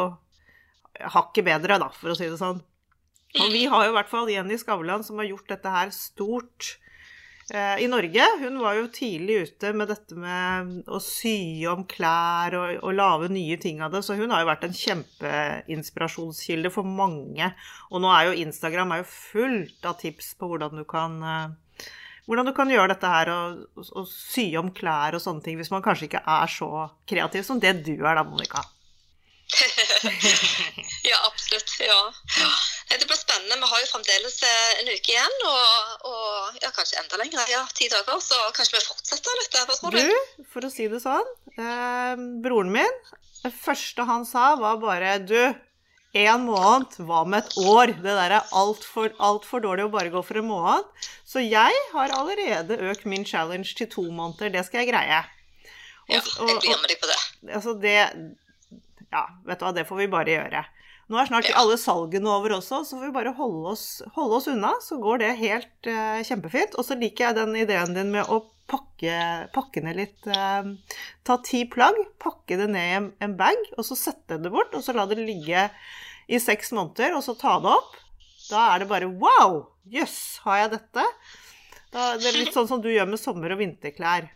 hakket 1.18 1.46
bedre, 1.48 1.78
da, 1.82 1.90
for 1.92 2.14
å 2.14 2.18
si 2.18 2.30
det 2.30 2.40
sånn. 2.40 2.62
Og 3.38 3.52
vi 3.52 3.66
har 3.68 3.86
jo 3.86 3.92
i 3.92 3.96
hvert 3.98 4.10
fall 4.10 4.30
Jenny 4.32 4.56
Skavlan 4.60 5.04
som 5.04 5.20
har 5.20 5.28
gjort 5.28 5.50
dette 5.52 5.74
her 5.74 5.92
stort 5.92 6.78
eh, 7.52 7.84
i 7.84 7.90
Norge. 7.92 8.24
Hun 8.40 8.62
var 8.64 8.78
jo 8.80 8.88
tidlig 8.96 9.42
ute 9.50 9.74
med 9.76 9.92
dette 9.92 10.16
med 10.16 10.88
å 10.88 11.02
sy 11.04 11.66
om 11.70 11.84
klær 11.90 12.56
og, 12.56 12.80
og 12.80 12.96
lage 12.96 13.30
nye 13.36 13.60
ting 13.62 13.84
av 13.84 13.92
det, 13.94 14.06
så 14.08 14.16
hun 14.16 14.32
har 14.32 14.46
jo 14.46 14.52
vært 14.54 14.66
en 14.70 14.80
kjempeinspirasjonskilde 14.80 16.72
for 16.74 16.88
mange. 16.88 17.52
Og 17.92 18.02
nå 18.02 18.14
er 18.16 18.30
jo 18.30 18.42
Instagram 18.48 18.96
er 18.96 19.04
jo 19.04 19.12
fullt 19.12 19.92
av 19.92 20.00
tips 20.00 20.32
på 20.40 20.54
hvordan 20.54 20.80
du 20.80 20.88
kan 20.88 21.20
eh, 21.20 21.48
hvordan 22.28 22.50
du 22.50 22.54
kan 22.56 22.72
gjøre 22.72 22.92
dette 22.94 23.10
her 23.12 23.32
og, 23.34 23.62
og, 23.80 23.92
og 24.02 24.08
sy 24.12 24.50
om 24.60 24.74
klær 24.76 25.16
og 25.16 25.24
sånne 25.24 25.46
ting, 25.46 25.60
hvis 25.60 25.72
man 25.74 25.84
kanskje 25.86 26.10
ikke 26.10 26.26
er 26.28 26.52
så 26.52 26.72
kreativ 27.10 27.46
som 27.48 27.62
det 27.64 27.78
du 27.88 27.96
er 27.98 28.20
da, 28.20 28.26
Monica. 28.28 28.64
Ja, 31.08 31.18
absolutt. 31.24 31.72
Ja. 31.80 32.14
Ja. 32.40 32.50
Det 32.90 33.08
blir 33.08 33.20
spennende. 33.20 33.56
Vi 33.62 33.70
har 33.72 33.80
jo 33.80 33.88
fremdeles 33.92 34.42
eh, 34.44 34.74
en 34.82 34.90
uke 34.92 35.14
igjen, 35.14 35.38
og, 35.48 35.94
og 36.10 36.58
ja, 36.62 36.72
kanskje 36.76 37.00
enda 37.02 37.20
lenger. 37.22 37.46
Ja, 37.52 37.62
ti 37.76 37.88
dager. 37.92 38.20
Så 38.24 38.40
kanskje 38.56 38.78
vi 38.78 38.84
fortsetter 38.90 39.40
litt. 39.42 39.56
Hva 39.70 39.78
tror 39.80 39.96
du? 39.96 40.02
Du, 40.04 40.44
for 40.52 40.68
å 40.68 40.72
si 40.72 40.90
det 40.92 41.00
sånn, 41.04 41.32
eh, 41.56 42.14
broren 42.44 42.74
min, 42.76 43.00
det 43.44 43.54
første 43.56 44.08
han 44.08 44.28
sa 44.28 44.50
var 44.60 44.80
bare 44.84 45.18
Du, 45.24 45.40
en 46.14 46.46
måned, 46.48 46.96
hva 47.06 47.26
med 47.28 47.44
et 47.44 47.58
år? 47.68 47.88
Det 48.02 48.04
der 48.16 48.32
er 48.40 48.52
altfor 48.56 49.12
alt 49.20 49.46
for 49.46 49.60
dårlig 49.62 49.86
å 49.88 49.92
bare 49.92 50.10
gå 50.14 50.24
for 50.26 50.38
en 50.40 50.48
måned. 50.48 50.86
Så 51.28 51.44
jeg 51.44 51.74
har 51.94 52.10
allerede 52.16 52.78
økt 52.90 53.06
min 53.06 53.26
challenge 53.26 53.76
til 53.76 53.88
to 53.88 54.04
måneder. 54.12 54.52
Det 54.52 54.66
skal 54.66 54.86
jeg 54.86 54.94
greie. 54.94 55.24
Ja, 56.08 56.16
jeg 56.16 56.22
og- 56.40 56.62
blir 56.62 56.82
med 56.82 56.88
deg 56.90 57.00
på 57.02 57.08
det. 57.12 57.54
Altså, 57.56 57.80
det 57.82 58.36
Ja, 59.12 59.26
vet 59.46 59.60
du 59.60 59.66
hva, 59.66 59.74
det 59.74 59.88
får 59.88 59.98
vi 59.98 60.08
bare 60.08 60.26
gjøre. 60.26 60.66
Nå 61.10 61.18
er 61.22 61.26
snart 61.28 61.48
Ja. 61.48 61.56
alle 61.62 61.78
salgene 61.78 62.28
over 62.28 62.50
også, 62.58 62.84
så 62.84 62.98
får 63.00 63.06
vi 63.06 63.12
bare 63.12 63.34
holde 63.34 63.70
oss, 63.72 64.02
holde 64.16 64.36
oss 64.36 64.48
unna. 64.48 64.74
Så 64.82 65.00
går 65.00 65.20
det 65.20 65.38
helt 65.38 65.88
eh, 65.88 66.20
kjempefint. 66.24 66.76
Og 66.78 66.84
så 66.84 67.00
liker 67.00 67.28
jeg 67.28 67.36
den 67.36 67.56
ideen 67.56 67.94
din 67.94 68.12
med 68.12 68.26
å 68.28 68.44
pakke, 68.68 69.18
pakke 69.56 69.84
ned 69.84 69.98
litt 70.00 70.28
eh, 70.32 70.70
Ta 71.28 71.38
ti 71.46 71.64
plagg, 71.72 71.98
pakke 72.22 72.60
det 72.60 72.70
ned 72.74 72.90
i 72.90 72.98
en, 73.00 73.10
en 73.24 73.36
bag, 73.40 73.60
og 73.78 73.88
så 73.88 73.98
sette 74.00 74.40
det 74.44 74.52
bort, 74.54 74.76
og 74.76 74.84
så 74.86 74.96
la 74.96 75.08
det 75.10 75.20
ligge 75.22 75.68
i 76.28 76.40
seks 76.44 76.74
måneder, 76.76 77.16
og 77.16 77.24
så 77.26 77.38
ta 77.40 77.58
det 77.64 77.72
opp. 77.72 77.96
Da 78.48 78.70
er 78.74 78.84
det 78.84 78.90
bare 78.92 79.12
wow! 79.12 79.62
Jøss, 79.92 80.40
har 80.44 80.66
jeg 80.66 80.74
dette? 80.78 81.06
Da, 81.94 82.16
det 82.20 82.28
er 82.28 82.42
litt 82.42 82.56
sånn 82.56 82.68
som 82.68 82.82
du 82.84 82.90
gjør 82.92 83.08
med 83.10 83.22
sommer- 83.22 83.56
og 83.56 83.62
vinterklær. 83.62 84.28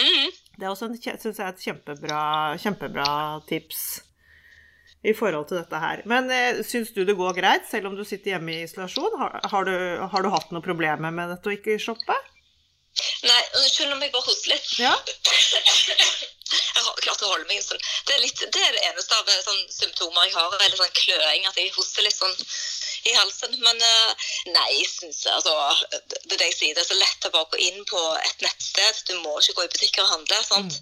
Mhm. 0.00 0.38
Det 0.56 0.64
er 0.64 0.70
også 0.70 0.88
en, 0.88 0.96
synes 1.00 1.38
jeg 1.40 1.48
et 1.48 1.62
kjempebra, 1.64 2.22
kjempebra 2.60 3.06
tips 3.48 4.02
i 5.02 5.14
forhold 5.16 5.48
til 5.50 5.58
dette 5.58 5.80
her. 5.80 6.02
Men 6.08 6.28
eh, 6.32 6.60
syns 6.66 6.92
du 6.94 7.02
det 7.08 7.16
går 7.18 7.34
greit, 7.36 7.64
selv 7.68 7.90
om 7.90 7.96
du 7.96 8.04
sitter 8.06 8.36
hjemme 8.36 8.52
i 8.54 8.66
isolasjon? 8.66 9.16
Har, 9.20 9.40
har, 9.52 9.68
du, 9.68 9.76
har 10.12 10.24
du 10.24 10.30
hatt 10.32 10.52
noen 10.52 10.64
problemer 10.64 11.14
med 11.14 11.32
dette 11.32 11.50
å 11.50 11.56
ikke 11.56 11.80
shoppe? 11.82 12.16
Nei, 13.22 13.40
unnskyld 13.60 13.94
om 13.94 14.02
jeg 14.04 14.12
bare 14.12 14.28
hoster 14.28 14.54
litt. 14.54 14.70
Ja. 14.78 14.94
Jeg 16.52 16.84
har 16.84 16.98
klart 17.00 17.22
å 17.24 17.30
holde 17.30 17.48
meg 17.48 17.62
sånn. 17.64 17.80
Det 18.06 18.14
er, 18.14 18.20
litt, 18.20 18.40
det 18.42 18.60
er 18.60 18.74
det 18.76 18.82
eneste 18.90 19.16
av 19.16 19.28
eh, 19.30 19.40
sånn, 19.44 19.62
symptomer 19.72 20.26
jeg 20.26 20.34
har. 20.36 20.52
er 20.58 20.68
litt 20.68 20.80
sånn 20.80 20.96
kløing, 20.98 21.46
at 21.48 21.56
jeg 21.56 21.72
hoster 21.72 22.04
litt 22.04 22.16
sånn 22.16 22.34
i 23.08 23.14
halsen. 23.16 23.56
Men 23.62 23.80
eh, 23.86 24.26
nei, 24.52 24.68
jeg 24.82 25.12
altså, 25.32 25.54
det 25.90 26.34
er 26.34 26.42
det 26.42 26.50
jeg 26.50 26.58
sier. 26.58 26.74
Det 26.76 26.84
er 26.84 26.90
så 26.90 26.98
lett 26.98 27.28
å 27.28 27.32
bare 27.34 27.48
gå 27.54 27.62
inn 27.68 27.80
på 27.88 28.02
et 28.20 28.44
nettsted. 28.44 29.00
Du 29.08 29.14
må 29.22 29.38
ikke 29.40 29.56
gå 29.58 29.66
i 29.66 29.72
butikker 29.74 30.04
og 30.04 30.12
handle. 30.16 30.42
sant? 30.46 30.78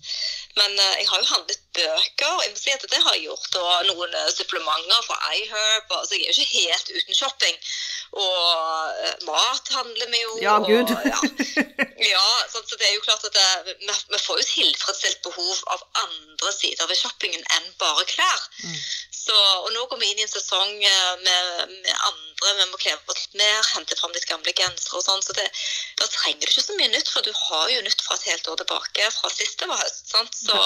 Men 0.58 0.74
eh, 0.74 0.96
jeg 1.02 1.08
har 1.12 1.22
jo 1.22 1.30
handlet 1.30 1.62
bøker. 1.78 2.42
Jeg 2.44 2.54
må 2.54 2.62
si 2.64 2.74
at 2.74 2.86
det 2.90 3.02
har 3.06 3.16
jeg 3.16 3.28
gjort. 3.28 3.60
Og 3.62 3.90
noen 3.92 4.18
supplementer 4.34 5.06
fra 5.06 5.20
iHerb. 5.36 5.96
Altså, 6.00 6.18
jeg 6.18 6.26
er 6.26 6.34
jo 6.34 6.46
ikke 6.48 6.66
helt 6.66 6.94
uten 6.98 7.20
shopping. 7.22 7.62
Og 8.10 9.02
eh, 9.06 9.16
mat 9.26 9.68
handler 9.76 10.08
vi 10.10 10.22
jo. 10.22 10.32
Ja, 10.42 10.56
gud. 10.58 10.90
Og, 10.90 11.04
ja. 11.06 11.20
Ja, 12.10 12.26
sant, 12.48 12.64
så 12.64 12.78
det 12.80 12.86
er 12.88 12.94
jo 12.96 13.04
klart 13.04 13.24
at 13.28 13.34
det, 13.36 13.48
vi, 13.68 13.74
vi 13.84 14.18
får 14.18 14.40
jo 14.40 14.46
tilfredsstilt 14.48 15.20
behov 15.26 15.58
av 15.74 15.84
andre 16.00 16.52
sider 16.56 16.88
ved 16.88 16.96
shoppingen 16.96 17.44
enn 17.56 17.68
bare 17.78 18.06
klær. 18.08 18.46
Mm. 18.64 18.78
Så, 19.20 19.36
og 19.36 19.68
nå 19.74 19.84
går 19.90 20.00
vi 20.00 20.08
inn 20.10 20.22
i 20.22 20.24
en 20.24 20.32
sesong 20.32 20.70
eh, 20.80 21.10
med, 21.20 21.74
med 21.84 21.90
andre, 22.08 22.54
vi 22.56 22.66
må 22.70 22.78
kle 22.80 22.94
oss 23.12 23.26
mer, 23.36 23.58
hente 23.74 23.98
fram 23.98 24.14
litt 24.16 24.26
gamle 24.30 24.54
gensere 24.56 24.96
og 24.96 25.04
sånn. 25.04 25.20
Så 25.22 25.36
det, 25.36 25.44
da 26.00 26.08
trenger 26.08 26.46
du 26.46 26.48
ikke 26.48 26.64
så 26.64 26.76
mye 26.78 26.92
nytt, 26.94 27.10
for 27.12 27.26
du 27.26 27.30
har 27.36 27.66
jo 27.74 27.82
nytt 27.84 28.00
fra 28.06 28.16
et 28.16 28.28
helt 28.30 28.48
år 28.48 28.62
tilbake, 28.62 29.10
fra 29.18 29.32
sist 29.34 29.60
det 29.60 29.68
var 29.68 29.82
høst. 29.84 30.08
sant? 30.08 30.40
Så, 30.40 30.56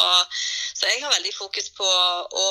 så 0.79 0.87
jeg 0.87 1.03
har 1.03 1.13
veldig 1.17 1.35
fokus 1.35 1.73
på 1.75 1.89
å, 1.89 2.47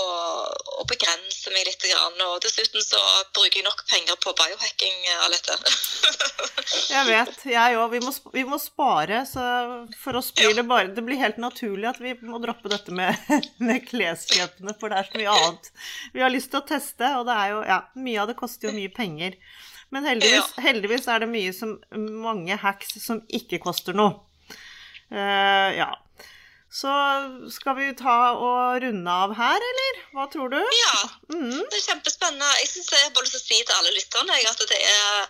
å 0.84 0.86
begrense 0.92 1.56
meg 1.56 1.70
litt. 1.70 1.80
Grann, 1.84 2.20
og 2.28 2.38
dessuten 2.44 2.80
så 2.80 3.00
bruker 3.36 3.60
jeg 3.60 3.66
nok 3.66 3.82
penger 3.90 4.16
på 4.24 4.32
biohacking, 4.40 4.83
Alette. 5.24 5.58
Jeg 6.94 7.06
vet, 7.08 7.42
jeg 7.50 7.76
òg. 7.78 7.92
Vi, 7.94 8.00
vi 8.34 8.44
må 8.48 8.58
spare, 8.62 9.24
så 9.28 9.44
for 10.00 10.18
oss 10.20 10.30
blir 10.36 10.50
Ja. 10.52 10.56
det 10.58 10.64
bare 10.70 10.92
Det 10.96 11.04
blir 11.06 11.20
helt 11.20 11.38
naturlig 11.42 11.88
at 11.90 12.00
vi 12.02 12.14
må 12.28 12.40
droppe 12.44 12.70
dette 12.72 12.94
med, 12.96 13.18
med 13.68 13.84
kleskjøpene, 13.88 14.76
for 14.80 14.94
det 14.94 15.00
er 15.00 15.10
så 15.10 15.20
mye 15.22 15.36
annet 15.38 15.70
vi 16.14 16.24
har 16.24 16.34
lyst 16.34 16.52
til 16.54 16.62
å 16.62 16.68
teste, 16.68 17.10
og 17.20 17.28
det 17.30 17.36
er 17.40 17.54
jo 17.54 17.62
Ja, 17.70 17.80
mye 17.96 18.22
av 18.24 18.30
det 18.32 18.38
koster 18.40 18.70
jo 18.70 18.76
mye 18.78 18.92
penger. 18.94 19.38
Men 19.94 20.08
heldigvis, 20.10 20.54
heldigvis 20.66 21.08
er 21.12 21.24
det 21.24 21.30
mye 21.34 21.54
som 21.54 21.76
Mange 22.24 22.58
hacks 22.62 22.96
som 23.04 23.22
ikke 23.30 23.62
koster 23.64 23.94
noe. 23.98 24.20
Uh, 25.14 25.70
ja. 25.78 25.90
Så 26.74 26.90
skal 27.54 27.76
vi 27.78 27.92
ta 27.94 28.16
og 28.34 28.82
runde 28.82 29.12
av 29.26 29.36
her, 29.38 29.66
eller? 29.72 30.00
Hva 30.16 30.26
tror 30.34 30.50
du? 30.50 30.58
Ja, 30.58 30.96
Mm. 31.34 31.60
det 31.70 31.78
er 31.78 31.86
kjempespennende. 31.92 32.50
Jeg 32.62 32.70
syns 32.72 32.90
jeg 32.92 33.04
har 33.04 33.14
bare 33.14 33.28
lyst 33.28 33.36
til 33.38 33.44
å 33.44 33.48
si 33.48 33.60
til 33.64 33.76
alle 33.78 33.94
lytterne 33.94 34.40
at 34.50 34.64
det 34.72 34.80
er 34.82 35.28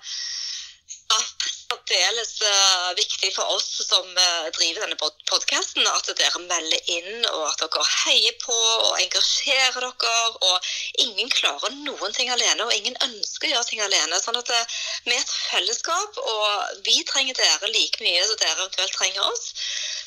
særdeles 1.73 2.41
eh, 2.41 2.95
viktig 2.97 3.31
for 3.35 3.55
oss 3.55 3.81
som 3.87 4.05
eh, 4.17 4.49
driver 4.55 4.83
denne 4.83 4.97
podkasten, 5.29 5.85
at 5.87 6.09
dere 6.17 6.41
melder 6.45 6.91
inn, 6.91 7.25
og 7.31 7.47
at 7.49 7.63
dere 7.63 7.85
heier 8.05 8.35
på 8.41 8.53
og 8.53 8.99
engasjerer 9.01 9.79
dere. 9.79 10.13
Og 10.43 10.67
ingen 11.05 11.29
klarer 11.29 11.73
noen 11.87 12.13
ting 12.13 12.29
alene, 12.33 12.65
og 12.65 12.73
ingen 12.75 12.97
ønsker 13.05 13.49
å 13.49 13.53
gjøre 13.55 13.69
ting 13.69 13.81
alene. 13.81 14.19
sånn 14.21 14.37
at 14.39 14.49
eh, 14.53 14.77
vi 15.07 15.15
er 15.15 15.23
et 15.23 15.35
fellesskap, 15.49 16.17
og 16.17 16.83
vi 16.85 17.01
trenger 17.09 17.37
dere 17.39 17.71
like 17.73 18.03
mye 18.03 18.27
som 18.27 18.37
dere 18.37 18.59
eventuelt 18.59 18.97
trenger 18.97 19.25
oss. 19.31 19.49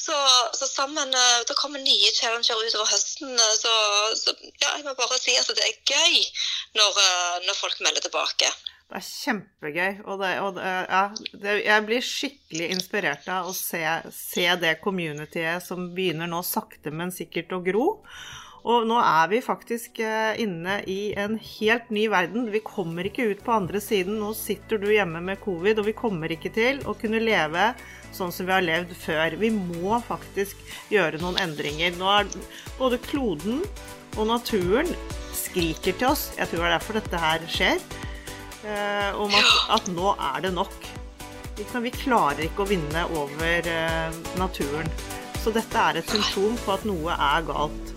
Så, 0.07 0.15
så 0.55 0.69
sammen 0.71 1.11
Det 1.49 1.57
kommer 1.59 1.83
nye 1.83 2.13
challenger 2.15 2.61
utover 2.63 2.87
høsten. 2.93 3.35
Så, 3.59 3.73
så 4.15 4.37
ja, 4.63 4.77
jeg 4.77 4.87
må 4.87 4.95
bare 4.95 5.19
si 5.19 5.35
at 5.35 5.51
det 5.51 5.67
er 5.67 5.83
gøy 5.83 6.23
når, 6.79 7.03
når 7.49 7.59
folk 7.59 7.83
melder 7.83 8.07
tilbake. 8.07 8.53
Det 8.87 9.01
er 9.01 9.07
kjempegøy. 9.07 9.93
Og, 10.07 10.21
det, 10.23 10.33
og 10.45 10.57
det, 10.59 10.73
ja, 10.87 11.03
det, 11.43 11.55
jeg 11.67 11.85
blir 11.89 12.07
skikkelig 12.07 12.71
inspirert 12.77 13.29
av 13.35 13.51
å 13.51 13.55
se, 13.57 13.83
se 14.15 14.47
det 14.63 14.77
communityet 14.85 15.65
som 15.65 15.89
begynner 15.97 16.31
nå 16.31 16.43
sakte, 16.47 16.95
men 16.95 17.15
sikkert 17.15 17.57
å 17.57 17.63
gro. 17.67 17.87
Og 18.67 18.87
nå 18.87 18.97
er 18.99 19.29
vi 19.31 19.39
faktisk 19.43 20.01
eh, 20.03 20.39
inne 20.43 20.81
i 20.91 21.13
en 21.19 21.37
helt 21.39 21.91
ny 21.95 22.07
verden. 22.11 22.49
Vi 22.51 22.63
kommer 22.67 23.07
ikke 23.07 23.29
ut 23.31 23.45
på 23.47 23.55
andre 23.55 23.83
siden. 23.83 24.19
Nå 24.23 24.33
sitter 24.39 24.79
du 24.83 24.89
hjemme 24.91 25.23
med 25.23 25.43
covid, 25.43 25.83
og 25.83 25.91
vi 25.91 25.95
kommer 25.95 26.35
ikke 26.35 26.51
til 26.55 26.81
å 26.87 26.95
kunne 26.99 27.23
leve 27.23 27.69
sånn 28.15 28.35
som 28.35 28.47
vi 28.47 28.55
har 28.55 28.67
levd 28.67 28.95
før. 28.99 29.39
Vi 29.39 29.53
må 29.55 30.01
faktisk 30.07 30.63
gjøre 30.95 31.23
noen 31.23 31.39
endringer. 31.43 31.95
Nå 31.99 32.11
er 32.21 32.35
både 32.79 33.03
kloden 33.07 33.63
og 34.17 34.27
naturen 34.31 34.91
skriker 35.37 35.95
til 35.95 36.11
oss. 36.11 36.33
Jeg 36.39 36.51
tror 36.51 36.65
det 36.65 36.69
er 36.71 36.79
derfor 36.79 36.99
dette 36.99 37.23
her 37.23 37.51
skjer 37.51 37.83
eh, 38.67 39.19
om 39.19 39.33
at, 39.35 39.53
at 39.79 39.91
nå 39.95 40.13
er 40.35 40.47
det 40.47 40.53
nok. 40.57 40.77
Liksom, 41.57 41.85
vi 41.87 41.93
klarer 41.95 42.47
ikke 42.47 42.67
å 42.67 42.69
vinne 42.69 43.07
over 43.17 43.71
eh, 43.73 44.19
naturen. 44.41 44.91
Så 45.41 45.53
dette 45.55 45.79
er 45.79 46.01
et 46.01 46.11
symptom 46.11 46.57
på 46.65 46.75
at 46.75 46.87
noe 46.89 47.15
er 47.15 47.47
galt. 47.47 47.93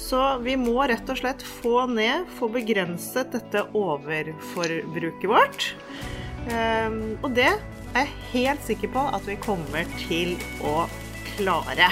Så 0.00 0.20
vi 0.44 0.54
må 0.60 0.76
rett 0.86 1.08
og 1.10 1.18
slett 1.18 1.42
få 1.42 1.86
ned, 1.90 2.28
få 2.38 2.48
begrenset 2.52 3.32
dette 3.34 3.64
overforbruket 3.74 5.28
vårt. 5.30 5.70
Eh, 6.46 7.00
og 7.20 7.32
det 7.36 7.50
er 7.50 8.04
jeg 8.04 8.12
helt 8.32 8.66
sikker 8.68 8.92
på 8.94 9.06
at 9.18 9.26
vi 9.26 9.40
kommer 9.42 9.88
til 10.06 10.36
å 10.64 10.84
klare. 11.34 11.90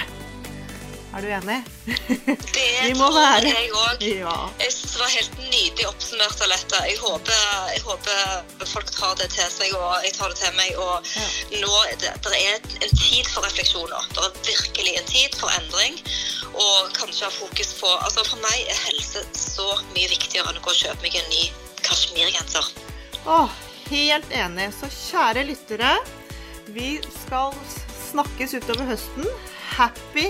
Er 1.15 1.21
du 1.23 1.27
enig? 1.31 1.61
Det 1.85 2.63
Vi 2.87 2.93
må 2.99 3.07
være- 3.15 3.47
jeg 3.47 3.69
òg. 3.71 4.01
Ja. 4.03 4.33
Jeg 4.59 4.71
synes 4.75 4.91
det 4.95 4.99
var 4.99 5.11
helt 5.13 5.37
nydelig 5.39 5.85
oppsummert 5.87 6.41
av 6.43 6.49
dette. 6.51 6.81
Jeg 6.89 6.97
håper, 6.99 7.43
jeg 7.71 7.81
håper 7.85 8.65
folk 8.67 8.89
tar 8.91 9.13
det 9.21 9.29
til 9.31 9.47
seg, 9.53 9.75
og 9.79 10.03
jeg 10.03 10.11
tar 10.17 10.33
det 10.33 10.37
til 10.41 10.57
meg. 10.57 10.73
Og 10.75 11.07
Ja. 11.15 11.61
nå 11.61 11.71
det, 12.01 12.11
det 12.25 12.41
er 12.41 12.57
en 12.57 12.97
tid 12.99 13.29
for 13.31 13.47
refleksjon 13.47 13.87
nå. 13.93 14.01
Det 14.11 14.25
er 14.25 14.41
virkelig 14.49 14.97
en 14.99 15.07
tid 15.13 15.37
for 15.39 15.55
endring. 15.55 15.95
Og 16.55 16.91
kanskje 16.99 17.25
ha 17.29 17.31
fokus 17.35 17.71
på 17.79 17.87
Altså 18.03 18.23
For 18.27 18.37
meg 18.43 18.67
er 18.71 18.77
helse 18.89 19.23
så 19.35 19.65
mye 19.95 20.07
viktigere 20.11 20.51
enn 20.51 20.59
å 20.59 20.63
gå 20.67 20.71
og 20.71 20.81
kjøpe 20.83 21.01
meg 21.07 21.15
en 21.19 21.31
ny 21.31 21.45
kasjmirgenser. 21.85 22.67
Åh, 23.25 23.49
helt 23.89 24.31
enig. 24.35 24.67
Så 24.81 24.91
kjære 24.91 25.45
lyttere, 25.47 25.95
vi 26.75 26.97
skal 27.23 27.55
snakkes 28.11 28.53
utover 28.59 28.85
høsten. 28.91 29.27
Happy 29.75 30.29